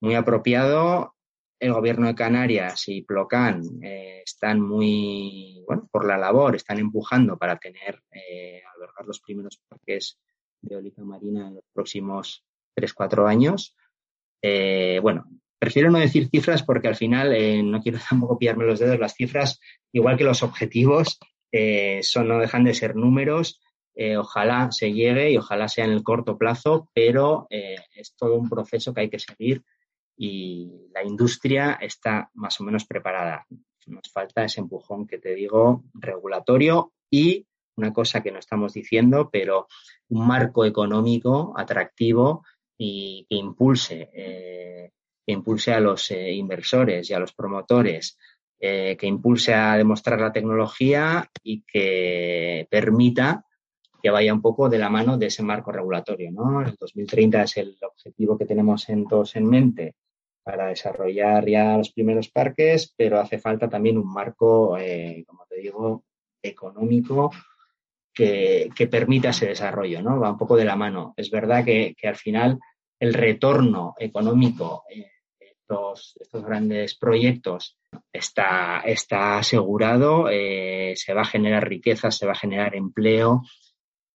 muy 0.00 0.14
apropiado 0.14 1.14
el 1.58 1.72
gobierno 1.72 2.06
de 2.06 2.14
Canarias 2.14 2.88
y 2.88 3.02
Plocan 3.02 3.62
eh, 3.82 4.22
están 4.24 4.60
muy, 4.60 5.62
bueno, 5.66 5.88
por 5.90 6.06
la 6.06 6.18
labor, 6.18 6.56
están 6.56 6.78
empujando 6.78 7.38
para 7.38 7.58
tener, 7.58 8.02
eh, 8.10 8.62
albergar 8.74 9.06
los 9.06 9.20
primeros 9.20 9.60
parques 9.68 10.18
de 10.60 10.74
eólica 10.74 11.02
marina 11.02 11.48
en 11.48 11.54
los 11.56 11.64
próximos 11.72 12.44
3-4 12.76 13.28
años. 13.28 13.76
Eh, 14.42 14.98
bueno, 15.00 15.24
prefiero 15.58 15.90
no 15.90 15.98
decir 15.98 16.28
cifras 16.28 16.62
porque 16.62 16.88
al 16.88 16.96
final 16.96 17.30
no 17.70 17.80
quiero 17.80 17.98
tampoco 18.08 18.38
pillarme 18.38 18.66
los 18.66 18.80
dedos. 18.80 18.98
Las 18.98 19.14
cifras, 19.14 19.60
igual 19.92 20.16
que 20.16 20.24
los 20.24 20.42
objetivos, 20.42 21.18
son, 22.02 22.28
no 22.28 22.38
dejan 22.40 22.64
de 22.64 22.74
ser 22.74 22.96
números. 22.96 23.60
ojalá 24.18 24.72
se 24.72 24.92
llegue 24.92 25.30
y 25.30 25.38
ojalá 25.38 25.68
sea 25.68 25.84
en 25.84 25.92
el 25.92 26.02
corto 26.02 26.36
plazo, 26.36 26.90
pero 26.92 27.46
es 27.48 28.14
todo 28.16 28.34
un 28.34 28.50
proceso 28.50 28.92
que 28.92 29.02
hay 29.02 29.08
que 29.08 29.20
seguir 29.20 29.62
y 30.16 30.88
la 30.92 31.04
industria 31.04 31.78
está 31.80 32.30
más 32.34 32.60
o 32.60 32.64
menos 32.64 32.84
preparada. 32.84 33.46
Nos 33.86 34.10
falta 34.12 34.44
ese 34.44 34.60
empujón 34.60 35.06
que 35.06 35.18
te 35.18 35.34
digo 35.34 35.84
regulatorio 35.94 36.92
y 37.10 37.46
una 37.76 37.92
cosa 37.92 38.22
que 38.22 38.30
no 38.30 38.38
estamos 38.38 38.72
diciendo, 38.72 39.30
pero 39.32 39.66
un 40.08 40.26
marco 40.26 40.64
económico 40.64 41.52
atractivo 41.56 42.44
y 42.78 43.26
que 43.28 43.36
impulse, 43.36 44.10
eh, 44.14 44.92
que 45.26 45.32
impulse 45.32 45.72
a 45.72 45.80
los 45.80 46.10
eh, 46.10 46.32
inversores 46.32 47.10
y 47.10 47.14
a 47.14 47.18
los 47.18 47.32
promotores, 47.32 48.16
eh, 48.58 48.96
que 48.96 49.06
impulse 49.06 49.52
a 49.54 49.76
demostrar 49.76 50.20
la 50.20 50.32
tecnología 50.32 51.28
y 51.42 51.62
que 51.62 52.66
permita 52.70 53.44
que 54.00 54.10
vaya 54.10 54.32
un 54.32 54.42
poco 54.42 54.68
de 54.68 54.78
la 54.78 54.90
mano 54.90 55.16
de 55.16 55.26
ese 55.26 55.42
marco 55.42 55.72
regulatorio. 55.72 56.30
¿no? 56.30 56.62
El 56.62 56.76
2030 56.78 57.42
es 57.42 57.56
el 57.56 57.76
objetivo 57.82 58.38
que 58.38 58.46
tenemos 58.46 58.88
en 58.88 59.06
todos 59.06 59.34
en 59.36 59.48
mente 59.48 59.94
para 60.44 60.66
desarrollar 60.66 61.48
ya 61.48 61.78
los 61.78 61.90
primeros 61.90 62.28
parques, 62.28 62.92
pero 62.96 63.18
hace 63.18 63.38
falta 63.38 63.68
también 63.68 63.98
un 63.98 64.12
marco, 64.12 64.76
eh, 64.78 65.24
como 65.26 65.46
te 65.46 65.56
digo, 65.56 66.04
económico 66.42 67.30
que, 68.12 68.70
permita 68.90 69.30
ese 69.30 69.46
desarrollo, 69.46 70.02
¿no? 70.02 70.20
Va 70.20 70.30
un 70.30 70.38
poco 70.38 70.56
de 70.56 70.64
la 70.64 70.76
mano. 70.76 71.14
Es 71.16 71.30
verdad 71.30 71.64
que, 71.64 71.94
al 72.04 72.16
final 72.16 72.58
el 73.00 73.14
retorno 73.14 73.94
económico 73.98 74.84
de 74.88 75.10
estos, 75.40 76.14
grandes 76.32 76.94
proyectos 76.96 77.76
está, 78.12 78.80
está 78.80 79.38
asegurado, 79.38 80.28
eh, 80.30 80.92
se 80.96 81.14
va 81.14 81.22
a 81.22 81.26
generar 81.26 81.68
riqueza, 81.68 82.10
se 82.10 82.26
va 82.26 82.32
a 82.32 82.36
generar 82.36 82.76
empleo 82.76 83.42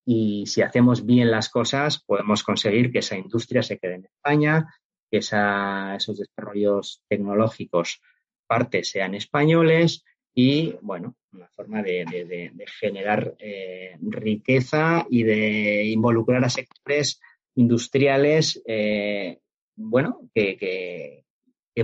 y 0.06 0.46
si 0.48 0.62
hacemos 0.62 1.06
bien 1.06 1.30
las 1.30 1.50
cosas 1.50 2.04
podemos 2.04 2.44
conseguir 2.44 2.92
que 2.92 3.00
esa 3.00 3.18
industria 3.18 3.62
se 3.62 3.78
quede 3.78 3.96
en 3.96 4.06
España, 4.06 4.66
que 5.10 5.18
esos 5.18 6.18
desarrollos 6.18 7.02
tecnológicos 7.08 8.02
parte 8.48 8.84
sean 8.84 9.14
españoles 9.16 10.04
y, 10.34 10.76
bueno, 10.82 11.16
una 11.34 11.48
forma 11.50 11.84
de, 11.84 12.52
generar 12.80 13.36
eh, 13.40 13.98
riqueza 14.02 15.06
y 15.10 15.24
de 15.24 15.86
involucrar 15.86 16.44
a 16.44 16.50
sectores 16.50 17.20
industriales, 17.56 18.62
eh, 18.66 19.40
bueno, 19.76 20.30
que, 20.34 21.26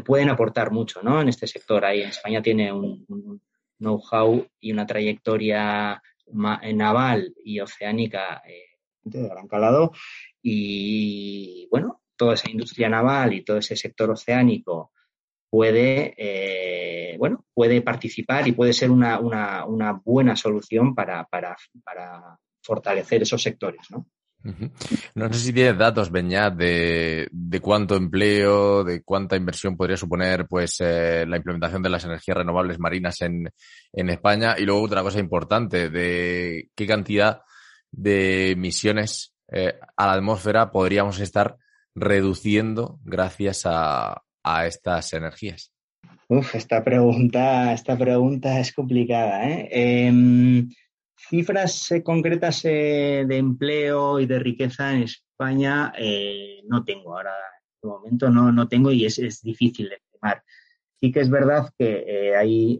pueden 0.04 0.30
aportar 0.30 0.72
mucho, 0.72 1.02
¿no? 1.02 1.22
En 1.22 1.30
este 1.30 1.48
sector. 1.48 1.86
Ahí 1.86 2.02
en 2.02 2.10
España 2.10 2.42
tiene 2.42 2.72
un, 2.72 3.42
know-how 3.80 4.46
y 4.60 4.74
una 4.74 4.86
trayectoria 4.86 6.02
naval 6.28 7.34
y 7.44 7.62
oceánica 7.62 8.42
eh, 8.46 8.76
de 9.04 9.28
gran 9.30 9.48
calado 9.48 9.94
y, 10.42 11.68
bueno, 11.72 12.02
toda 12.16 12.36
esa 12.36 12.50
industria 12.50 12.90
naval 12.90 13.34
y 13.34 13.44
todo 13.44 13.58
ese 13.58 13.76
sector 13.76 14.10
oceánico 14.12 14.92
puede, 15.50 16.14
eh, 16.18 17.18
bueno, 17.18 17.46
puede 17.54 17.82
participar 17.82 18.48
y 18.48 18.52
puede 18.52 18.74
ser 18.74 18.92
una, 18.92 19.20
una, 19.20 19.66
una 19.66 19.94
buena 19.94 20.36
solución 20.36 20.94
para, 20.94 21.24
para, 21.26 21.56
para, 21.84 22.38
fortalecer 22.62 23.22
esos 23.22 23.42
sectores, 23.44 23.82
¿no? 23.92 24.08
No 25.16 25.34
sé 25.34 25.40
si 25.40 25.54
tienes 25.54 25.78
datos, 25.78 26.12
Beñat, 26.12 26.56
de, 26.56 27.28
de, 27.32 27.60
cuánto 27.60 27.96
empleo, 27.96 28.84
de 28.84 29.02
cuánta 29.04 29.36
inversión 29.36 29.78
podría 29.78 29.98
suponer 29.98 30.48
pues 30.48 30.82
eh, 30.82 31.26
la 31.28 31.38
implementación 31.38 31.82
de 31.82 31.90
las 31.90 32.06
energías 32.06 32.38
renovables 32.38 32.78
marinas 32.78 33.22
en, 33.22 33.50
en 33.94 34.10
España. 34.10 34.56
Y 34.58 34.66
luego 34.66 34.84
otra 34.84 35.04
cosa 35.04 35.20
importante, 35.20 35.90
de 35.90 36.70
qué 36.76 36.86
cantidad 36.86 37.42
de 37.92 38.52
emisiones 38.52 39.34
eh, 39.52 39.80
a 39.96 40.08
la 40.08 40.14
atmósfera 40.14 40.72
podríamos 40.72 41.20
estar 41.20 41.58
reduciendo 41.96 43.00
gracias 43.04 43.64
a, 43.66 44.24
a 44.44 44.68
estas 44.68 45.14
energías. 45.14 45.74
Uf, 46.28 46.56
esta 46.56 46.84
pregunta, 46.84 47.72
esta 47.74 47.98
pregunta 47.98 48.60
es 48.60 48.74
complicada. 48.74 49.48
¿eh? 49.48 49.70
Em, 49.72 50.70
cifras 51.16 51.92
eh, 51.92 52.04
concretas 52.04 52.66
eh, 52.66 53.26
de 53.28 53.38
empleo 53.38 54.20
y 54.20 54.26
de 54.26 54.40
riqueza 54.40 54.94
en 54.94 55.04
España 55.04 55.94
no 56.68 56.84
tengo 56.84 57.16
ahora. 57.16 57.32
En 57.32 57.76
este 57.76 57.88
momento 57.88 58.30
no, 58.30 58.52
no 58.52 58.68
tengo 58.68 58.92
y 58.92 59.06
es, 59.06 59.20
es 59.20 59.42
difícil 59.42 59.90
de 59.90 59.96
estimar. 59.96 60.44
Sí 60.96 61.12
que 61.12 61.20
es 61.20 61.30
verdad 61.30 61.70
que 61.78 62.34
hay, 62.36 62.80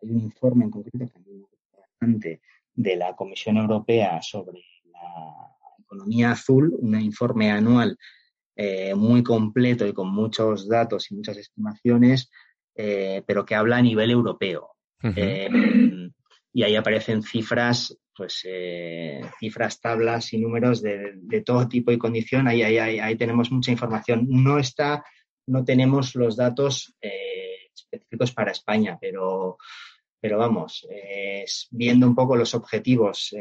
hay, 0.00 0.10
un 0.10 0.20
informe 0.20 0.64
en 0.64 0.70
concreto 0.70 1.20
de 2.74 2.96
la 2.96 3.14
Comisión 3.14 3.56
Europea 3.58 4.20
sobre 4.22 4.60
la 4.90 5.53
economía 5.84 6.32
azul, 6.32 6.74
un 6.78 7.00
informe 7.00 7.50
anual 7.50 7.96
eh, 8.56 8.94
muy 8.94 9.24
completo 9.24 9.84
y 9.84 9.92
con 9.92 10.14
muchos 10.14 10.68
datos 10.68 11.10
y 11.10 11.16
muchas 11.16 11.38
estimaciones, 11.38 12.30
eh, 12.76 13.22
pero 13.26 13.44
que 13.44 13.56
habla 13.56 13.78
a 13.78 13.82
nivel 13.82 14.10
europeo. 14.10 14.70
Eh, 15.02 15.50
y 16.52 16.62
ahí 16.62 16.76
aparecen 16.76 17.22
cifras, 17.22 17.98
pues 18.16 18.46
cifras, 19.38 19.80
tablas 19.80 20.32
y 20.32 20.38
números 20.38 20.80
de, 20.80 21.42
todo 21.44 21.68
tipo 21.68 21.92
y 21.92 21.98
condición. 21.98 22.48
Ahí, 22.48 22.62
ahí, 22.62 22.78
ahí, 22.78 23.16
tenemos 23.16 23.50
mucha 23.50 23.72
información. 23.72 24.26
No 24.30 24.58
está, 24.58 25.04
no 25.46 25.64
tenemos 25.64 26.14
los 26.14 26.36
datos 26.36 26.94
específicos 27.00 28.32
para 28.32 28.52
España, 28.52 28.96
pero 28.98 29.58
pero 30.24 30.38
vamos, 30.38 30.88
viendo 31.70 32.06
un 32.06 32.14
poco 32.14 32.34
los 32.34 32.54
objetivos 32.54 33.36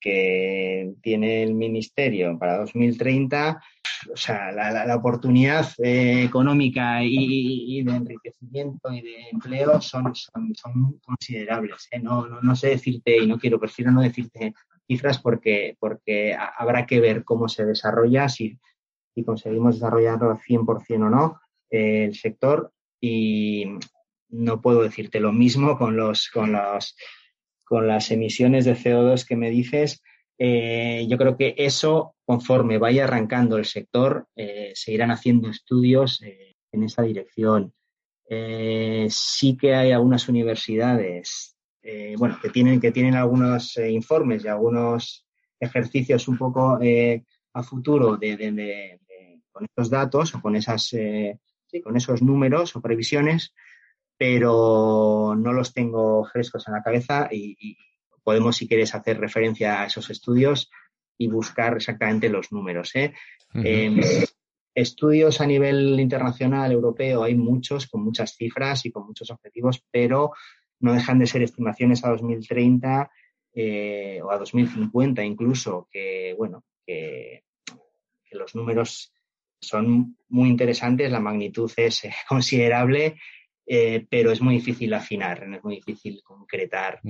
que 0.00 0.94
tiene 1.02 1.42
el 1.42 1.52
Ministerio 1.52 2.38
para 2.38 2.56
2030, 2.56 3.62
o 4.10 4.16
sea, 4.16 4.50
la, 4.50 4.96
oportunidad 4.96 5.68
eh, 5.76 6.24
económica 6.24 7.04
y, 7.04 7.82
de 7.82 7.92
enriquecimiento 7.92 8.90
y 8.90 9.02
de 9.02 9.28
empleo 9.30 9.78
son, 9.82 10.14
son, 10.14 10.98
considerables. 11.04 11.86
¿eh? 11.90 12.00
No, 12.00 12.26
no, 12.26 12.56
sé 12.56 12.68
decirte, 12.68 13.22
y 13.22 13.26
no 13.26 13.38
quiero, 13.38 13.60
prefiero 13.60 13.92
no 13.92 14.00
decirte 14.00 14.54
cifras 14.86 15.18
porque, 15.18 15.76
porque 15.78 16.34
habrá 16.34 16.86
que 16.86 16.98
ver 16.98 17.24
cómo 17.24 17.46
se 17.46 17.66
desarrolla, 17.66 18.30
si, 18.30 18.58
si 19.14 19.22
conseguimos 19.22 19.74
desarrollarlo 19.74 20.30
al 20.30 20.38
100% 20.38 20.94
o 20.94 21.10
no 21.10 21.42
eh, 21.68 22.04
el 22.04 22.14
sector 22.14 22.72
y 22.98 23.66
no 24.32 24.60
puedo 24.60 24.82
decirte 24.82 25.20
lo 25.20 25.32
mismo 25.32 25.78
con 25.78 25.96
los, 25.96 26.28
con 26.28 26.52
los 26.52 26.96
con 27.72 27.88
las 27.88 28.10
emisiones 28.10 28.66
de 28.66 28.76
CO2 28.76 29.26
que 29.26 29.34
me 29.34 29.48
dices, 29.48 30.02
eh, 30.36 31.06
yo 31.08 31.16
creo 31.16 31.38
que 31.38 31.54
eso, 31.56 32.16
conforme 32.26 32.76
vaya 32.76 33.04
arrancando 33.04 33.56
el 33.56 33.64
sector, 33.64 34.26
eh, 34.36 34.72
se 34.74 34.92
irán 34.92 35.10
haciendo 35.10 35.48
estudios 35.48 36.20
eh, 36.20 36.54
en 36.70 36.82
esa 36.82 37.00
dirección. 37.00 37.72
sí 39.08 39.56
que 39.56 39.74
hay 39.74 39.92
algunas 39.92 40.28
universidades, 40.28 41.56
bueno, 42.18 42.38
que 42.42 42.50
tienen, 42.50 42.78
que 42.78 42.92
tienen 42.92 43.14
algunos 43.14 43.76
informes 43.78 44.44
y 44.44 44.48
algunos 44.48 45.26
ejercicios 45.58 46.28
un 46.28 46.36
poco 46.36 46.78
a 47.54 47.62
futuro 47.62 48.18
de, 48.18 48.98
con 49.50 49.64
estos 49.64 49.88
datos 49.88 50.34
o 50.34 50.42
con 50.42 50.56
esas 50.56 50.94
con 51.82 51.96
esos 51.96 52.20
números 52.20 52.76
o 52.76 52.82
previsiones 52.82 53.54
pero 54.24 55.34
no 55.36 55.52
los 55.52 55.74
tengo 55.74 56.24
frescos 56.24 56.68
en 56.68 56.74
la 56.74 56.82
cabeza 56.84 57.28
y, 57.32 57.76
podemos, 58.22 58.54
si 58.56 58.68
quieres, 58.68 58.94
hacer 58.94 59.18
referencia 59.18 59.82
a 59.82 59.86
esos 59.86 60.10
estudios 60.10 60.70
y 61.18 61.26
buscar 61.26 61.74
exactamente 61.74 62.28
los 62.28 62.52
números. 62.52 62.94
¿eh? 62.94 63.14
Em, 63.52 64.00
estudios 64.72 65.40
a 65.40 65.46
nivel 65.46 65.98
internacional, 65.98 66.70
europeo, 66.70 67.24
hay 67.24 67.34
muchos, 67.34 67.88
con 67.88 68.04
muchas 68.04 68.36
cifras 68.36 68.86
y 68.86 68.92
con 68.92 69.08
muchos 69.08 69.28
objetivos, 69.28 69.82
pero 69.90 70.30
no 70.78 70.92
dejan 70.92 71.18
de 71.18 71.26
ser 71.26 71.42
estimaciones 71.42 72.04
a 72.04 72.10
2030 72.10 73.10
eh, 73.54 74.20
o 74.22 74.30
a 74.30 74.38
2050 74.38 75.24
incluso, 75.24 75.88
que, 75.90 76.32
bueno, 76.38 76.62
que, 76.86 77.42
los 78.30 78.54
números 78.54 79.12
son 79.60 80.16
muy 80.28 80.48
interesantes, 80.48 81.10
la 81.10 81.18
magnitud 81.18 81.72
es 81.76 82.04
eh, 82.04 82.14
considerable 82.28 83.16
eh, 83.66 84.06
pero 84.10 84.32
es 84.32 84.40
muy 84.40 84.56
difícil 84.56 84.92
afinar, 84.94 85.44
es 85.44 85.62
muy 85.62 85.76
difícil 85.76 86.20
concretar 86.22 87.00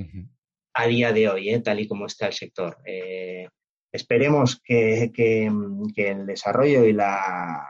a 0.74 0.86
día 0.86 1.12
de 1.12 1.28
hoy, 1.28 1.50
eh, 1.50 1.60
tal 1.60 1.80
y 1.80 1.88
como 1.88 2.06
está 2.06 2.26
el 2.26 2.32
sector. 2.32 2.78
Eh, 2.84 3.48
esperemos 3.90 4.60
que, 4.62 5.10
el 5.14 6.26
desarrollo 6.26 6.84
y 6.84 6.92
la, 6.92 7.66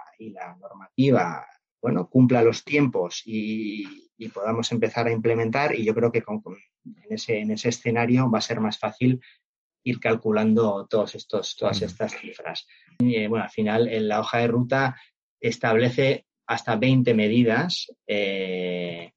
normativa 0.61 1.47
bueno, 1.81 2.09
cumpla 2.09 2.43
los 2.43 2.65
tiempos 2.65 3.23
y, 3.25 4.09
podamos 4.33 4.71
empezar 4.71 5.09
a 5.09 5.13
implementar 5.13 5.75
y 5.75 5.85
yo 5.85 5.97
creo 5.97 6.13
que 6.13 6.23
en, 6.25 7.13
ese, 7.13 7.41
en 7.41 7.51
ese 7.51 7.71
escenario 7.71 8.31
va 8.31 8.39
a 8.39 8.43
ser 8.43 8.61
más 8.61 8.79
fácil 8.79 9.21
ir 9.83 9.99
calculando 9.99 10.87
todos 10.87 11.17
estos, 11.17 11.57
todas 11.57 11.83
estas 11.83 12.17
cifras. 12.17 12.69
bueno, 13.01 13.43
al 13.43 13.51
final 13.51 13.89
en 13.89 14.07
la 14.07 14.21
hoja 14.21 14.39
de 14.39 14.47
ruta 14.47 14.97
establece 15.41 16.25
hasta 16.47 16.77
20 16.77 17.15
medidas 17.15 17.91
eh, 18.07 19.13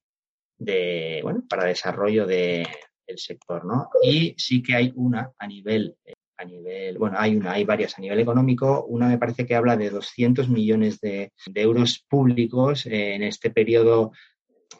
de, 0.57 1.19
bueno, 1.23 1.43
para 1.49 1.65
desarrollo 1.65 2.25
de, 2.25 2.65
del 3.07 3.17
sector, 3.17 3.65
¿no? 3.65 3.89
Y 4.03 4.35
sí 4.37 4.61
que 4.63 4.75
hay 4.75 4.91
una 4.95 5.31
a 5.37 5.47
nivel, 5.47 5.95
a 6.37 6.45
nivel, 6.45 6.97
bueno, 6.97 7.17
hay 7.19 7.35
una, 7.35 7.51
hay 7.53 7.63
varias 7.63 7.97
a 7.97 8.01
nivel 8.01 8.19
económico. 8.19 8.83
Una 8.85 9.07
me 9.07 9.17
parece 9.17 9.45
que 9.45 9.55
habla 9.55 9.77
de 9.77 9.89
200 9.89 10.49
millones 10.49 10.99
de, 11.01 11.31
euros 11.53 12.05
públicos 12.07 12.85
en 12.85 13.23
este 13.23 13.49
periodo, 13.49 14.11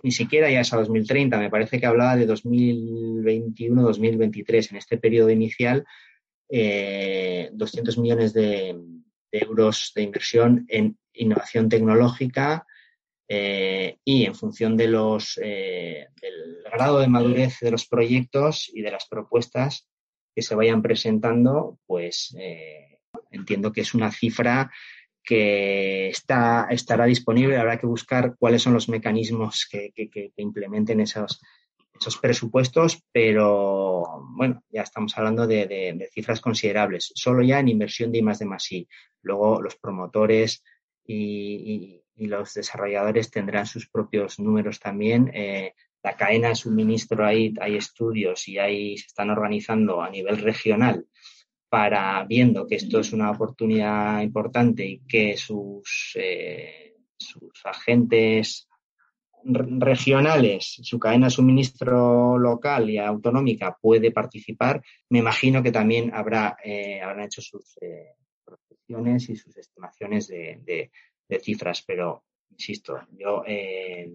ni 0.04 0.12
siquiera 0.12 0.50
ya 0.50 0.62
es 0.62 0.74
a 0.74 0.78
2030, 0.78 1.38
me 1.38 1.50
parece 1.50 1.80
que 1.80 1.86
hablaba 1.86 2.16
de 2.16 2.28
2021-2023, 2.28 4.72
en 4.72 4.78
este 4.78 4.98
periodo 4.98 5.30
inicial, 5.30 5.86
200 6.48 6.52
eh, 6.52 7.50
millones 8.02 8.34
de, 8.34 8.80
de 9.32 9.40
euros 9.40 9.92
de 9.96 10.04
inversión 10.04 10.66
en 10.68 10.98
innovación 11.16 11.70
tecnológica 11.70 12.66
eh, 13.28 13.98
y 14.04 14.26
en 14.26 14.36
función 14.36 14.78
de 14.78 14.88
los, 14.88 15.40
eh, 15.42 16.08
del 16.22 16.64
grado 16.72 17.00
de 17.00 17.08
madurez 17.08 17.60
de 17.60 17.72
los 17.72 17.88
proyectos 17.88 18.70
y 18.74 18.82
de 18.82 18.92
las 18.92 19.08
propuestas 19.08 19.88
que 20.36 20.42
se 20.42 20.54
vayan 20.54 20.82
presentando, 20.82 21.80
pues 21.88 22.36
eh, 22.38 23.00
entiendo 23.32 23.72
que 23.72 23.82
es 23.82 23.94
una 23.94 24.12
cifra 24.12 24.72
que 25.24 26.10
está, 26.10 26.68
estará 26.70 27.06
disponible. 27.06 27.58
Habrá 27.58 27.80
que 27.80 27.88
buscar 27.88 28.36
cuáles 28.38 28.62
son 28.62 28.74
los 28.74 28.90
mecanismos 28.90 29.68
que, 29.72 29.92
implementen 30.36 31.00
esos, 31.00 31.42
esos 32.00 32.18
presupuestos, 32.18 33.02
pero 33.12 34.04
bueno, 34.36 34.62
ya 34.70 34.84
estamos 34.84 35.18
hablando 35.18 35.48
de, 35.48 36.10
cifras 36.14 36.42
considerables, 36.42 37.12
solo 37.16 37.42
ya 37.42 37.60
en 37.60 37.70
inversión 37.70 38.12
de 38.12 38.20
I 38.20 38.22
de 38.38 38.46
más 38.46 38.72
I. 38.72 38.88
Luego 39.24 39.62
los 39.62 39.78
promotores 39.78 40.64
y, 41.06 42.02
los 42.18 42.54
desarrolladores 42.54 43.30
tendrán 43.30 43.66
sus 43.66 43.90
propios 43.90 44.40
números 44.40 44.80
también. 44.80 45.30
Eh, 45.34 45.74
la 46.02 46.16
cadena 46.16 46.50
de 46.50 46.56
suministro 46.56 47.26
ahí 47.26 47.54
hay 47.60 47.76
estudios 47.76 48.48
y 48.48 48.58
ahí 48.58 48.98
se 48.98 49.08
están 49.08 49.32
organizando 49.32 50.02
a 50.02 50.10
nivel 50.10 50.38
regional 50.38 51.06
para 51.68 52.24
viendo 52.24 52.66
que 52.68 52.76
esto 52.76 53.00
es 53.00 53.12
una 53.12 53.32
oportunidad 53.32 54.22
importante 54.22 54.86
y 54.86 55.00
que 55.00 55.36
sus, 55.36 56.14
eh, 56.16 56.94
sus 57.18 57.66
agentes 57.66 58.70
regionales, 59.44 60.80
su 60.82 60.98
cadena 60.98 61.28
de 61.28 61.32
suministro 61.32 62.38
local 62.38 62.90
y 62.90 62.98
autonómica 62.98 63.78
puede 63.80 64.12
participar, 64.12 64.82
me 65.10 65.20
imagino 65.20 65.62
que 65.62 65.72
también 65.72 66.14
habrá, 66.14 66.56
eh, 66.64 67.02
habrán 67.02 67.26
hecho 67.26 67.42
sus, 67.42 67.76
y 68.88 69.36
sus 69.36 69.58
estimaciones 69.58 70.28
de, 70.28 70.92
cifras, 71.42 71.84
pero 71.86 72.24
insisto, 72.52 73.00
yo. 73.18 73.44
Eh, 73.46 74.10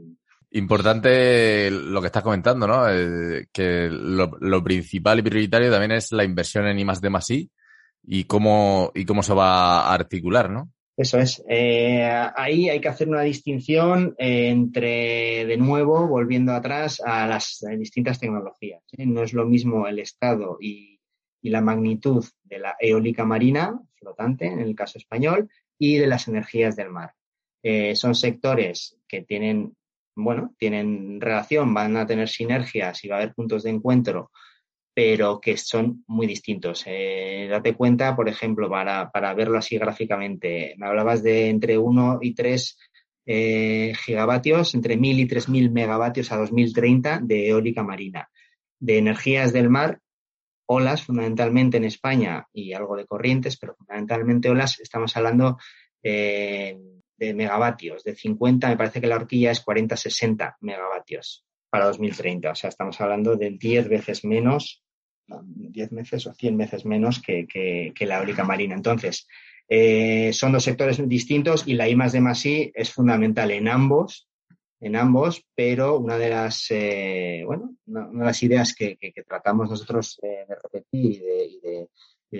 Importante 0.52 1.70
lo 1.70 2.00
que 2.00 2.08
estás 2.08 2.24
comentando, 2.24 2.66
¿no? 2.66 2.88
Eh, 2.88 3.46
que 3.52 3.88
lo, 3.88 4.64
principal 4.64 5.20
y 5.20 5.22
prioritario 5.22 5.70
también 5.70 5.92
es 5.92 6.10
la 6.10 6.24
inversión 6.24 6.66
en 6.66 6.78
I 6.78 6.84
más 6.84 7.00
D 7.00 7.08
más 7.08 7.30
I 7.30 7.48
y 8.02 8.24
cómo, 8.24 8.90
y 8.94 9.04
cómo 9.04 9.22
se 9.22 9.34
va 9.34 9.82
a 9.82 9.94
articular, 9.94 10.50
¿no? 10.50 10.70
Eso 10.96 11.18
es. 11.18 11.42
Eh, 11.48 12.02
ahí 12.36 12.68
hay 12.68 12.80
que 12.80 12.88
hacer 12.88 13.08
una 13.08 13.22
distinción 13.22 14.14
entre, 14.18 15.46
de 15.46 15.56
nuevo, 15.56 16.06
volviendo 16.08 16.52
atrás 16.52 17.00
a 17.02 17.26
las 17.26 17.64
distintas 17.78 18.18
tecnologías. 18.18 18.82
¿eh? 18.98 19.06
No 19.06 19.22
es 19.22 19.32
lo 19.32 19.46
mismo 19.46 19.86
el 19.86 20.00
estado 20.00 20.58
y, 20.60 20.99
la 21.48 21.62
magnitud 21.62 22.24
de 22.44 22.58
la 22.58 22.76
eólica 22.78 23.24
marina, 23.24 23.80
flotante 23.94 24.46
en 24.46 24.60
el 24.60 24.74
caso 24.74 24.98
español, 24.98 25.48
y 25.78 25.96
de 25.96 26.06
las 26.06 26.28
energías 26.28 26.76
del 26.76 26.90
mar. 26.90 27.14
Eh, 27.62 27.96
son 27.96 28.14
sectores 28.14 28.98
que 29.08 29.22
tienen, 29.22 29.74
bueno, 30.14 30.54
tienen 30.58 31.18
relación, 31.20 31.72
van 31.72 31.96
a 31.96 32.06
tener 32.06 32.28
sinergias 32.28 33.02
y 33.02 33.08
va 33.08 33.16
a 33.16 33.18
haber 33.20 33.34
puntos 33.34 33.62
de 33.62 33.70
encuentro 33.70 34.30
pero 34.94 35.40
que 35.40 35.56
son 35.56 36.04
muy 36.08 36.26
distintos. 36.26 36.82
Eh, 36.86 37.48
date 37.50 37.74
cuenta, 37.74 38.14
por 38.16 38.28
ejemplo, 38.28 38.68
para, 38.68 39.34
verlo 39.34 39.58
así 39.58 39.78
gráficamente, 39.78 40.74
me 40.76 40.86
hablabas 40.86 41.22
de 41.22 41.48
entre 41.48 41.78
1 41.78 42.18
y 42.20 42.34
3 42.34 42.78
eh, 43.26 43.92
gigavatios, 44.04 44.74
entre 44.74 44.96
1000 44.96 45.20
y 45.20 45.26
3000 45.26 45.70
megavatios 45.70 46.32
a 46.32 46.36
2030 46.36 47.20
de 47.22 47.48
eólica 47.48 47.82
marina. 47.82 48.28
De 48.78 48.98
energías 48.98 49.52
del 49.52 49.70
mar, 49.70 50.00
olas 50.72 51.02
fundamentalmente 51.02 51.78
en 51.78 51.84
España 51.84 52.46
y 52.52 52.72
algo 52.72 52.96
de 52.96 53.06
corrientes, 53.06 53.56
pero 53.58 53.74
fundamentalmente 53.74 54.48
olas, 54.48 54.78
estamos 54.78 55.16
hablando 55.16 55.58
eh, 56.02 56.78
de 57.16 57.34
megavatios, 57.34 58.04
de 58.04 58.14
50, 58.14 58.68
me 58.68 58.76
parece 58.76 59.00
que 59.00 59.08
la 59.08 59.16
horquilla 59.16 59.50
es 59.50 59.64
40-60 59.64 60.56
megavatios 60.60 61.44
para 61.68 61.86
2030. 61.86 62.52
O 62.52 62.54
sea, 62.54 62.68
estamos 62.68 63.00
hablando 63.00 63.36
de 63.36 63.50
10 63.50 63.88
veces 63.88 64.24
menos 64.24 64.84
10 65.42 65.90
veces 65.90 66.26
o 66.26 66.34
100 66.34 66.56
veces 66.56 66.84
menos 66.84 67.20
que, 67.20 67.92
la 68.00 68.18
eólica 68.18 68.44
marina. 68.44 68.74
Entonces, 68.74 69.26
eh, 69.68 70.32
son 70.32 70.52
dos 70.52 70.64
sectores 70.64 71.06
distintos 71.08 71.64
y 71.66 71.74
la 71.74 71.88
I 71.88 71.96
más 71.96 72.12
D 72.12 72.72
es 72.74 72.92
fundamental 72.92 73.50
en 73.50 73.68
ambos, 73.68 74.28
en 74.80 74.96
ambos, 74.96 75.44
pero 75.54 75.98
una 75.98 76.16
de 76.16 76.30
las, 76.30 76.66
eh, 76.70 77.42
bueno, 77.44 77.76
una, 77.86 78.08
de 78.08 78.24
las 78.24 78.42
ideas 78.42 78.74
que, 78.74 78.98
tratamos 79.26 79.68
nosotros 79.68 80.18
eh, 80.22 80.46
de 80.48 80.54
repetir 80.54 81.22
y 81.22 81.60
de, 81.60 81.88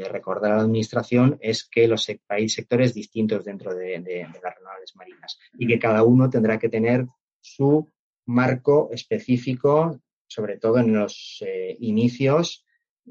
recordar 0.09 0.53
a 0.53 0.57
la 0.57 0.63
administración 0.63 1.37
es 1.41 1.69
que 1.69 1.89
los, 1.89 2.07
hay 2.29 2.49
sectores 2.49 2.95
distintos 2.95 3.45
dentro 3.45 3.75
de, 3.75 4.27
las 4.43 4.55
renovables 4.55 4.95
marinas 4.95 5.39
y 5.59 5.67
que 5.67 5.81
cada 5.81 6.05
uno 6.05 6.31
tendrá 6.31 6.61
que 6.61 6.69
tener 6.69 7.07
su 7.41 7.89
marco 8.27 8.89
específico, 8.93 10.01
sobre 10.29 10.59
todo 10.59 10.79
en 10.79 10.95
los 10.95 11.43
inicios 11.81 12.65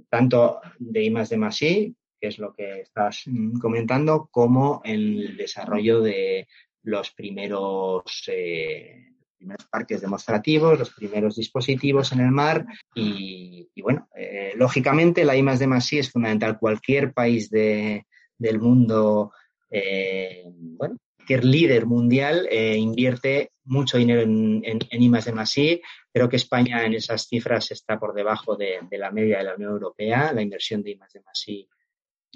tanto 0.09 0.61
de 0.77 1.03
I 1.03 1.11
más 1.11 1.29
de 1.29 1.93
que 2.19 2.27
es 2.27 2.37
lo 2.37 2.53
que 2.53 2.81
estás 2.81 3.23
comentando, 3.61 4.27
como 4.31 4.81
el 4.83 5.37
desarrollo 5.37 6.01
de 6.01 6.47
los 6.83 7.11
primeros, 7.11 8.23
eh, 8.27 9.13
primeros 9.39 9.65
parques 9.65 10.01
demostrativos, 10.01 10.77
los 10.77 10.91
primeros 10.91 11.35
dispositivos 11.35 12.11
en 12.11 12.19
el 12.19 12.31
mar 12.31 12.65
y, 12.93 13.67
bueno, 13.81 14.07
eh, 14.15 14.53
lógicamente 14.55 15.25
la 15.25 15.35
I 15.35 15.41
más 15.41 15.59
de 15.59 15.67
es 15.99 16.11
fundamental. 16.11 16.59
Cualquier 16.59 17.13
país 17.13 17.49
de, 17.49 18.05
del 18.37 18.59
mundo, 18.59 19.31
eh, 19.71 20.43
bueno, 20.45 20.97
cualquier 21.15 21.45
líder 21.45 21.85
mundial 21.85 22.47
invierte 22.51 23.51
mucho 23.63 23.97
dinero 23.97 24.21
en, 24.21 24.61
en, 24.65 24.79
en 24.89 25.01
I 25.01 25.09
más 25.09 25.25
de 25.25 25.81
Creo 26.11 26.27
que 26.27 26.35
España 26.35 26.85
en 26.85 26.93
esas 26.93 27.27
cifras 27.27 27.71
está 27.71 27.99
por 27.99 28.13
debajo 28.13 28.55
de, 28.55 28.79
la 28.91 29.11
media 29.11 29.37
de 29.37 29.43
la 29.43 29.55
Unión 29.55 29.71
Europea. 29.71 30.33
La 30.33 30.41
inversión 30.41 30.83
de 30.83 30.91
I 30.91 31.69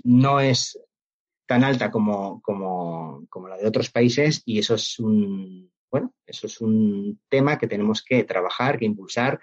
no 0.03 0.39
es 0.39 0.79
tan 1.45 1.63
alta 1.63 1.91
como, 1.91 2.41
como, 2.41 3.27
la 3.47 3.57
de 3.57 3.67
otros 3.67 3.89
países 3.89 4.41
y 4.45 4.59
eso 4.59 4.75
es 4.75 4.99
un, 4.99 5.71
bueno, 5.93 6.11
eso 6.25 6.47
es 6.47 6.59
un 6.59 7.21
tema 7.29 7.59
que 7.59 7.67
tenemos 7.67 8.01
que 8.01 8.23
trabajar, 8.23 8.79
que 8.79 8.85
impulsar, 8.85 9.39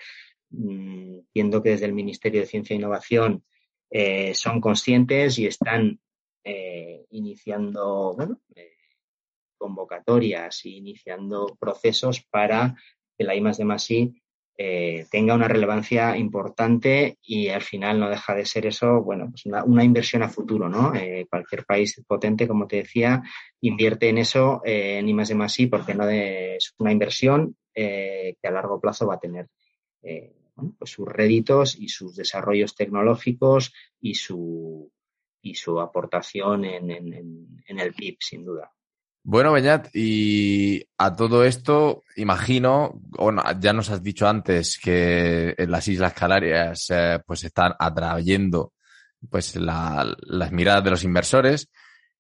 mm, 0.50 1.20
viendo 1.32 1.62
que 1.62 1.70
desde 1.70 1.86
el 1.86 1.92
Ministerio 1.92 2.40
de 2.40 2.48
Ciencia 2.48 2.74
e 2.74 2.76
Innovación 2.76 3.44
eh, 3.88 4.34
son 4.34 4.60
conscientes 4.60 5.38
y 5.38 5.46
están 5.46 6.00
eh, 6.42 7.06
iniciando 7.10 8.16
eh, 8.56 8.72
convocatorias 9.56 10.64
e 10.64 10.70
iniciando 10.70 11.56
procesos 11.60 12.20
para 12.20 12.74
que 13.16 13.22
la 13.22 13.36
I 13.36 13.40
más 13.40 13.58
de 13.58 13.64
eh, 14.62 15.07
tenga 15.11 15.35
una 15.35 15.49
relevancia 15.49 16.18
importante 16.18 17.16
y 17.23 17.49
al 17.49 17.62
final 17.62 17.99
no 17.99 18.11
deja 18.11 18.35
de 18.35 18.44
ser 18.44 18.66
eso, 18.66 19.01
bueno, 19.03 19.31
pues 19.31 19.46
una, 19.46 19.83
inversión 19.83 20.23
a 20.23 20.29
futuro, 20.29 20.68
¿no? 20.68 20.94
Eh, 20.94 21.27
cualquier 21.31 21.64
país 21.64 21.99
potente, 22.07 22.46
como 22.46 22.66
te 22.66 22.77
decía, 22.77 23.23
invierte 23.62 24.11
en 24.11 24.18
eso, 24.18 24.61
eh, 24.66 24.99
en 24.99 25.16
más 25.16 25.31
de 25.31 25.66
porque 25.68 25.94
no 25.94 26.07
es 26.07 26.75
una 26.77 26.92
inversión 26.92 27.57
que 27.75 28.37
a 28.42 28.51
largo 28.51 28.79
plazo 28.79 29.07
va 29.07 29.14
a 29.14 29.18
tener 29.18 29.49
pues 30.79 30.90
sus 30.90 31.09
réditos 31.09 31.79
y 31.79 31.88
sus 31.88 32.14
desarrollos 32.14 32.75
tecnológicos 32.75 33.73
y 33.99 34.16
su, 34.16 34.92
y 35.40 35.55
su 35.55 35.81
aportación 35.81 36.66
en 36.66 37.79
el 37.79 37.94
PIB, 37.94 38.16
sin 38.20 38.44
duda. 38.44 38.70
Bueno, 39.22 39.52
Beñat, 39.52 39.88
y 39.94 40.83
a 40.96 41.14
todo 41.14 41.44
esto, 41.44 42.04
imagino, 42.16 42.92
bueno, 42.94 43.42
ya 43.61 43.72
nos 43.74 43.90
has 43.90 44.02
dicho 44.02 44.26
antes 44.26 44.78
que 44.83 45.54
en 45.59 45.70
las 45.70 45.87
Islas 45.88 46.14
Canarias 46.14 46.87
eh, 46.88 47.20
pues 47.26 47.44
están 47.44 47.74
atrayendo 47.78 48.72
pues 49.28 49.56
las 49.56 50.52
miradas 50.52 50.85
de 50.85 50.90
los 50.90 51.04
inversores. 51.04 51.68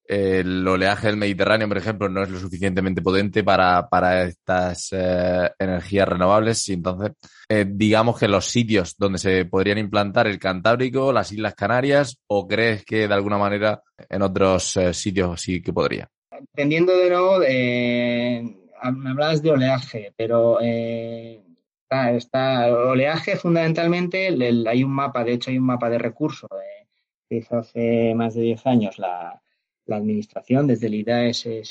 El 0.04 0.66
oleaje 0.68 1.06
del 1.06 1.16
Mediterráneo, 1.16 1.68
por 1.68 1.78
ejemplo, 1.78 2.08
no 2.08 2.22
es 2.22 2.30
lo 2.30 2.38
suficientemente 2.38 3.00
potente 3.00 3.44
para, 3.44 3.88
para 3.88 4.24
estas 4.24 4.88
eh, 4.92 5.50
energías 5.58 6.08
renovables 6.08 6.68
y 6.68 6.74
entonces 6.74 7.12
eh, 7.48 7.64
digamos 7.68 8.18
que 8.18 8.28
los 8.28 8.44
sitios 8.46 8.96
donde 8.98 9.18
se 9.18 9.46
podrían 9.46 9.78
implantar 9.78 10.26
el 10.26 10.38
Cantábrico, 10.38 11.12
las 11.12 11.32
Islas 11.32 11.54
Canarias, 11.54 12.18
o 12.26 12.46
crees 12.46 12.84
que 12.84 13.08
de 13.08 13.14
alguna 13.14 13.38
manera 13.38 13.82
en 14.08 14.22
otros 14.22 14.78
sitios 14.92 15.40
sí 15.40 15.62
que 15.62 15.72
podría? 15.72 16.10
Dependiendo 16.40 16.96
de 16.96 17.10
nuevo, 17.10 17.38
me 17.38 19.10
hablabas 19.10 19.42
de 19.42 19.50
oleaje, 19.50 20.12
pero 20.16 20.58
eh, 20.60 21.42
está, 21.90 22.74
oleaje 22.74 23.36
fundamentalmente, 23.36 24.28
hay 24.68 24.84
un 24.84 24.92
mapa, 24.92 25.24
de 25.24 25.32
hecho 25.32 25.50
hay 25.50 25.58
un 25.58 25.66
mapa 25.66 25.90
de 25.90 25.98
recursos 25.98 26.48
eh, 26.52 26.86
que 27.28 27.36
hizo 27.36 27.58
hace 27.58 28.14
más 28.14 28.34
de 28.34 28.42
10 28.42 28.66
años 28.66 28.98
la, 28.98 29.40
administración, 29.88 30.68
desde 30.68 30.86
el 30.86 30.94
IDAE 30.94 31.34
se, 31.34 31.64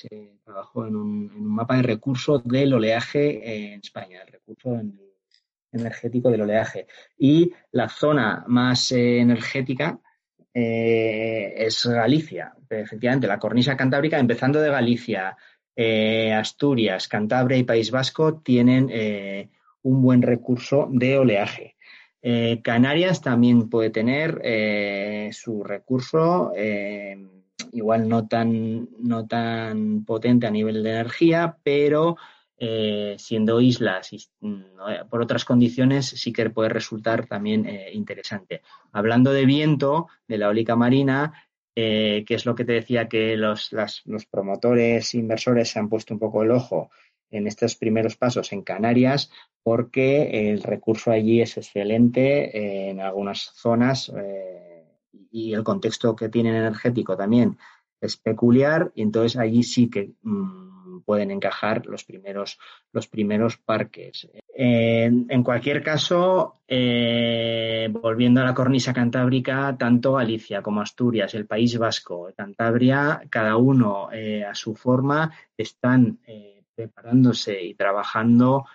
trabajó 0.44 0.86
en 0.86 0.98
un, 0.98 1.32
mapa 1.42 1.78
de 1.78 1.84
recursos 1.84 2.44
del 2.44 2.74
oleaje 2.74 3.74
en 3.74 3.80
España, 3.80 4.22
el 4.24 4.34
recurso 4.34 4.78
energético 5.72 6.30
del 6.30 6.42
oleaje. 6.42 6.86
Y 7.18 7.54
la 7.72 7.88
zona 7.88 8.44
más 8.46 8.92
eh, 8.92 9.20
energética 9.20 10.02
eh, 10.54 11.54
es 11.58 11.86
Galicia. 11.86 12.54
Efectivamente, 12.70 13.28
la 13.28 13.40
cornisa 13.40 13.78
cantábrica, 13.78 14.20
empezando 14.20 14.60
de 14.60 14.70
Galicia, 14.70 15.38
eh, 15.76 16.34
Asturias, 16.34 17.08
Cantabria 17.08 17.58
y 17.58 17.64
País 17.64 17.92
Vasco, 17.92 18.40
tienen 18.42 18.90
eh, 18.92 19.50
un 19.84 20.02
buen 20.02 20.22
recurso 20.22 20.88
de 20.92 21.18
oleaje. 21.18 21.76
Canarias 22.64 23.22
también 23.22 23.70
puede 23.70 23.92
tener 23.92 24.42
su 25.32 25.64
recurso, 25.64 26.52
igual 27.72 28.10
no 28.10 28.28
tan, 28.28 28.90
no 29.00 29.26
tan 29.26 30.04
potente 30.04 30.46
a 30.46 30.52
nivel 30.52 30.84
de 30.84 30.90
energía, 30.90 31.56
pero 31.64 32.18
eh, 32.62 33.16
siendo 33.18 33.62
islas 33.62 34.12
y 34.12 34.20
mm, 34.42 35.08
por 35.10 35.22
otras 35.22 35.46
condiciones, 35.46 36.08
sí 36.08 36.34
que 36.34 36.50
puede 36.50 36.70
resultar 36.70 37.26
también 37.26 37.66
eh, 37.66 37.92
interesante. 37.94 38.62
Hablando 38.92 39.32
de 39.32 39.46
viento, 39.46 40.08
de 40.28 40.38
la 40.38 40.48
eólica 40.48 40.76
marina, 40.76 41.34
eh, 41.76 42.26
que 42.28 42.36
es 42.36 42.46
lo 42.46 42.56
que 42.56 42.66
te 42.66 42.74
decía 42.74 43.08
que 43.08 43.38
los, 43.38 43.72
los 43.72 44.26
promotores 44.26 45.16
inversores 45.16 45.70
se 45.70 45.80
han 45.80 45.88
puesto 45.88 46.14
un 46.14 46.20
poco 46.20 46.44
el 46.44 46.52
ojo 46.52 46.90
en 47.32 47.48
estos 47.48 47.76
primeros 47.76 48.18
pasos 48.18 48.52
en 48.52 48.64
Canarias, 48.64 49.32
porque 49.64 50.52
el 50.52 50.62
recurso 50.62 51.12
allí 51.12 51.42
es 51.42 51.56
excelente 51.58 52.90
en 52.90 53.00
algunas 53.00 53.52
zonas 53.56 54.12
y 55.32 55.54
el 55.54 55.64
contexto 55.64 56.16
que 56.16 56.28
tienen 56.28 56.56
energético 56.56 57.16
también 57.16 57.58
es 58.02 58.18
peculiar, 58.18 58.92
y 58.96 59.02
entonces 59.02 59.38
allí 59.38 59.64
sí 59.64 59.90
que 59.90 60.14
mm, 60.22 60.79
pueden 61.00 61.32
encajar 61.32 61.86
los 61.86 62.04
primeros, 62.04 62.60
los 62.92 63.08
primeros 63.08 63.58
parques. 63.58 64.30
En, 64.54 65.44
cualquier 65.44 65.82
caso, 65.82 66.62
eh, 66.68 67.88
volviendo 67.92 68.42
a 68.42 68.46
la 68.46 68.54
cornisa 68.54 68.94
cantábrica, 68.94 69.76
tanto 69.78 70.14
Galicia 70.14 70.62
como 70.62 70.82
Asturias, 70.82 71.34
el 71.34 71.46
País 71.46 71.78
Vasco, 71.78 72.30
Cantabria, 72.36 73.22
cada 73.30 73.56
uno 73.56 74.10
eh, 74.12 74.44
a 74.44 74.54
su 74.54 74.76
forma 74.76 75.32
están 75.56 76.20
eh, 76.28 76.64
preparándose 76.76 77.64
y 77.64 77.74
trabajando 77.74 78.66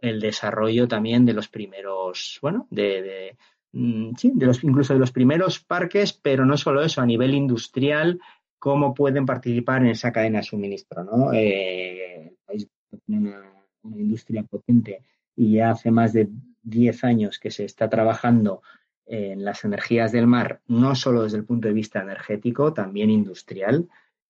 el 0.00 0.20
desarrollo 0.20 0.86
también 0.86 1.24
de 1.24 1.32
los 1.32 1.48
primeros, 1.48 2.38
bueno, 2.42 2.66
de, 2.70 3.36
mm, 3.72 4.14
sí, 4.16 4.32
de 4.34 4.46
los, 4.46 4.62
incluso 4.62 4.94
de 4.94 5.00
los 5.00 5.12
primeros 5.12 5.60
parques, 5.60 6.12
pero 6.12 6.44
no 6.44 6.56
solo 6.56 6.82
eso, 6.82 7.00
a 7.00 7.06
nivel 7.06 7.34
industrial, 7.34 8.20
cómo 8.64 8.94
pueden 8.94 9.26
participar 9.26 9.82
en 9.82 9.88
esa 9.88 10.10
cadena 10.10 10.38
de 10.38 10.44
suministro. 10.44 11.04
¿no? 11.04 11.34
Eh, 11.34 12.28
el 12.28 12.38
país 12.46 12.66
tiene 13.04 13.28
una, 13.28 13.52
industria 13.94 14.42
potente 14.42 15.02
y 15.36 15.56
ya 15.56 15.72
hace 15.72 15.90
más 15.90 16.14
de 16.14 16.30
10 16.62 17.04
años 17.04 17.38
que 17.38 17.50
se 17.50 17.66
está 17.66 17.90
trabajando 17.90 18.62
en 19.04 19.44
las 19.44 19.66
energías 19.66 20.12
del 20.12 20.26
mar, 20.26 20.62
no 20.66 20.94
solo 20.94 21.24
desde 21.24 21.36
el 21.36 21.44
punto 21.44 21.68
de 21.68 21.74
vista 21.74 22.00
energético, 22.00 22.72
también 22.72 23.10
industrial. 23.10 23.86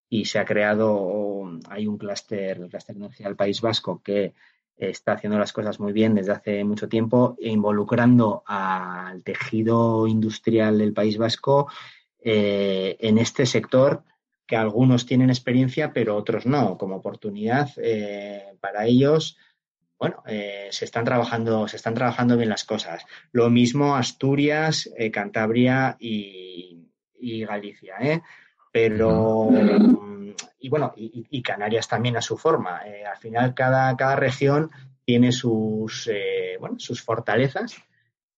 Y 0.09 0.24
se 0.24 0.41
ha 0.41 0.45
creado, 0.45 1.61
hay 1.68 1.87
un 1.87 1.97
clúster, 1.97 2.57
el 2.57 2.68
clúster 2.68 2.97
de 2.97 3.05
energía 3.05 3.28
del 3.28 3.37
País 3.37 3.61
Vasco, 3.61 4.03
que 4.03 4.35
está 4.76 5.12
haciendo 5.12 5.39
las 5.39 5.53
cosas 5.53 5.78
muy 5.78 5.93
bien 5.93 6.16
desde 6.16 6.32
hace 6.32 6.64
mucho 6.64 6.89
tiempo, 6.89 7.37
involucrando 7.39 8.43
al 8.47 9.22
tejido 9.22 10.09
industrial 10.09 10.78
del 10.78 10.93
País 10.93 11.18
Vasco 11.18 11.68
eh, 12.18 12.97
en 12.99 13.18
este 13.18 13.47
sector 13.47 14.03
que 14.47 14.57
algunos 14.57 15.07
tienen 15.07 15.30
experiencia, 15.30 15.92
pero 15.92 16.16
otros 16.16 16.47
no, 16.47 16.76
como 16.76 16.97
oportunidad 16.97 17.70
eh, 17.76 18.57
para 18.61 18.86
ellos. 18.86 19.38
Bueno, 19.99 20.22
eh, 20.26 20.68
se 20.70 20.84
están 20.84 21.05
trabajando, 21.05 21.66
se 21.68 21.76
están 21.76 21.95
trabajando 21.95 22.36
bien 22.36 22.51
las 22.51 22.64
cosas. 22.64 23.05
Lo 23.32 23.49
mismo 23.49 23.97
Asturias, 23.97 24.90
Cantabria 25.12 25.97
y, 25.99 26.82
Galicia, 27.47 28.22
Pero 28.70 29.49
y 30.59 30.68
bueno, 30.68 30.92
y, 30.97 31.42
Canarias 31.42 31.88
también 31.88 32.16
a 32.16 32.22
su 32.22 32.36
forma. 32.36 32.82
al 33.11 33.16
final, 33.18 33.55
cada, 33.55 33.97
cada 33.97 34.16
región 34.16 34.70
tiene 35.05 35.32
sus, 35.32 36.11
bueno, 36.59 36.78
sus 36.78 37.01
fortalezas 37.03 37.76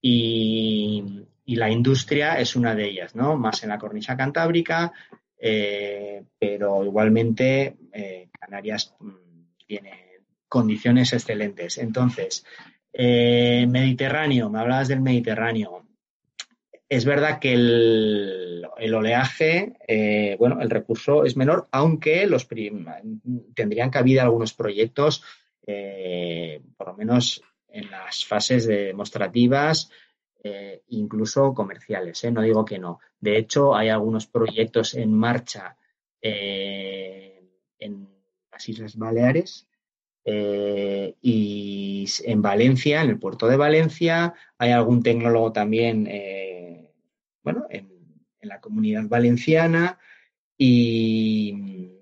y, 0.01 1.27
y 1.47 1.57
la 1.57 1.71
industria 1.71 2.39
es 2.39 2.57
una 2.57 2.75
de 2.75 2.89
ellas, 2.89 3.15
¿no? 3.15 3.37
Más 3.37 3.63
en 3.63 3.71
la 3.71 3.79
cornisa 3.79 4.17
cantábrica, 4.17 4.93
eh, 5.39 6.25
pero 6.39 6.85
igualmente 6.85 7.77
eh, 7.93 8.29
Canarias 8.39 8.95
mm, 8.99 9.11
tiene 9.67 10.21
condiciones 10.49 11.13
excelentes. 11.13 11.79
Entonces, 11.79 12.45
eh, 12.93 13.67
Mediterráneo, 13.69 14.49
me 14.49 14.61
hablabas 14.61 14.89
del 14.89 15.01
Mediterráneo. 15.01 15.85
Es 16.89 17.05
verdad 17.05 17.41
que 17.41 17.53
el, 17.53 18.65
oleaje, 18.95 19.75
bueno, 20.39 20.61
el 20.61 20.71
recurso 20.71 21.25
es 21.25 21.37
menor, 21.37 21.67
aunque 21.73 22.29
los 22.29 22.47
tendrían 23.55 23.91
cabida 23.91 24.23
algunos 24.23 24.53
proyectos, 24.53 25.25
por 25.65 26.87
lo 26.87 26.95
menos 26.97 27.43
en 27.67 27.91
las 27.91 28.25
fases 28.25 28.69
demostrativas, 28.69 29.91
incluso 30.87 31.53
comerciales, 31.55 32.25
no 32.31 32.43
digo 32.43 32.65
que 32.65 32.79
no. 32.79 33.01
De 33.27 33.39
hecho, 33.39 33.75
hay 33.75 33.89
algunos 33.89 34.29
proyectos 34.29 34.95
en 34.95 35.13
marcha 35.13 35.77
eh, 36.23 37.43
en 37.77 38.09
las 38.53 38.69
Islas 38.69 38.97
Baleares 38.97 39.67
y 40.25 42.07
en 42.25 42.43
Valencia, 42.43 43.03
en 43.03 43.11
el 43.11 43.19
puerto 43.19 43.49
de 43.49 43.57
Valencia, 43.57 44.33
hay 44.59 44.71
algún 44.71 45.03
tecnólogo 45.03 45.51
también, 45.53 46.09
bueno, 47.43 47.67
en, 47.69 47.89
la 48.43 48.61
comunidad 48.61 49.09
valenciana 49.09 49.99
y, 50.57 51.93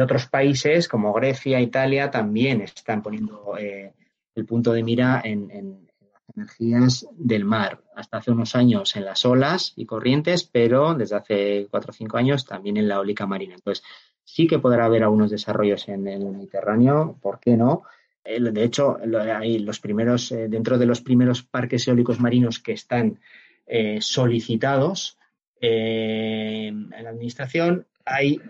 otros 0.00 0.26
países 0.26 0.86
como 0.86 1.12
Grecia, 1.12 1.60
Italia 1.60 2.12
también 2.12 2.60
están 2.60 3.02
poniendo 3.02 3.56
el 3.56 4.46
punto 4.46 4.72
de 4.72 4.84
mira 4.84 5.20
en, 5.24 5.90
energías 6.36 7.06
del 7.12 7.44
mar. 7.44 7.80
Hasta 7.94 8.18
hace 8.18 8.30
unos 8.30 8.54
años 8.56 8.96
en 8.96 9.04
las 9.04 9.24
olas 9.24 9.72
y 9.76 9.86
corrientes, 9.86 10.44
pero 10.44 10.94
desde 10.94 11.16
hace 11.16 11.68
cuatro 11.70 11.90
o 11.90 11.94
cinco 11.94 12.16
años 12.16 12.44
también 12.44 12.76
en 12.76 12.88
la 12.88 12.96
eólica 12.96 13.26
marina. 13.26 13.54
Entonces, 13.54 13.84
sí 14.24 14.46
que 14.46 14.58
podrá 14.58 14.86
haber 14.86 15.02
algunos 15.02 15.30
desarrollos 15.30 15.88
en 15.88 16.06
el 16.08 16.24
Mediterráneo, 16.24 17.18
¿por 17.20 17.40
qué 17.40 17.56
no? 17.56 17.82
De 18.24 18.64
hecho, 18.64 18.98
hay 19.36 19.58
los 19.58 19.80
primeros, 19.80 20.30
eh, 20.30 20.46
dentro 20.48 20.78
de 20.78 20.86
los 20.86 21.00
primeros 21.00 21.42
parques 21.42 21.88
eólicos 21.88 22.20
marinos 22.20 22.60
que 22.60 22.72
están 22.72 23.18
eh, 23.66 23.98
solicitados 24.00 25.18
eh, 25.60 26.68
en 26.68 26.90
la 26.90 27.10
administración, 27.10 27.86
hay 28.04 28.40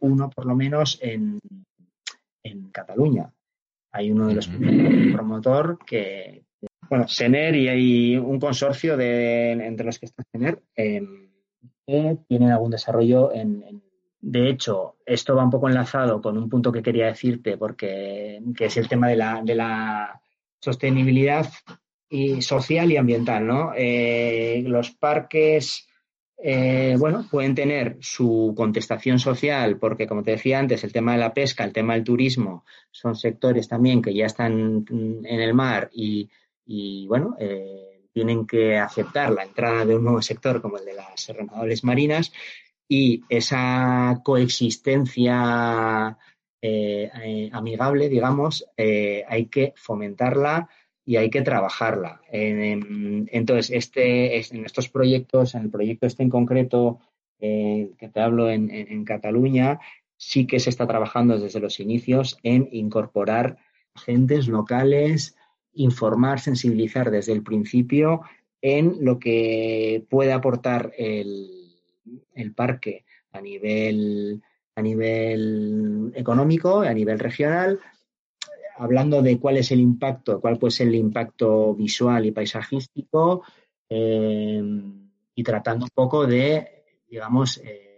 uno 0.00 0.28
por 0.30 0.44
lo 0.44 0.56
menos 0.56 0.98
en, 1.00 1.38
en 2.42 2.70
Cataluña. 2.70 3.32
Hay 3.92 4.10
uno 4.10 4.26
de 4.26 4.34
los 4.34 4.48
primeros 4.48 5.12
promotor 5.12 5.78
que, 5.86 6.44
bueno, 6.88 7.08
Sener 7.08 7.54
y 7.54 7.68
hay 7.68 8.16
un 8.16 8.38
consorcio 8.38 8.96
de, 8.96 9.52
entre 9.52 9.86
los 9.86 9.98
que 9.98 10.06
está 10.06 10.22
Sener 10.32 10.62
em, 10.74 11.28
que 11.86 12.18
tienen 12.28 12.50
algún 12.50 12.70
desarrollo 12.70 13.32
en, 13.32 13.82
De 14.20 14.50
hecho, 14.50 14.96
esto 15.06 15.34
va 15.34 15.44
un 15.44 15.50
poco 15.50 15.68
enlazado 15.68 16.20
con 16.20 16.36
un 16.36 16.48
punto 16.48 16.72
que 16.72 16.82
quería 16.82 17.06
decirte, 17.06 17.56
porque 17.56 18.42
que 18.56 18.66
es 18.66 18.76
el 18.76 18.88
tema 18.88 19.08
de 19.08 19.16
la, 19.16 19.42
de 19.42 19.54
la 19.54 20.20
sostenibilidad 20.60 21.46
y 22.10 22.42
social 22.42 22.90
y 22.90 22.96
ambiental, 22.96 23.46
¿no? 23.46 23.72
Eh, 23.76 24.62
los 24.66 24.90
parques, 24.90 25.88
eh, 26.38 26.96
bueno, 26.98 27.26
pueden 27.30 27.54
tener 27.54 27.98
su 28.00 28.54
contestación 28.56 29.18
social, 29.18 29.78
porque 29.78 30.06
como 30.06 30.22
te 30.22 30.32
decía 30.32 30.58
antes, 30.58 30.84
el 30.84 30.92
tema 30.92 31.12
de 31.12 31.18
la 31.18 31.34
pesca, 31.34 31.64
el 31.64 31.72
tema 31.72 31.94
del 31.94 32.04
turismo, 32.04 32.64
son 32.90 33.14
sectores 33.14 33.68
también 33.68 34.02
que 34.02 34.14
ya 34.14 34.26
están 34.26 34.84
en 34.88 35.40
el 35.40 35.54
mar 35.54 35.90
y 35.92 36.28
y 36.70 37.06
bueno, 37.06 37.34
eh, 37.40 38.04
tienen 38.12 38.46
que 38.46 38.76
aceptar 38.76 39.32
la 39.32 39.42
entrada 39.42 39.86
de 39.86 39.96
un 39.96 40.04
nuevo 40.04 40.20
sector 40.20 40.60
como 40.60 40.76
el 40.76 40.84
de 40.84 40.92
las 40.92 41.28
renovables 41.28 41.82
marinas 41.82 42.30
y 42.86 43.22
esa 43.30 44.20
coexistencia 44.22 46.18
eh, 46.60 47.10
eh, 47.24 47.50
amigable, 47.52 48.10
digamos, 48.10 48.66
hay 48.76 49.46
que 49.46 49.72
fomentarla 49.76 50.68
y 51.06 51.16
hay 51.16 51.30
que 51.30 51.40
trabajarla. 51.40 52.20
entonces, 52.30 53.70
este, 53.70 54.36
en 54.36 54.66
estos 54.66 54.90
proyectos, 54.90 55.54
en 55.54 55.62
el 55.62 55.70
proyecto 55.70 56.06
este 56.06 56.22
en 56.22 56.28
concreto 56.28 57.00
que 57.38 58.10
te 58.12 58.20
hablo 58.20 58.50
en, 58.50 58.70
en 58.70 59.04
Cataluña, 59.04 59.80
sí 60.18 60.46
que 60.46 60.60
se 60.60 60.68
está 60.68 60.86
trabajando 60.86 61.38
desde 61.38 61.60
los 61.60 61.80
inicios 61.80 62.38
en 62.42 62.68
incorporar 62.72 63.56
agentes 63.94 64.48
locales, 64.48 65.37
informar, 65.74 66.40
sensibilizar 66.40 67.10
desde 67.10 67.32
el 67.32 67.42
principio 67.42 68.22
en 68.60 68.96
lo 69.00 69.18
que 69.18 70.04
puede 70.08 70.32
aportar 70.32 70.92
el, 70.98 71.76
el 72.34 72.54
parque 72.54 73.04
a 73.32 73.40
nivel, 73.40 74.42
a 74.74 74.82
nivel 74.82 76.12
económico, 76.14 76.80
a 76.80 76.92
nivel 76.92 77.18
regional, 77.18 77.80
hablando 78.76 79.22
de 79.22 79.38
cuál 79.38 79.56
es 79.56 79.70
el 79.70 79.80
impacto, 79.80 80.40
cuál 80.40 80.58
puede 80.58 80.70
ser 80.72 80.88
el 80.88 80.94
impacto 80.94 81.74
visual 81.74 82.26
y 82.26 82.32
paisajístico, 82.32 83.42
eh, 83.88 84.62
y 85.34 85.42
tratando 85.42 85.84
un 85.84 85.90
poco 85.94 86.26
de, 86.26 86.84
digamos, 87.08 87.58
eh, 87.58 87.88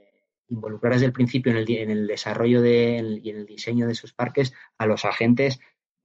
involucrar 0.49 0.95
desde 0.95 1.07
el 1.07 1.13
principio 1.13 1.53
en 1.53 1.59
el, 1.59 1.71
en 1.71 1.91
el 1.91 2.07
desarrollo 2.07 2.61
de, 2.61 3.21
y 3.23 3.31
en 3.31 3.37
el 3.37 3.47
diseño 3.47 3.87
de 3.87 3.93
esos 3.93 4.13
parques 4.13 4.53
a 4.79 4.87
los 4.87 5.05
agentes 5.05 5.61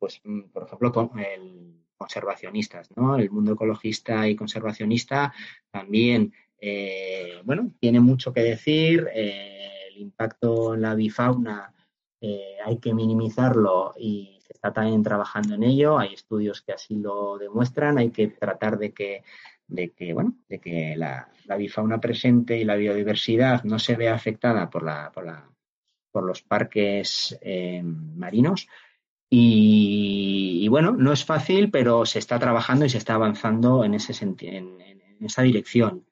pues, 0.06 0.22
mm, 0.24 0.52
por 0.54 0.68
ejemplo, 0.68 0.92
con 0.92 1.18
el 1.18 1.74
conservacionistas, 1.98 2.90
¿no? 2.96 3.18
El 3.18 3.32
mundo 3.32 3.54
ecologista 3.54 4.28
y 4.28 4.36
conservacionista 4.36 5.34
también, 5.72 6.32
eh, 6.62 7.42
bueno, 7.44 7.72
tiene 7.80 8.00
mucho 8.00 8.32
que 8.32 8.42
decir. 8.42 9.08
Eh, 9.12 9.62
el 9.90 9.98
impacto 9.98 10.76
en 10.76 10.82
la 10.84 10.94
bifauna 10.94 11.74
eh, 12.22 12.58
hay 12.64 12.78
que 12.78 12.94
minimizarlo 12.94 13.96
y 13.98 14.40
se 14.46 14.54
está 14.54 14.72
también 14.74 15.02
trabajando 15.02 15.56
en 15.56 15.64
ello. 15.64 15.98
Hay 15.98 16.14
estudios 16.14 16.62
que 16.62 16.74
así 16.74 16.98
lo 16.98 17.40
demuestran. 17.40 17.98
Hay 17.98 18.12
que 18.12 18.28
tratar 18.28 18.78
de 18.78 18.94
que, 18.94 19.24
de 19.66 19.90
que 19.90 20.14
bueno, 20.14 20.36
de 20.48 20.60
que 20.60 20.96
la, 20.96 21.30
bifauna 21.58 22.00
presente 22.00 22.60
y 22.60 22.64
la 22.64 22.76
biodiversidad 22.76 23.64
no 23.64 23.80
se 23.80 23.96
vea 23.96 24.14
afectada 24.14 24.70
por 24.70 24.84
la, 24.84 25.12
por 25.12 25.26
la 25.26 25.50
por 26.12 26.24
los 26.24 26.44
parques 26.44 27.38
marinos 27.84 28.70
y, 29.30 30.68
bueno, 30.70 30.92
no 30.92 31.12
es 31.12 31.26
fácil, 31.26 31.72
pero 31.72 32.06
se 32.06 32.20
está 32.20 32.40
trabajando 32.40 32.86
y 32.86 32.90
se 32.90 32.98
está 32.98 33.16
avanzando 33.16 33.84
en, 33.84 33.96
ese 33.96 34.14
en, 34.24 34.78
esa 35.22 35.42
dirección. 35.42 36.06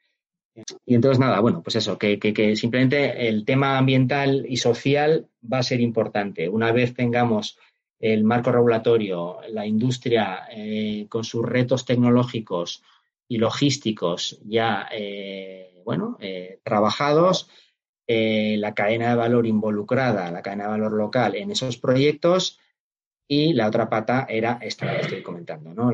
Y 0.85 0.95
entonces, 0.95 1.19
nada, 1.19 1.39
bueno, 1.39 1.63
pues 1.63 1.75
eso, 1.75 1.97
que, 1.97 2.55
simplemente 2.55 3.27
el 3.27 3.45
tema 3.45 3.77
ambiental 3.77 4.45
y 4.47 4.57
social 4.57 5.27
va 5.51 5.59
a 5.59 5.63
ser 5.63 5.81
importante. 5.81 6.47
Una 6.49 6.71
vez 6.71 6.93
tengamos 6.93 7.57
el 7.99 8.23
marco 8.23 8.51
regulatorio, 8.51 9.39
la 9.49 9.65
industria 9.65 10.47
eh, 10.51 11.07
con 11.09 11.23
sus 11.23 11.45
retos 11.45 11.85
tecnológicos 11.85 12.83
y 13.27 13.37
logísticos 13.37 14.39
ya, 14.43 14.87
eh, 14.91 15.81
bueno, 15.85 16.17
eh, 16.19 16.59
trabajados, 16.63 17.49
la 18.05 18.73
cadena 18.75 19.09
de 19.09 19.15
valor 19.15 19.47
involucrada, 19.47 20.29
la 20.29 20.41
cadena 20.43 20.65
de 20.65 20.69
valor 20.71 20.91
local 20.91 21.35
en 21.35 21.49
esos 21.49 21.77
proyectos, 21.77 22.59
y 23.33 23.53
la 23.53 23.67
otra 23.67 23.89
pata 23.89 24.27
era 24.29 24.59
esta 24.61 24.93
que 24.93 25.01
estoy 25.01 25.23
comentando, 25.23 25.73
¿no? 25.73 25.91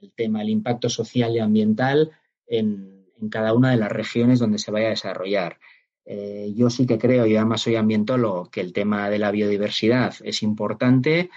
el 0.00 0.12
tema, 0.12 0.42
el 0.42 0.48
impacto 0.48 0.88
social 0.88 1.34
y 1.34 1.38
ambiental 1.38 2.10
en, 2.46 3.04
cada 3.30 3.54
una 3.54 3.70
de 3.70 3.76
las 3.78 3.90
regiones 3.90 4.38
donde 4.38 4.58
se 4.58 4.70
vaya 4.70 4.88
a 4.88 4.90
desarrollar. 4.90 5.58
Eh, 6.04 6.52
yo 6.54 6.68
sí 6.68 6.86
que 6.86 6.98
creo, 6.98 7.26
y 7.26 7.36
además 7.36 7.62
soy 7.62 7.76
ambientólogo, 7.76 8.50
que 8.50 8.60
el 8.60 8.72
tema 8.72 9.08
de 9.08 9.18
la 9.18 9.30
biodiversidad 9.30 10.14
es 10.22 10.42
importante 10.42 11.30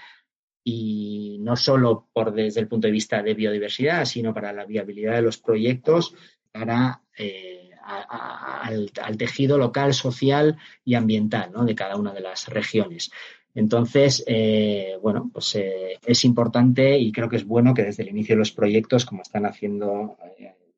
y 0.62 1.38
no 1.40 1.56
solo 1.56 2.08
por 2.12 2.32
desde 2.32 2.60
el 2.60 2.68
punto 2.68 2.88
de 2.88 2.92
vista 2.92 3.22
de 3.22 3.32
biodiversidad, 3.32 4.04
sino 4.04 4.34
para 4.34 4.52
la 4.52 4.66
viabilidad 4.66 5.14
de 5.14 5.22
los 5.22 5.38
proyectos 5.38 6.14
para 6.52 7.02
eh, 7.16 7.70
al, 7.88 9.16
tejido 9.16 9.56
local, 9.56 9.94
social 9.94 10.58
y 10.84 10.94
ambiental 10.94 11.52
de 11.64 11.74
cada 11.74 11.96
una 11.96 12.12
de 12.12 12.20
las 12.20 12.48
regiones. 12.48 13.10
Entonces, 13.54 14.22
eh, 14.26 14.96
bueno, 15.02 15.30
pues 15.32 15.56
es 15.56 16.24
importante 16.24 16.98
y 16.98 17.10
creo 17.10 17.28
que 17.28 17.36
es 17.36 17.44
bueno 17.44 17.74
que 17.74 17.82
desde 17.82 18.02
el 18.04 18.10
inicio 18.10 18.34
de 18.34 18.40
los 18.40 18.52
proyectos, 18.52 19.04
como 19.04 19.22
están 19.22 19.46
haciendo 19.46 20.16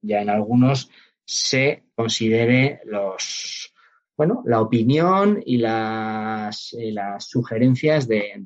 ya 0.02 0.22
en 0.22 0.30
algunos, 0.30 0.90
se 1.24 1.84
considere 1.94 2.80
los, 2.86 3.72
bueno, 4.16 4.42
la 4.44 4.60
opinión 4.60 5.42
y 5.46 5.58
las, 5.58 6.74
las 6.78 7.24
sugerencias 7.28 8.08
de, 8.08 8.42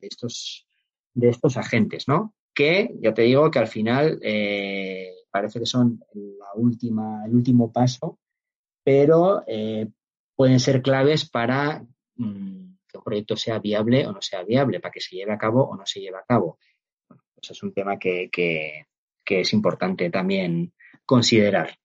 estos, 0.00 0.66
de 1.14 1.28
estos 1.30 1.56
agentes, 1.56 2.06
¿no? 2.08 2.34
Que 2.54 2.94
ya 3.00 3.14
te 3.14 3.22
digo 3.22 3.50
que 3.50 3.58
al 3.58 3.68
final 3.68 4.18
eh, 4.22 5.12
parece 5.30 5.60
que 5.60 5.66
son 5.66 5.98
la 6.14 6.52
última, 6.54 7.24
el 7.26 7.34
último 7.34 7.72
paso, 7.72 8.18
pero 8.84 9.42
eh, 9.46 9.88
pueden 10.34 10.60
ser 10.60 10.82
claves 10.82 11.28
para 11.28 11.84
mm, 12.16 12.75
un 12.96 13.04
proyecto 13.04 13.36
sea 13.36 13.58
viable 13.58 14.06
o 14.06 14.12
no 14.12 14.22
sea 14.22 14.42
viable, 14.42 14.80
para 14.80 14.92
que 14.92 15.00
se 15.00 15.16
lleve 15.16 15.32
a 15.32 15.38
cabo 15.38 15.64
o 15.64 15.76
no 15.76 15.86
se 15.86 16.00
lleve 16.00 16.18
a 16.18 16.24
cabo. 16.26 16.58
Bueno, 17.08 17.22
pues 17.34 17.50
es 17.50 17.62
un 17.62 17.72
tema 17.72 17.98
que, 17.98 18.28
que 18.30 19.40
es 19.40 19.52
importante 19.52 20.10
también 20.10 20.72
considerar. 21.04 21.78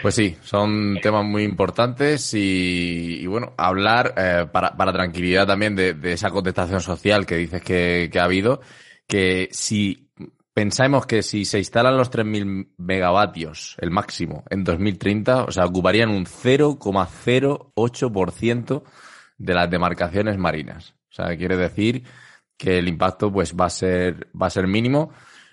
Pues 0.00 0.14
sí, 0.14 0.34
son 0.42 0.98
temas 1.02 1.26
muy 1.26 1.42
importantes 1.44 2.32
y, 2.34 3.26
bueno, 3.26 3.52
hablar 3.58 4.14
eh, 4.16 4.46
para, 4.50 4.74
para, 4.76 4.92
tranquilidad 4.92 5.46
también 5.46 5.76
de, 5.76 5.94
esa 6.04 6.30
contestación 6.30 6.80
social 6.80 7.26
que 7.26 7.36
dices 7.36 7.60
que, 7.62 8.10
ha 8.18 8.24
habido, 8.24 8.62
que 9.06 9.50
si 9.52 10.08
pensamos 10.54 11.04
que 11.06 11.22
si 11.22 11.44
se 11.44 11.58
instalan 11.58 11.98
los 11.98 12.10
3.000 12.10 12.72
megavatios, 12.78 13.76
el 13.78 13.90
máximo, 13.90 14.44
en 14.48 14.64
2030, 14.64 15.44
o 15.44 15.52
sea, 15.52 15.66
ocuparían 15.66 16.08
un 16.08 16.24
0,08% 16.24 18.82
de 19.42 19.54
las 19.54 19.68
demarcaciones 19.68 20.38
marinas. 20.38 20.94
O 21.10 21.14
sea, 21.14 21.36
quiere 21.36 21.56
decir 21.56 22.04
que 22.56 22.78
el 22.78 22.88
impacto 22.88 23.32
pues 23.32 23.54
va 23.54 23.66
a 23.66 23.70
ser, 23.70 24.28
va 24.40 24.46
a 24.46 24.50
ser 24.50 24.66
mínimo, 24.66 25.12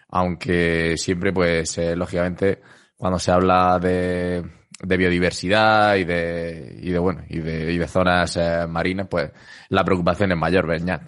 aunque 0.09 0.95
siempre 0.95 1.33
pues 1.33 1.77
eh, 1.79 1.95
lógicamente 1.95 2.61
cuando 2.95 3.17
se 3.17 3.31
habla 3.31 3.79
de, 3.79 4.43
biodiversidad 4.85 5.95
y 5.95 6.03
de, 6.03 6.77
y 6.81 6.91
de 6.91 6.99
bueno 6.99 7.23
y 7.27 7.39
de, 7.39 7.73
y 7.73 7.77
de 7.77 7.87
zonas 7.87 8.37
eh, 8.37 8.67
marinas, 8.67 9.07
pues 9.09 9.31
la 9.69 9.83
preocupación 9.83 10.31
es 10.31 10.37
mayor, 10.37 10.67
Beñat. 10.67 11.01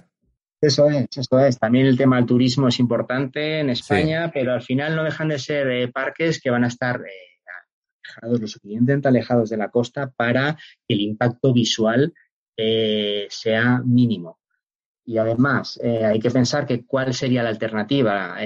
Eso 0.60 0.90
es, 0.90 1.08
eso 1.16 1.40
es. 1.40 1.60
También 1.60 1.86
el 1.86 1.98
tema 1.98 2.18
del 2.18 2.26
turismo 2.26 2.68
es 2.68 2.80
importante 2.80 3.60
en 3.60 3.70
España, 3.70 4.32
pero 4.34 4.54
al 4.54 4.62
final 4.62 4.96
no 4.96 5.04
dejan 5.04 5.30
de 5.30 5.40
ser 5.40 5.68
eh, 5.70 5.88
parques 5.88 6.40
que 6.42 6.52
van 6.52 6.64
a 6.64 6.68
estar 6.68 7.00
alejados, 8.04 8.42
lo 8.42 8.48
suficientemente 8.48 9.08
alejados 9.08 9.50
de 9.50 9.58
la 9.58 9.70
costa 9.70 10.12
para 10.16 10.56
que 10.88 10.94
el 10.94 11.02
impacto 11.02 11.54
visual 11.54 12.14
sea 12.56 13.82
mínimo. 13.84 14.40
Y 15.06 15.18
además, 15.18 15.80
hay 15.82 16.20
que 16.20 16.30
pensar 16.30 16.66
que 16.66 16.86
cuál 16.86 17.14
sería 17.14 17.44
la 17.44 17.50
alternativa 17.50 18.38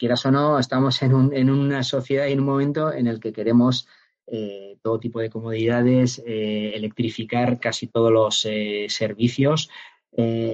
quieras 0.00 0.24
o 0.24 0.30
no, 0.30 0.58
estamos 0.58 1.02
en, 1.02 1.12
un, 1.12 1.34
en 1.34 1.50
una 1.50 1.82
sociedad 1.82 2.26
y 2.26 2.32
en 2.32 2.40
un 2.40 2.46
momento 2.46 2.90
en 2.90 3.06
el 3.06 3.20
que 3.20 3.34
queremos 3.34 3.86
eh, 4.26 4.78
todo 4.82 4.98
tipo 4.98 5.20
de 5.20 5.28
comodidades, 5.28 6.22
eh, 6.26 6.72
electrificar 6.74 7.60
casi 7.60 7.88
todos 7.88 8.10
los 8.10 8.46
eh, 8.46 8.86
servicios. 8.88 9.68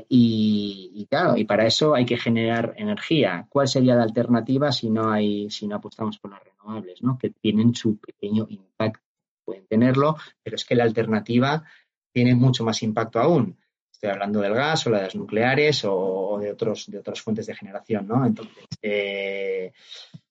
Y, 0.09 1.07
claro, 1.09 1.37
y 1.37 1.45
para 1.45 1.67
eso 1.67 1.95
hay 1.95 2.05
que 2.05 2.19
generar 2.19 2.75
energía. 2.77 3.47
¿Cuál 3.49 3.69
sería 3.69 3.95
la 3.95 4.03
alternativa 4.03 4.71
si 4.71 4.91
no 4.91 5.11
hay, 5.11 5.51
si 5.51 5.67
no 5.67 5.77
apostamos 5.77 6.19
por 6.19 6.33
las 6.33 6.43
renovables, 6.45 7.03
¿no? 7.03 7.17
que 7.17 7.31
tienen 7.31 7.75
su 7.75 7.97
pequeño 7.99 8.47
impacto? 8.51 9.06
Pueden 9.47 9.67
tenerlo, 9.67 10.17
pero 10.43 10.57
es 10.57 10.65
que 10.65 10.75
la 10.75 10.85
alternativa 10.85 11.65
tiene 12.13 12.35
mucho 12.35 12.65
más 12.65 12.83
impacto 12.83 13.21
aún. 13.21 13.57
Estoy 13.93 14.11
hablando 14.11 14.41
del 14.41 14.53
gas 14.53 14.87
o 14.87 14.91
de 14.91 15.03
las 15.03 15.15
nucleares 15.15 15.83
o, 15.85 16.39
de, 16.39 16.51
otros, 16.51 16.91
de 16.91 16.99
otras 16.99 17.23
fuentes 17.23 17.47
de 17.47 17.55
generación, 17.55 18.07
¿no? 18.07 18.27
Entonces, 18.27 18.65
eh, 18.83 19.73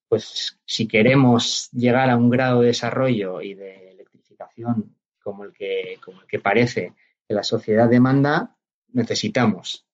pues 0.08 0.60
si 0.66 0.88
queremos 0.88 1.70
llegar 1.72 2.10
a 2.10 2.18
un 2.18 2.30
grado 2.30 2.62
de 2.62 2.68
desarrollo 2.68 3.42
y 3.42 3.54
de 3.54 3.92
electrificación 3.92 4.96
como 5.24 5.46
el 5.46 5.54
que, 5.54 5.98
como 6.04 6.22
el 6.22 6.28
que 6.28 6.40
parece 6.40 6.94
que 7.28 7.34
la 7.34 7.44
sociedad 7.44 7.90
demanda, 7.90 8.56
necesitamos 8.92 9.85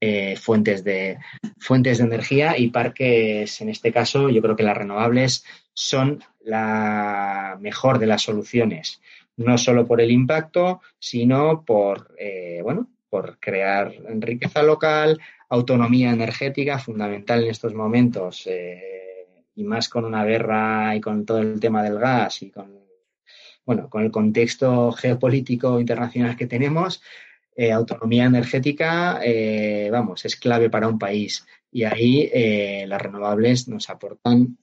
eh, 0.00 0.36
fuentes, 0.36 0.84
de, 0.84 1.18
fuentes 1.58 1.98
de 1.98 2.04
energía 2.04 2.58
y 2.58 2.68
parques, 2.68 3.60
en 3.60 3.68
este 3.68 3.92
caso, 3.92 4.28
yo 4.28 4.42
creo 4.42 4.56
que 4.56 4.62
las 4.62 4.76
renovables 4.76 5.44
son 5.72 6.22
la 6.42 7.56
mejor 7.60 7.98
de 7.98 8.06
las 8.06 8.22
soluciones, 8.22 9.00
no 9.36 9.58
solo 9.58 9.86
por 9.86 10.00
el 10.00 10.10
impacto, 10.10 10.80
sino 10.98 11.64
por, 11.64 12.14
eh, 12.18 12.60
bueno, 12.62 12.88
por 13.08 13.38
crear 13.38 13.94
riqueza 14.18 14.62
local, 14.62 15.20
autonomía 15.48 16.10
energética, 16.10 16.78
fundamental 16.78 17.44
en 17.44 17.50
estos 17.50 17.74
momentos, 17.74 18.46
eh, 18.46 19.26
y 19.56 19.64
más 19.64 19.88
con 19.88 20.04
una 20.04 20.24
guerra 20.24 20.96
y 20.96 21.00
con 21.00 21.24
todo 21.24 21.38
el 21.38 21.60
tema 21.60 21.82
del 21.82 21.98
gas 21.98 22.42
y 22.42 22.50
con, 22.50 22.84
bueno, 23.64 23.88
con 23.88 24.02
el 24.02 24.10
contexto 24.10 24.92
geopolítico 24.92 25.80
internacional 25.80 26.36
que 26.36 26.46
tenemos, 26.46 27.02
eh, 27.56 27.72
autonomía 27.72 28.24
energética, 28.24 29.20
eh, 29.22 29.88
vamos, 29.90 30.24
es 30.24 30.36
clave 30.36 30.70
para 30.70 30.88
un 30.88 30.98
país. 30.98 31.46
Y 31.70 31.84
ahí 31.84 32.30
las 32.86 33.02
renovables 33.02 33.66
nos 33.66 33.90
aportan, 33.90 34.56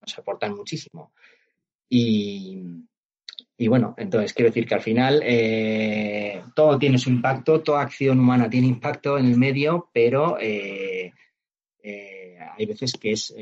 nos 0.00 0.18
aportan 0.18 0.54
muchísimo. 0.54 1.12
Y, 1.88 2.62
y 3.56 3.68
bueno, 3.68 3.94
entonces 3.98 4.32
quiero 4.32 4.50
decir 4.50 4.66
que 4.66 4.74
al 4.74 4.80
final 4.80 5.20
eh, 5.24 6.42
todo 6.56 6.76
tiene 6.78 6.98
su 6.98 7.08
impacto, 7.10 7.62
toda 7.62 7.82
acción 7.82 8.18
humana 8.18 8.50
tiene 8.50 8.66
impacto 8.66 9.16
en 9.16 9.26
el 9.26 9.38
medio, 9.38 9.90
pero 9.92 10.38
eh, 10.40 11.12
eh, 11.82 12.38
hay 12.56 12.66
veces 12.66 12.94
que 12.94 13.12
es, 13.12 13.32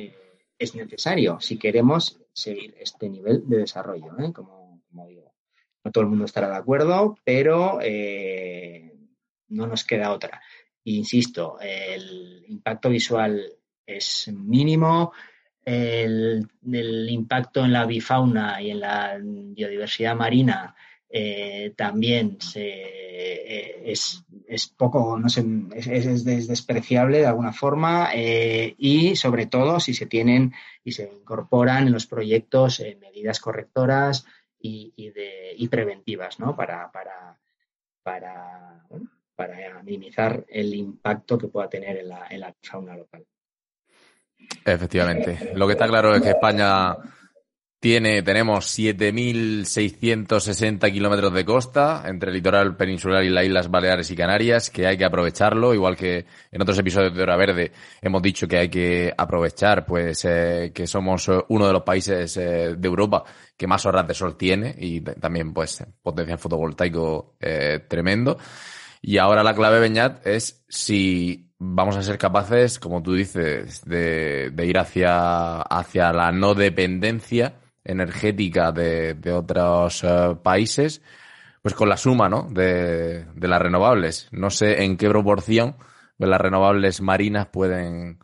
es, 0.58 0.74
necesario 0.74 1.40
si 1.40 1.58
queremos 1.58 2.20
seguir 2.32 2.74
este 2.78 3.08
nivel 3.08 3.48
de 3.48 3.58
desarrollo, 3.58 4.14
como, 4.34 4.82
digo. 5.08 5.32
No 5.84 5.90
todo 5.90 6.04
el 6.04 6.10
mundo 6.10 6.26
estará 6.26 6.48
de 6.48 6.56
acuerdo, 6.56 7.16
pero 7.24 7.80
no 9.52 9.66
nos 9.66 9.84
queda 9.84 10.12
otra. 10.12 10.40
insisto, 10.84 11.58
el 11.60 12.44
impacto 12.48 12.88
visual 12.90 13.40
es 13.86 14.28
mínimo, 14.28 15.12
el, 15.64 16.48
impacto 17.08 17.64
en 17.64 17.72
la 17.72 17.86
bifauna 17.86 18.60
y 18.60 18.70
en 18.70 18.80
la 18.80 19.18
biodiversidad 19.22 20.16
marina 20.16 20.74
eh, 21.08 21.74
también 21.76 22.38
eh, 22.54 23.82
es, 23.84 24.24
poco, 24.76 25.18
no 25.18 25.28
sé, 25.28 25.44
es, 25.74 26.24
despreciable 26.24 27.18
de 27.18 27.26
alguna 27.26 27.52
forma 27.52 28.10
eh, 28.14 28.74
y 28.78 29.14
sobre 29.16 29.46
todo 29.46 29.78
si 29.78 29.94
se 29.94 30.06
tienen 30.06 30.52
y 30.82 30.92
se 30.92 31.12
incorporan 31.12 31.86
en 31.86 31.92
los 31.92 32.06
proyectos 32.06 32.82
medidas 33.00 33.40
correctoras 33.40 34.26
y, 34.58 35.68
preventivas 35.68 36.38
¿no? 36.40 36.56
para, 36.56 36.90
para 39.46 39.82
minimizar 39.82 40.44
el 40.48 40.74
impacto 40.74 41.36
que 41.36 41.48
pueda 41.48 41.68
tener 41.68 41.98
en 41.98 42.08
la, 42.08 42.26
en 42.30 42.40
la 42.40 42.54
fauna 42.62 42.96
local. 42.96 43.24
Efectivamente. 44.64 45.52
Lo 45.54 45.66
que 45.66 45.72
está 45.72 45.88
claro 45.88 46.14
es 46.14 46.22
que 46.22 46.30
España 46.30 46.96
tiene, 47.82 48.22
tenemos 48.22 48.78
7.660 48.78 50.92
kilómetros 50.92 51.34
de 51.34 51.44
costa 51.44 52.04
entre 52.06 52.28
el 52.28 52.36
litoral 52.36 52.76
peninsular 52.76 53.24
y 53.24 53.28
las 53.28 53.44
Islas 53.44 53.68
Baleares 53.68 54.08
y 54.12 54.14
Canarias, 54.14 54.70
que 54.70 54.86
hay 54.86 54.96
que 54.96 55.04
aprovecharlo, 55.04 55.74
igual 55.74 55.96
que 55.96 56.24
en 56.52 56.62
otros 56.62 56.78
episodios 56.78 57.12
de 57.12 57.22
Hora 57.24 57.36
Verde 57.36 57.72
hemos 58.00 58.22
dicho 58.22 58.46
que 58.46 58.58
hay 58.58 58.68
que 58.68 59.12
aprovechar, 59.16 59.84
pues 59.84 60.24
eh, 60.24 60.70
que 60.72 60.86
somos 60.86 61.28
uno 61.48 61.66
de 61.66 61.72
los 61.72 61.82
países 61.82 62.36
eh, 62.36 62.76
de 62.76 62.88
Europa 62.88 63.24
que 63.56 63.66
más 63.66 63.84
horas 63.84 64.06
de 64.06 64.14
sol 64.14 64.36
tiene 64.36 64.76
y 64.78 65.00
también 65.00 65.52
pues 65.52 65.84
potencial 66.00 66.38
fotovoltaico 66.38 67.34
eh, 67.40 67.80
tremendo. 67.88 68.38
Y 69.02 69.18
ahora 69.18 69.42
la 69.42 69.54
clave, 69.54 69.80
Beñat, 69.80 70.24
es 70.24 70.64
si 70.68 71.50
vamos 71.58 71.96
a 71.96 72.02
ser 72.02 72.18
capaces, 72.18 72.78
como 72.78 73.02
tú 73.02 73.14
dices, 73.14 73.84
de, 73.84 74.52
ir 74.64 74.78
hacia, 74.78 75.60
hacia 75.62 76.12
la 76.12 76.30
no 76.30 76.54
dependencia 76.54 77.60
energética 77.84 78.70
de, 78.70 79.32
otros 79.32 80.04
eh, 80.04 80.36
países, 80.40 81.02
pues 81.62 81.74
con 81.74 81.88
la 81.88 81.96
suma 81.96 82.28
¿no? 82.28 82.48
de, 82.48 83.26
las 83.36 83.60
renovables. 83.60 84.28
No 84.30 84.50
sé 84.50 84.84
en 84.84 84.96
qué 84.96 85.08
proporción 85.08 85.76
las 86.18 86.40
renovables 86.40 87.00
marinas 87.00 87.48
pueden, 87.48 88.20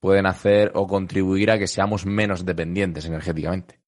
pueden 0.00 0.24
hacer 0.24 0.72
o 0.74 0.86
contribuir 0.86 1.50
a 1.50 1.58
que 1.58 1.66
seamos 1.66 2.06
menos 2.06 2.46
dependientes 2.46 3.04
energéticamente. 3.04 3.81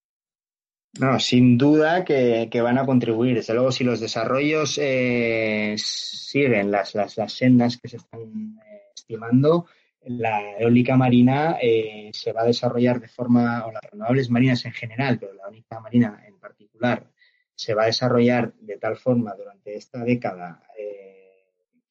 No, 1.01 1.19
sin 1.19 1.59
duda 1.59 2.05
que, 2.05 2.61
van 2.63 2.79
a 2.79 2.87
contribuir. 2.87 3.37
Desde 3.37 3.55
luego, 3.55 3.73
si 3.73 3.83
los 3.83 4.01
desarrollos 4.01 4.79
eh, 4.81 5.75
siguen 5.77 6.71
las, 6.71 6.95
las, 6.95 7.15
sendas 7.33 7.79
que 7.79 7.89
se 7.89 7.97
están 7.97 8.59
eh, 8.65 8.91
estimando, 8.95 9.67
la 10.07 10.59
eólica 10.59 10.97
marina 10.97 11.57
eh, 11.61 12.11
se 12.13 12.33
va 12.33 12.43
a 12.43 12.47
desarrollar 12.47 13.01
de 13.01 13.09
forma, 13.09 13.67
o 13.67 13.73
las 13.73 13.83
renovables 13.91 14.31
marinas 14.31 14.65
en 14.67 14.73
general, 14.73 15.19
pero 15.19 15.35
la 15.35 15.45
eólica 15.45 15.81
marina 15.81 16.23
en 16.29 16.39
particular, 16.39 17.11
se 17.57 17.75
va 17.75 17.85
a 17.85 17.87
desarrollar 17.87 18.53
de 18.61 18.77
tal 18.79 18.97
forma 18.97 19.35
durante 19.35 19.77
esta 19.77 20.05
década 20.05 20.63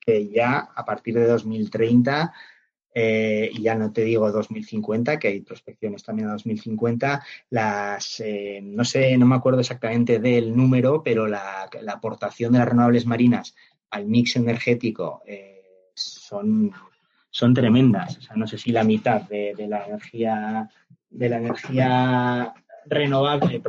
que 0.05 0.27
ya 0.27 0.69
a 0.75 0.83
partir 0.83 1.15
de 1.15 1.25
2030 1.25 2.33
eh, 2.95 3.49
y 3.51 3.63
ya 3.63 3.75
no 3.75 3.91
te 3.91 4.03
digo 4.03 4.31
2050, 4.31 5.17
que 5.17 5.27
hay 5.27 5.41
prospecciones 5.41 6.03
también 6.03 6.29
a 6.29 6.33
2050, 6.33 7.23
las, 7.49 8.19
eh, 8.19 8.59
no 8.63 8.85
sé, 8.85 9.17
no 9.17 9.25
me 9.25 9.35
acuerdo 9.35 9.61
exactamente 9.61 10.19
del 10.19 10.55
número, 10.55 11.01
pero 11.03 11.27
la, 11.27 11.69
aportación 11.87 12.53
de 12.53 12.59
las 12.59 12.67
renovables 12.67 13.05
marinas 13.05 13.55
al 13.89 14.05
mix 14.05 14.35
energético 14.35 15.21
eh, 15.25 15.61
son, 15.93 16.71
son 17.29 17.53
tremendas. 17.53 18.17
O 18.17 18.21
sea, 18.21 18.35
no 18.35 18.47
sé 18.47 18.57
si 18.57 18.71
la 18.71 18.83
mitad 18.83 19.21
de, 19.21 19.55
la 19.67 19.85
energía 19.85 20.69
de 21.09 21.29
la 21.29 21.37
energía 21.37 22.53
renovable 22.85 23.61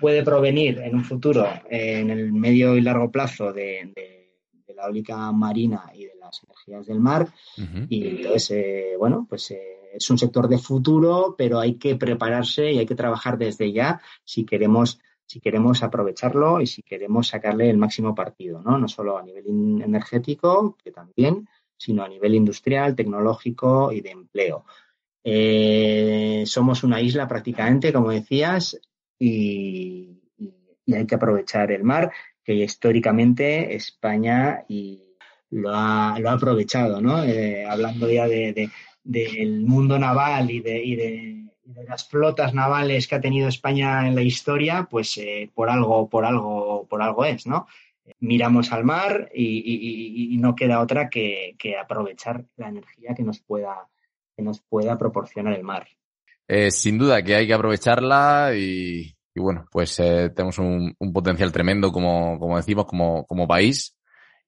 puede 0.00 0.22
provenir 0.22 0.78
en 0.78 0.94
un 0.94 1.04
futuro, 1.04 1.48
en 1.68 2.10
el 2.10 2.32
medio 2.32 2.76
y 2.76 2.80
largo 2.80 3.10
plazo, 3.10 3.52
de 3.52 4.23
la 4.72 4.84
eólica 4.86 5.30
marina 5.32 5.90
y 5.94 6.06
de 6.06 6.14
las 6.16 6.42
energías 6.44 6.86
del 6.86 7.00
mar. 7.00 7.28
Y 7.88 8.08
entonces, 8.08 8.50
eh, 8.52 8.94
bueno, 8.98 9.26
pues 9.28 9.50
eh, 9.50 9.90
es 9.94 10.08
un 10.08 10.18
sector 10.18 10.48
de 10.48 10.58
futuro, 10.58 11.34
pero 11.36 11.60
hay 11.60 11.74
que 11.74 11.96
prepararse 11.96 12.72
y 12.72 12.78
hay 12.78 12.86
que 12.86 12.94
trabajar 12.94 13.36
desde 13.36 13.72
ya 13.72 14.00
si 14.24 14.44
queremos 14.44 15.00
si 15.26 15.40
queremos 15.40 15.82
aprovecharlo 15.82 16.60
y 16.60 16.66
si 16.66 16.82
queremos 16.82 17.28
sacarle 17.28 17.70
el 17.70 17.78
máximo 17.78 18.14
partido, 18.14 18.60
¿no? 18.62 18.78
No 18.78 18.88
solo 18.88 19.16
a 19.16 19.22
nivel 19.22 19.46
energético, 19.82 20.76
que 20.82 20.92
también, 20.92 21.48
sino 21.76 22.04
a 22.04 22.08
nivel 22.08 22.34
industrial, 22.34 22.94
tecnológico 22.94 23.90
y 23.90 24.00
de 24.00 24.10
empleo. 24.10 24.64
Eh, 25.22 26.44
somos 26.46 26.84
una 26.84 27.00
isla 27.00 27.26
prácticamente, 27.26 27.92
como 27.92 28.10
decías, 28.10 28.78
y, 29.18 30.20
hay 30.86 31.06
que 31.06 31.14
aprovechar 31.14 31.72
el 31.72 31.82
mar 31.82 32.12
que 32.44 32.54
históricamente 32.54 33.74
España 33.74 34.64
lo 35.50 35.70
ha, 35.70 36.18
lo 36.18 36.30
ha 36.30 36.32
aprovechado, 36.32 37.00
¿no? 37.00 37.24
Eh, 37.24 37.64
hablando 37.64 38.10
ya 38.10 38.28
de, 38.28 38.70
del 39.02 39.60
mundo 39.62 39.98
naval 39.98 40.50
y 40.50 40.60
de, 40.60 40.84
y 40.84 40.96
de, 40.96 41.44
las 41.88 42.06
flotas 42.06 42.52
navales 42.52 43.08
que 43.08 43.14
ha 43.14 43.20
tenido 43.20 43.48
España 43.48 44.06
en 44.06 44.14
la 44.14 44.22
historia, 44.22 44.86
pues 44.90 45.16
eh, 45.16 45.50
por 45.54 45.70
algo, 45.70 46.08
por 46.10 46.26
algo, 46.26 46.86
por 46.88 47.00
algo 47.02 47.24
es, 47.24 47.46
¿no? 47.46 47.66
Miramos 48.20 48.70
al 48.70 48.84
mar 48.84 49.30
y, 49.34 50.36
no 50.38 50.54
queda 50.54 50.80
otra 50.80 51.08
que, 51.08 51.56
aprovechar 51.80 52.44
la 52.56 52.68
energía 52.68 53.14
que 53.14 53.22
nos 53.22 53.40
pueda, 53.40 53.88
que 54.36 54.42
nos 54.42 54.60
pueda 54.60 54.98
proporcionar 54.98 55.54
el 55.54 55.62
mar. 55.62 55.88
Eh, 56.46 56.70
sin 56.70 56.98
duda 56.98 57.22
que 57.22 57.34
hay 57.34 57.46
que 57.46 57.54
aprovecharla 57.54 58.52
y, 58.54 59.16
y 59.34 59.40
bueno, 59.40 59.66
pues 59.70 59.98
eh, 59.98 60.30
tenemos 60.34 60.58
un, 60.58 60.94
un, 60.96 61.12
potencial 61.12 61.50
tremendo, 61.50 61.90
como, 61.90 62.38
como 62.38 62.56
decimos, 62.56 62.86
como, 62.86 63.26
como 63.26 63.48
país. 63.48 63.96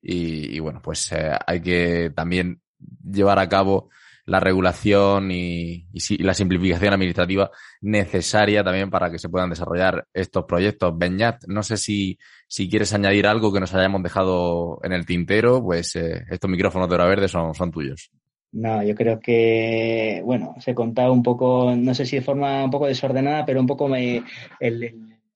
Y, 0.00 0.56
y 0.56 0.60
bueno, 0.60 0.80
pues 0.82 1.10
eh, 1.12 1.32
hay 1.46 1.60
que 1.60 2.12
también 2.14 2.60
llevar 3.02 3.40
a 3.40 3.48
cabo 3.48 3.90
la 4.26 4.38
regulación 4.40 5.30
y, 5.32 5.86
y, 5.92 6.22
la 6.22 6.34
simplificación 6.34 6.92
administrativa 6.92 7.50
necesaria 7.80 8.62
también 8.62 8.90
para 8.90 9.10
que 9.10 9.18
se 9.18 9.28
puedan 9.28 9.50
desarrollar 9.50 10.06
estos 10.12 10.44
proyectos. 10.44 10.96
Beñat, 10.96 11.44
no 11.46 11.64
sé 11.64 11.76
si, 11.76 12.18
si 12.46 12.68
quieres 12.68 12.92
añadir 12.92 13.26
algo 13.26 13.52
que 13.52 13.60
nos 13.60 13.74
hayamos 13.74 14.02
dejado 14.04 14.78
en 14.84 14.92
el 14.92 15.04
tintero, 15.04 15.62
pues 15.62 15.96
eh, 15.96 16.24
estos 16.30 16.50
micrófonos 16.50 16.88
de 16.88 16.94
hora 16.94 17.06
verde 17.06 17.28
son, 17.28 17.54
son 17.54 17.72
tuyos. 17.72 18.10
No, 18.56 18.82
yo 18.82 18.94
creo 18.94 19.20
que, 19.20 20.22
bueno, 20.24 20.54
se 20.60 20.74
contaba 20.74 21.12
un 21.12 21.22
poco, 21.22 21.74
no 21.76 21.94
sé 21.94 22.06
si 22.06 22.16
de 22.16 22.22
forma 22.22 22.64
un 22.64 22.70
poco 22.70 22.86
desordenada, 22.86 23.44
pero 23.44 23.60
un 23.60 23.66
poco 23.66 23.86
mi 23.86 24.22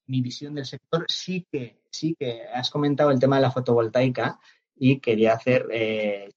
visión 0.07 0.55
del 0.55 0.65
sector. 0.65 1.05
Sí 1.07 1.47
que, 1.53 1.83
sí 1.91 2.17
que 2.19 2.45
has 2.53 2.71
comentado 2.71 3.11
el 3.11 3.21
tema 3.21 3.37
de 3.37 3.43
la 3.43 3.51
fotovoltaica 3.51 4.41
y 4.75 5.01
quería 5.01 5.35
hacer 5.35 5.67
eh, 5.71 6.31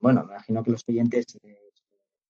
bueno, 0.00 0.24
me 0.24 0.32
imagino 0.32 0.62
que 0.64 0.70
los 0.70 0.84
clientes 0.84 1.38
eh, 1.42 1.58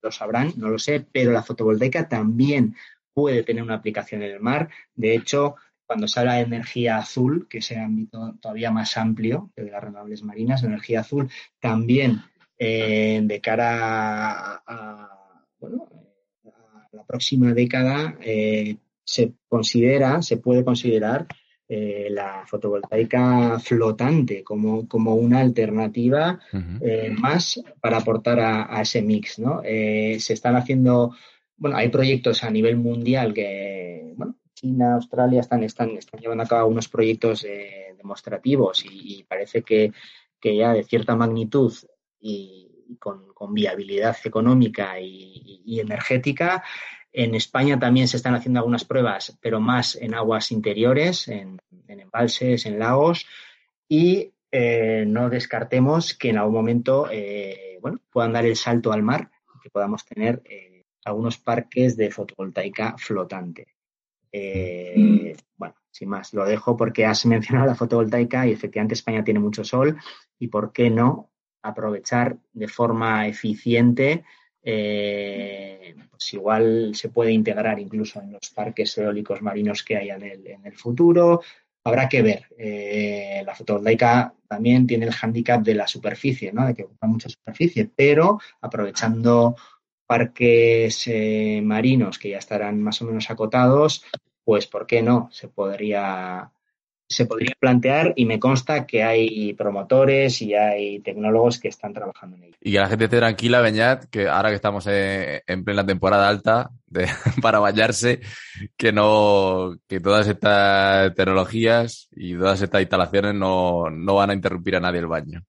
lo 0.03 0.11
sabrán, 0.11 0.53
no 0.57 0.69
lo 0.69 0.79
sé, 0.81 1.07
pero 1.13 1.31
la 1.31 1.45
fotovoltaica 1.45 2.09
también 2.09 2.75
puede 3.15 3.45
tener 3.45 3.63
una 3.63 3.75
aplicación 3.75 4.25
en 4.25 4.33
el 4.33 4.41
mar. 4.41 4.69
De 4.97 5.15
hecho, 5.15 5.55
cuando 5.87 6.09
se 6.09 6.19
habla 6.19 6.35
de 6.35 6.41
energía 6.41 6.99
azul, 6.99 7.47
que 7.49 7.59
es 7.59 7.71
el 7.71 7.79
ámbito 7.79 8.35
todavía 8.41 8.73
más 8.73 8.97
amplio 8.97 9.53
que 9.55 9.63
de 9.63 9.71
las 9.71 9.85
renovables 9.85 10.25
marinas, 10.25 10.63
la 10.63 10.71
energía 10.71 11.01
azul 11.01 11.31
también 11.61 12.21
eh, 12.61 13.21
de 13.23 13.41
cara 13.41 14.63
a, 14.67 15.11
bueno, 15.61 15.89
a 16.45 16.89
la 16.91 17.05
próxima 17.05 17.55
década 17.55 18.17
eh, 18.21 18.79
se 19.05 19.35
considera, 19.49 20.23
se 20.23 20.39
puede 20.39 20.65
considerar 20.65 21.29
eh, 21.69 22.09
la 22.11 22.45
fotovoltaica 22.49 23.61
flotante 23.61 24.43
como, 24.43 24.89
como 24.89 25.15
una 25.15 25.39
alternativa 25.39 26.41
más 27.17 27.61
para 27.81 27.99
aportar 27.99 28.41
a, 28.41 28.83
ese 28.83 29.03
mix. 29.03 29.39
¿no? 29.39 29.63
se 29.63 30.33
están 30.33 30.57
haciendo, 30.57 31.15
bueno, 31.57 31.77
hay 31.77 31.91
proyectos 31.91 32.43
a 32.43 32.51
nivel 32.51 32.77
mundial 32.77 33.35
que, 33.35 34.15
bueno, 34.17 34.37
China, 34.55 34.95
Australia 34.95 35.41
están, 35.43 35.63
están, 35.63 35.91
están 35.91 36.21
llevando 36.21 36.43
a 36.43 36.49
cabo 36.49 36.69
unos 36.69 36.89
proyectos 36.89 37.47
demostrativos 37.97 38.85
y, 38.85 39.23
parece 39.29 39.63
que, 39.63 39.93
que, 40.41 40.57
ya 40.57 40.73
de 40.73 40.83
cierta 40.83 41.15
magnitud 41.15 41.73
y, 42.21 42.97
con, 42.99 43.55
viabilidad 43.55 44.17
económica 44.25 45.01
y, 45.01 45.81
energética. 45.81 46.65
En 47.13 47.35
España 47.35 47.79
también 47.79 48.09
se 48.09 48.17
están 48.17 48.35
haciendo 48.35 48.61
algunas 48.61 48.85
pruebas, 48.85 49.37
pero 49.41 49.61
más 49.61 49.97
en 49.97 50.15
aguas 50.15 50.53
interiores, 50.53 51.29
en, 51.29 51.59
embalses, 51.87 52.67
en 52.67 52.79
lagos, 52.79 53.27
y 53.89 54.33
eh, 54.51 55.05
no 55.07 55.29
descartemos 55.29 56.15
que 56.15 56.31
en 56.31 56.39
algún 56.39 56.55
momento 56.55 57.09
eh, 57.11 57.79
bueno, 57.83 57.99
puedan 58.11 58.33
dar 58.33 58.47
el 58.47 58.57
salto 58.57 58.93
al 58.93 59.03
mar 59.03 59.31
que 59.63 59.71
podamos 59.71 60.05
tener 60.05 60.41
eh, 60.45 60.85
algunos 61.05 61.39
parques 61.39 61.97
de 61.97 62.11
fotovoltaica 62.11 62.97
flotante. 62.97 63.67
bueno, 65.57 65.75
sin 65.91 66.09
más, 66.09 66.33
lo 66.33 66.45
dejo 66.45 66.77
porque 66.77 67.05
has 67.05 67.27
mencionado 67.27 67.67
la 67.67 67.75
fotovoltaica 67.75 68.47
y 68.47 68.53
efectivamente 68.53 68.95
España 68.95 69.25
tiene 69.25 69.41
mucho 69.41 69.65
sol 69.65 69.99
y 70.39 70.49
por 70.49 70.73
qué 70.73 70.91
no 70.91 71.31
aprovechar 71.63 72.37
de 72.53 72.69
forma 72.69 73.27
eficiente, 73.27 74.25
eh, 74.63 75.95
pues 76.11 76.35
igual 76.35 76.95
se 76.95 77.09
puede 77.09 77.33
integrar 77.33 77.79
incluso 77.79 78.21
en 78.21 78.33
los 78.33 78.51
parques 78.51 78.97
eólicos 78.99 79.41
marinos 79.43 79.83
que 79.83 79.97
haya 79.97 80.17
en 80.17 80.67
el, 80.67 80.77
futuro. 80.77 81.43
Habrá 81.85 82.09
que 82.09 82.23
ver. 82.23 82.47
Eh, 82.59 83.43
la 83.47 83.55
fotovoltaica 83.55 84.35
también 84.47 84.87
tiene 84.87 85.07
el 85.07 85.13
hándicap 85.13 85.63
de 85.63 85.75
la 85.75 85.87
superficie, 85.87 86.53
¿no? 86.53 86.67
de 86.67 86.75
que 86.75 86.85
ocupa 86.85 87.07
mucha 87.07 87.29
superficie, 87.29 87.91
pero 87.95 88.41
aprovechando 88.61 89.57
parques 90.07 91.07
eh, 91.07 91.61
marinos 91.63 92.19
que 92.19 92.31
ya 92.31 92.39
estarán 92.39 92.83
más 92.83 93.01
o 93.03 93.05
menos 93.05 93.31
acotados, 93.31 94.05
pues 94.43 94.67
¿por 94.67 94.87
qué 94.87 95.03
no? 95.03 95.29
Se 95.31 95.49
podría 95.49 96.51
se 97.09 97.25
podría 97.25 97.55
plantear 97.59 98.13
y 98.17 98.27
me 98.27 98.39
consta 98.39 98.87
que 98.87 99.03
hay 99.03 99.55
promotores 99.55 100.43
y 100.43 100.55
hay 100.55 101.01
tecnólogos 101.01 101.59
que 101.59 101.69
están 101.69 101.95
trabajando 101.95 102.37
en 102.37 102.45
ello. 102.45 102.57
Y 102.61 102.73
que 102.73 102.79
la 102.79 102.89
gente 102.89 103.05
esté 103.05 103.17
tranquila, 103.17 103.63
Beñat, 103.63 104.05
que 104.11 104.29
ahora 104.29 104.51
que 104.51 104.57
estamos 104.57 104.87
en, 104.87 105.65
plena 105.65 105.87
temporada 105.87 106.29
alta 106.29 106.71
de, 106.87 107.07
para 107.43 107.61
bañarse, 107.61 108.21
que 108.77 108.93
no, 108.93 109.79
que 109.89 110.01
todas 110.01 110.29
estas 110.29 111.15
tecnologías 111.15 112.09
y 112.15 112.35
todas 112.35 112.61
estas 112.61 112.83
instalaciones 112.83 113.35
no, 113.35 113.89
no 113.89 114.15
van 114.15 114.31
a 114.31 114.35
interrumpir 114.35 114.77
a 114.77 114.81
nadie 114.81 115.01
el 115.01 115.07
baño. 115.07 115.45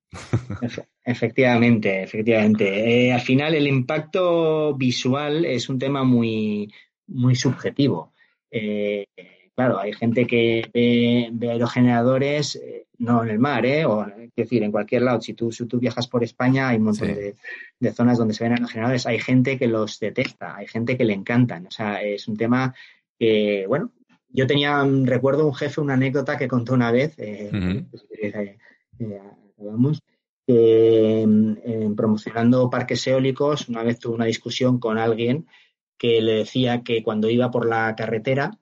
Efectivamente, 1.04 2.04
efectivamente. 2.04 3.08
Eh, 3.08 3.12
al 3.12 3.22
final 3.22 3.54
el 3.54 3.68
impacto 3.68 4.76
visual 4.76 5.44
es 5.44 5.68
un 5.68 5.78
tema 5.78 6.04
muy, 6.04 6.72
muy 7.08 7.36
subjetivo. 7.36 8.14
Eh, 8.50 9.06
Claro, 9.60 9.78
hay 9.78 9.92
gente 9.92 10.26
que 10.26 10.70
ve, 10.74 11.50
aerogeneradores, 11.50 12.56
eh, 12.56 12.86
no 12.98 13.24
en 13.24 13.30
el 13.30 13.40
mar, 13.40 13.66
¿eh? 13.66 13.84
O, 13.84 14.06
es 14.08 14.34
decir, 14.34 14.64
en 14.64 14.72
cualquier 14.72 15.02
lado. 15.02 15.20
Si 15.20 15.34
tú, 15.34 15.52
si 15.52 15.66
tú 15.66 15.80
viajas 15.80 16.08
por 16.08 16.24
España, 16.24 16.70
hay 16.70 16.78
un 16.78 16.84
montón 16.84 17.10
de, 17.10 17.92
zonas 17.92 18.18
donde 18.18 18.34
se 18.34 18.46
ven 18.46 18.54
aerogeneradores. 18.54 19.06
Hay 19.06 19.20
gente 19.20 19.60
que 19.60 19.68
los 19.68 20.00
detesta, 20.00 20.56
hay 20.56 20.66
gente 20.66 20.96
que 20.96 21.04
le 21.04 21.12
encantan. 21.12 21.68
O 21.68 21.72
sea, 21.72 22.02
es 22.02 22.30
un 22.30 22.38
tema 22.38 22.74
que, 23.20 23.66
bueno, 23.68 23.92
yo 24.30 24.48
tenía, 24.48 24.82
recuerdo 25.04 25.46
un 25.46 25.54
jefe, 25.54 25.82
una 25.82 25.96
anécdota 25.96 26.38
que 26.38 26.48
contó 26.48 26.74
una 26.74 26.94
vez, 26.94 27.16
eh, 27.18 27.52
eh, 30.48 31.90
promocionando 31.98 32.70
parques 32.70 33.06
eólicos, 33.08 33.68
una 33.68 33.84
vez 33.84 34.00
tuvo 34.00 34.16
una 34.16 34.24
discusión 34.24 34.80
con 34.80 34.98
alguien 34.98 35.48
que 35.98 36.22
le 36.22 36.36
decía 36.36 36.82
que 36.82 37.04
cuando 37.04 37.30
iba 37.30 37.52
por 37.52 37.68
la 37.68 37.94
carretera, 37.98 38.58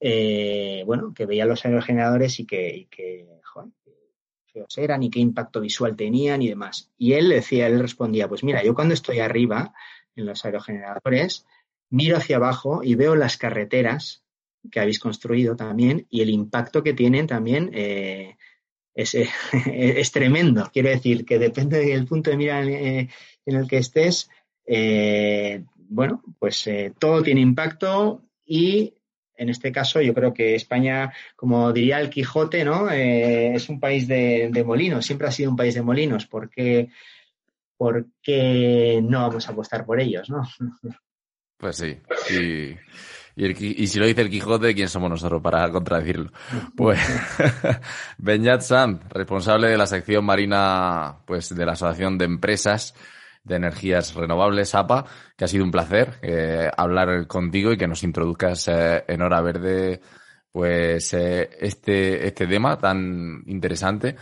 eh, 0.00 0.82
bueno, 0.86 1.12
que 1.14 1.26
veía 1.26 1.46
los 1.46 1.64
aerogeneradores 1.64 2.40
y 2.40 2.46
que, 2.46 2.76
y 2.76 2.84
que 2.86 3.26
eran 4.76 5.02
y 5.02 5.10
qué 5.10 5.20
impacto 5.20 5.60
visual 5.60 5.96
tenían 5.96 6.42
y 6.42 6.48
demás. 6.48 6.90
Y 6.96 7.14
él 7.14 7.28
decía, 7.28 7.66
él 7.66 7.80
respondía, 7.80 8.28
pues 8.28 8.44
mira, 8.44 8.62
yo 8.64 8.74
cuando 8.74 8.94
estoy 8.94 9.20
arriba 9.20 9.72
en 10.16 10.26
los 10.26 10.44
aerogeneradores, 10.44 11.46
miro 11.90 12.16
hacia 12.16 12.36
abajo 12.36 12.82
y 12.82 12.94
veo 12.94 13.14
las 13.14 13.36
carreteras 13.36 14.24
que 14.70 14.80
habéis 14.80 14.98
construido 14.98 15.56
también 15.56 16.06
y 16.10 16.20
el 16.20 16.30
impacto 16.30 16.82
que 16.82 16.92
tienen 16.92 17.26
también 17.26 17.70
eh, 17.72 18.36
es, 18.94 19.14
es, 19.66 20.12
tremendo. 20.12 20.68
Quiero 20.72 20.90
decir 20.90 21.24
que 21.24 21.38
depende 21.38 21.78
del 21.78 22.06
punto 22.06 22.30
de 22.30 22.36
mira 22.36 22.62
en, 22.62 23.08
el 23.46 23.68
que 23.68 23.78
estés, 23.78 24.28
eh, 24.66 25.64
bueno, 25.76 26.22
pues 26.38 26.66
eh, 26.66 26.92
todo 26.98 27.22
tiene 27.22 27.40
impacto 27.40 28.22
y 28.44 28.94
en 29.38 29.48
este 29.48 29.72
caso 29.72 30.00
yo 30.02 30.12
creo 30.12 30.34
que 30.34 30.54
España, 30.54 31.12
como 31.36 31.72
diría 31.72 32.00
el 32.00 32.10
Quijote, 32.10 32.64
¿no? 32.64 32.90
Eh, 32.90 33.54
es 33.54 33.68
un 33.68 33.80
país 33.80 34.06
de, 34.08 34.50
molinos, 34.66 35.06
siempre 35.06 35.28
ha 35.28 35.32
sido 35.32 35.50
un 35.50 35.56
país 35.56 35.74
de 35.74 35.82
molinos, 35.82 36.26
¿por 36.26 36.50
qué 36.50 36.90
no 39.02 39.28
vamos 39.28 39.48
a 39.48 39.52
apostar 39.52 39.86
por 39.86 40.00
ellos, 40.00 40.28
no? 40.28 40.42
Pues 41.60 41.74
sí, 41.74 41.98
y, 42.32 43.86
si 43.88 43.98
lo 43.98 44.06
dice 44.06 44.20
el 44.20 44.30
Quijote, 44.30 44.76
¿quién 44.76 44.88
somos 44.88 45.10
nosotros 45.10 45.42
para 45.42 45.68
contradecirlo? 45.72 46.30
Pues 46.76 47.00
Benyat 48.18 48.60
Sam, 48.60 49.00
responsable 49.08 49.66
de 49.66 49.76
la 49.76 49.88
sección 49.88 50.24
marina 50.24 51.16
pues 51.24 51.52
de 51.52 51.66
la 51.66 51.72
Asociación 51.72 52.16
de 52.16 52.26
Empresas 52.26 52.94
de 53.44 53.56
Energías 53.56 54.14
Renovables, 54.14 54.74
APA, 54.74 55.04
que 55.36 55.44
ha 55.44 55.48
sido 55.48 55.64
un 55.64 55.70
placer 55.70 56.14
eh, 56.22 56.70
hablar 56.76 57.26
contigo 57.26 57.72
y 57.72 57.76
que 57.76 57.88
nos 57.88 58.02
introduzcas 58.02 58.68
eh, 58.68 59.04
en 59.06 59.22
Hora 59.22 59.40
Verde 59.40 60.00
pues 60.50 61.12
eh, 61.14 61.50
este, 61.60 62.26
este 62.26 62.46
tema 62.46 62.78
tan 62.78 63.42
interesante 63.46 64.16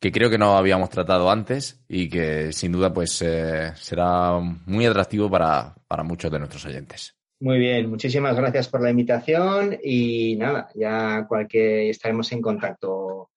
que 0.00 0.12
creo 0.12 0.28
que 0.28 0.38
no 0.38 0.56
habíamos 0.56 0.90
tratado 0.90 1.30
antes 1.30 1.84
y 1.88 2.08
que 2.08 2.52
sin 2.52 2.72
duda 2.72 2.92
pues 2.92 3.12
será 3.12 4.38
muy 4.66 4.84
atractivo 4.84 5.30
para, 5.30 5.74
para 5.86 6.02
muchos 6.02 6.30
de 6.30 6.38
nuestros 6.38 6.66
oyentes. 6.66 7.16
Muy 7.40 7.58
bien, 7.58 7.90
muchísimas 7.90 8.34
gracias 8.36 8.68
por 8.68 8.82
la 8.82 8.90
invitación 8.90 9.78
y 9.82 10.36
nada, 10.36 10.70
ya 10.74 11.26
cualquier 11.28 11.90
estaremos 11.90 12.32
en 12.32 12.40
contacto 12.40 13.30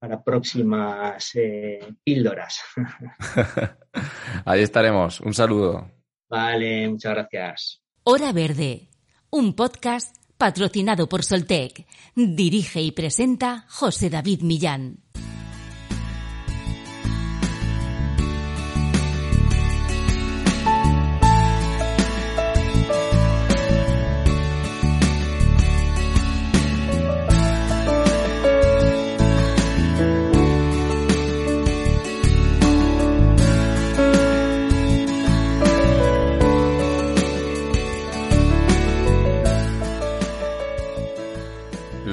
para 0.00 0.24
próximas 0.24 1.30
eh, 1.34 1.94
píldoras. 2.02 2.62
Ahí 4.46 4.62
estaremos. 4.62 5.20
Un 5.20 5.34
saludo. 5.34 5.90
Vale, 6.28 6.88
muchas 6.88 7.12
gracias. 7.12 7.82
Hora 8.02 8.32
Verde, 8.32 8.88
un 9.28 9.54
podcast 9.54 10.16
patrocinado 10.38 11.06
por 11.06 11.22
Soltec. 11.22 11.86
Dirige 12.14 12.80
y 12.80 12.92
presenta 12.92 13.66
José 13.68 14.08
David 14.08 14.40
Millán. 14.40 15.04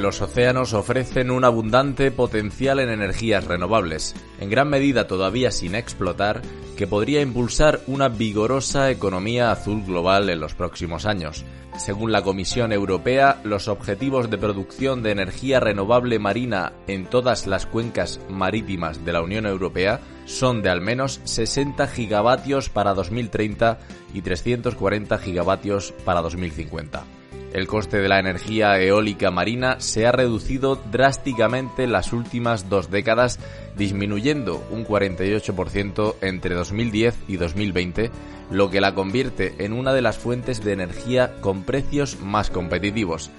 Los 0.08 0.22
océanos 0.22 0.74
ofrecen 0.74 1.32
un 1.32 1.43
abundante 1.43 2.12
potencial 2.12 2.80
en 2.80 2.88
energías 2.88 3.43
renovables, 3.43 4.16
en 4.39 4.49
gran 4.49 4.70
medida 4.70 5.05
todavía 5.05 5.51
sin 5.51 5.76
explotar, 5.76 6.41
que 6.78 6.88
podría 6.88 7.20
impulsar 7.20 7.82
una 7.88 8.08
vigorosa 8.08 8.89
economía 8.89 9.51
azul 9.51 9.84
global 9.84 10.30
en 10.30 10.39
los 10.39 10.55
próximos 10.55 11.05
años. 11.05 11.43
Según 11.78 12.14
la 12.14 12.22
Comisión 12.22 12.72
Europea, 12.72 13.41
los 13.43 13.68
objetivos 13.68 14.30
de 14.30 14.38
producción 14.38 15.03
de 15.03 15.12
energía 15.12 15.60
renovable 15.60 16.20
marina 16.20 16.72
en 16.88 17.05
todas 17.05 17.45
las 17.45 17.66
cuencas 17.66 18.22
marítimas 18.30 19.03
de 19.03 19.12
la 19.12 19.22
Unión 19.22 19.45
Europea 19.45 19.99
son 20.24 20.62
de 20.62 20.70
al 20.70 20.80
menos 20.80 21.20
60 21.26 21.86
gigavatios 21.88 22.70
para 22.70 22.93
2030 22.93 23.78
y 24.14 24.22
340 24.22 25.18
gigavatios 25.18 25.93
para 26.05 26.22
2050. 26.22 27.16
El 27.58 27.66
coste 27.66 27.97
de 27.97 28.08
la 28.08 28.20
energía 28.20 28.80
eólica 28.80 29.32
marina 29.32 29.80
se 29.80 30.05
ha 30.05 30.12
reducido 30.12 30.76
drásticamente 30.91 31.86
en 31.86 31.91
las 31.91 32.14
últimas 32.14 32.70
dos 32.70 32.91
décadas, 32.91 33.39
disminuyendo 33.76 34.64
un 34.70 34.86
48% 34.86 36.18
entre 36.22 36.53
2010 36.53 37.16
y 37.28 37.38
2020, 37.38 38.12
lo 38.51 38.70
que 38.70 38.80
la 38.80 38.93
convierte 38.93 39.55
en 39.58 39.74
una 39.74 39.93
de 39.93 40.03
las 40.03 40.20
fuentes 40.20 40.64
de 40.64 40.74
energía 40.74 41.34
con 41.41 41.64
precios 41.64 42.20
más 42.22 42.51
competitivos. 42.51 43.32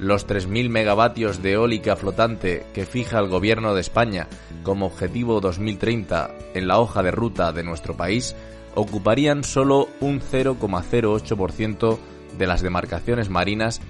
Los 0.00 0.26
3.000 0.26 0.70
megavatios 0.70 1.42
de 1.42 1.52
eólica 1.52 1.94
flotante 1.94 2.64
que 2.72 2.86
fija 2.86 3.18
el 3.18 3.28
Gobierno 3.28 3.74
de 3.74 3.82
España 3.82 4.28
como 4.62 4.86
objetivo 4.86 5.42
2030 5.42 6.30
en 6.54 6.68
la 6.68 6.78
hoja 6.78 7.02
de 7.02 7.10
ruta 7.10 7.52
de 7.52 7.64
nuestro 7.64 7.94
país 7.98 8.34
ocuparían 8.74 9.44
solo 9.44 9.90
un 10.00 10.22
0,08% 10.22 11.98
de 12.38 12.46
las 12.46 12.62
demarcaciones 12.62 13.28
marinas, 13.28 13.80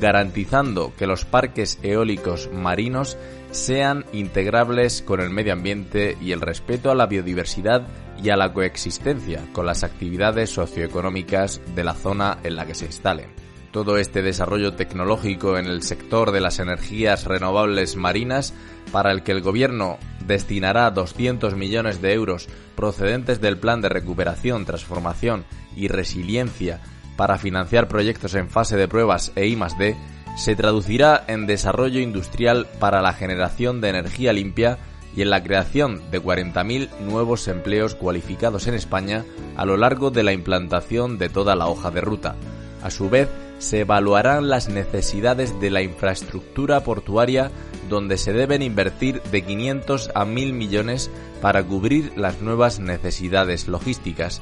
garantizando 0.00 0.92
que 0.96 1.06
los 1.06 1.24
parques 1.24 1.78
eólicos 1.82 2.50
marinos 2.52 3.16
sean 3.50 4.04
integrables 4.12 5.02
con 5.02 5.20
el 5.20 5.30
medio 5.30 5.52
ambiente 5.52 6.16
y 6.20 6.32
el 6.32 6.40
respeto 6.40 6.90
a 6.90 6.94
la 6.94 7.06
biodiversidad 7.06 7.86
y 8.22 8.30
a 8.30 8.36
la 8.36 8.52
coexistencia 8.52 9.42
con 9.52 9.66
las 9.66 9.84
actividades 9.84 10.50
socioeconómicas 10.50 11.60
de 11.74 11.84
la 11.84 11.94
zona 11.94 12.38
en 12.42 12.56
la 12.56 12.66
que 12.66 12.74
se 12.74 12.86
instalen. 12.86 13.30
Todo 13.70 13.98
este 13.98 14.22
desarrollo 14.22 14.74
tecnológico 14.74 15.58
en 15.58 15.66
el 15.66 15.82
sector 15.82 16.32
de 16.32 16.40
las 16.40 16.58
energías 16.58 17.24
renovables 17.26 17.96
marinas, 17.96 18.54
para 18.90 19.12
el 19.12 19.22
que 19.22 19.32
el 19.32 19.42
Gobierno 19.42 19.98
destinará 20.26 20.90
200 20.90 21.54
millones 21.54 22.00
de 22.00 22.14
euros 22.14 22.48
procedentes 22.74 23.40
del 23.40 23.58
Plan 23.58 23.82
de 23.82 23.90
Recuperación, 23.90 24.64
Transformación 24.64 25.44
y 25.76 25.88
Resiliencia 25.88 26.80
para 27.18 27.36
financiar 27.36 27.88
proyectos 27.88 28.36
en 28.36 28.48
fase 28.48 28.76
de 28.76 28.86
pruebas 28.86 29.32
e 29.34 29.48
I+D 29.48 29.96
se 30.36 30.54
traducirá 30.54 31.24
en 31.26 31.48
desarrollo 31.48 31.98
industrial 31.98 32.68
para 32.78 33.02
la 33.02 33.12
generación 33.12 33.80
de 33.80 33.88
energía 33.88 34.32
limpia 34.32 34.78
y 35.16 35.22
en 35.22 35.30
la 35.30 35.42
creación 35.42 36.00
de 36.12 36.22
40.000 36.22 36.88
nuevos 37.00 37.48
empleos 37.48 37.96
cualificados 37.96 38.68
en 38.68 38.74
España 38.74 39.24
a 39.56 39.66
lo 39.66 39.76
largo 39.76 40.12
de 40.12 40.22
la 40.22 40.32
implantación 40.32 41.18
de 41.18 41.28
toda 41.28 41.56
la 41.56 41.66
hoja 41.66 41.90
de 41.90 42.02
ruta. 42.02 42.36
A 42.84 42.90
su 42.90 43.10
vez, 43.10 43.28
se 43.58 43.80
evaluarán 43.80 44.48
las 44.48 44.68
necesidades 44.68 45.58
de 45.58 45.70
la 45.70 45.82
infraestructura 45.82 46.84
portuaria 46.84 47.50
donde 47.88 48.16
se 48.16 48.32
deben 48.32 48.62
invertir 48.62 49.20
de 49.32 49.42
500 49.42 50.12
a 50.14 50.24
1.000 50.24 50.52
millones 50.52 51.10
para 51.42 51.64
cubrir 51.64 52.12
las 52.14 52.40
nuevas 52.40 52.78
necesidades 52.78 53.66
logísticas, 53.66 54.40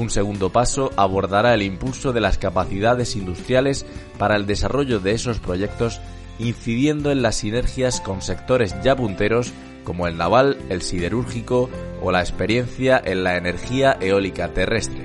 un 0.00 0.10
segundo 0.10 0.50
paso 0.50 0.90
abordará 0.96 1.54
el 1.54 1.62
impulso 1.62 2.12
de 2.12 2.20
las 2.20 2.38
capacidades 2.38 3.16
industriales 3.16 3.86
para 4.18 4.36
el 4.36 4.46
desarrollo 4.46 4.98
de 4.98 5.12
esos 5.12 5.38
proyectos, 5.38 6.00
incidiendo 6.38 7.10
en 7.10 7.22
las 7.22 7.36
sinergias 7.36 8.00
con 8.00 8.22
sectores 8.22 8.74
ya 8.82 8.96
punteros 8.96 9.52
como 9.84 10.06
el 10.06 10.16
naval, 10.16 10.58
el 10.68 10.82
siderúrgico 10.82 11.70
o 12.02 12.12
la 12.12 12.20
experiencia 12.20 13.00
en 13.04 13.24
la 13.24 13.36
energía 13.36 13.96
eólica 14.00 14.48
terrestre. 14.48 15.04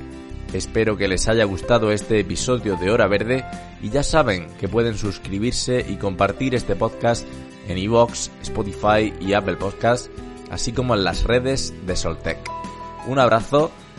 Espero 0.54 0.96
que 0.96 1.08
les 1.08 1.28
haya 1.28 1.44
gustado 1.44 1.92
este 1.92 2.20
episodio 2.20 2.78
de 2.78 2.92
Hora 2.92 3.08
Verde 3.08 3.44
y 3.82 3.90
ya 3.90 4.04
saben 4.04 4.48
que 4.60 4.70
pueden 4.70 4.98
suscribirse 4.98 5.86
y 5.88 5.96
compartir 5.96 6.56
este 6.56 6.76
podcast 6.76 7.26
en 7.68 7.78
iVoox, 7.78 8.30
Spotify 8.42 9.14
y 9.20 9.34
Apple 9.34 9.58
Podcasts, 9.58 10.10
así 10.50 10.72
como 10.72 10.96
en 10.96 11.04
las 11.04 11.24
redes 11.24 11.74
de 11.86 11.96
Soltec. 11.96 12.38
Un 13.08 13.20
abrazo 13.20 13.72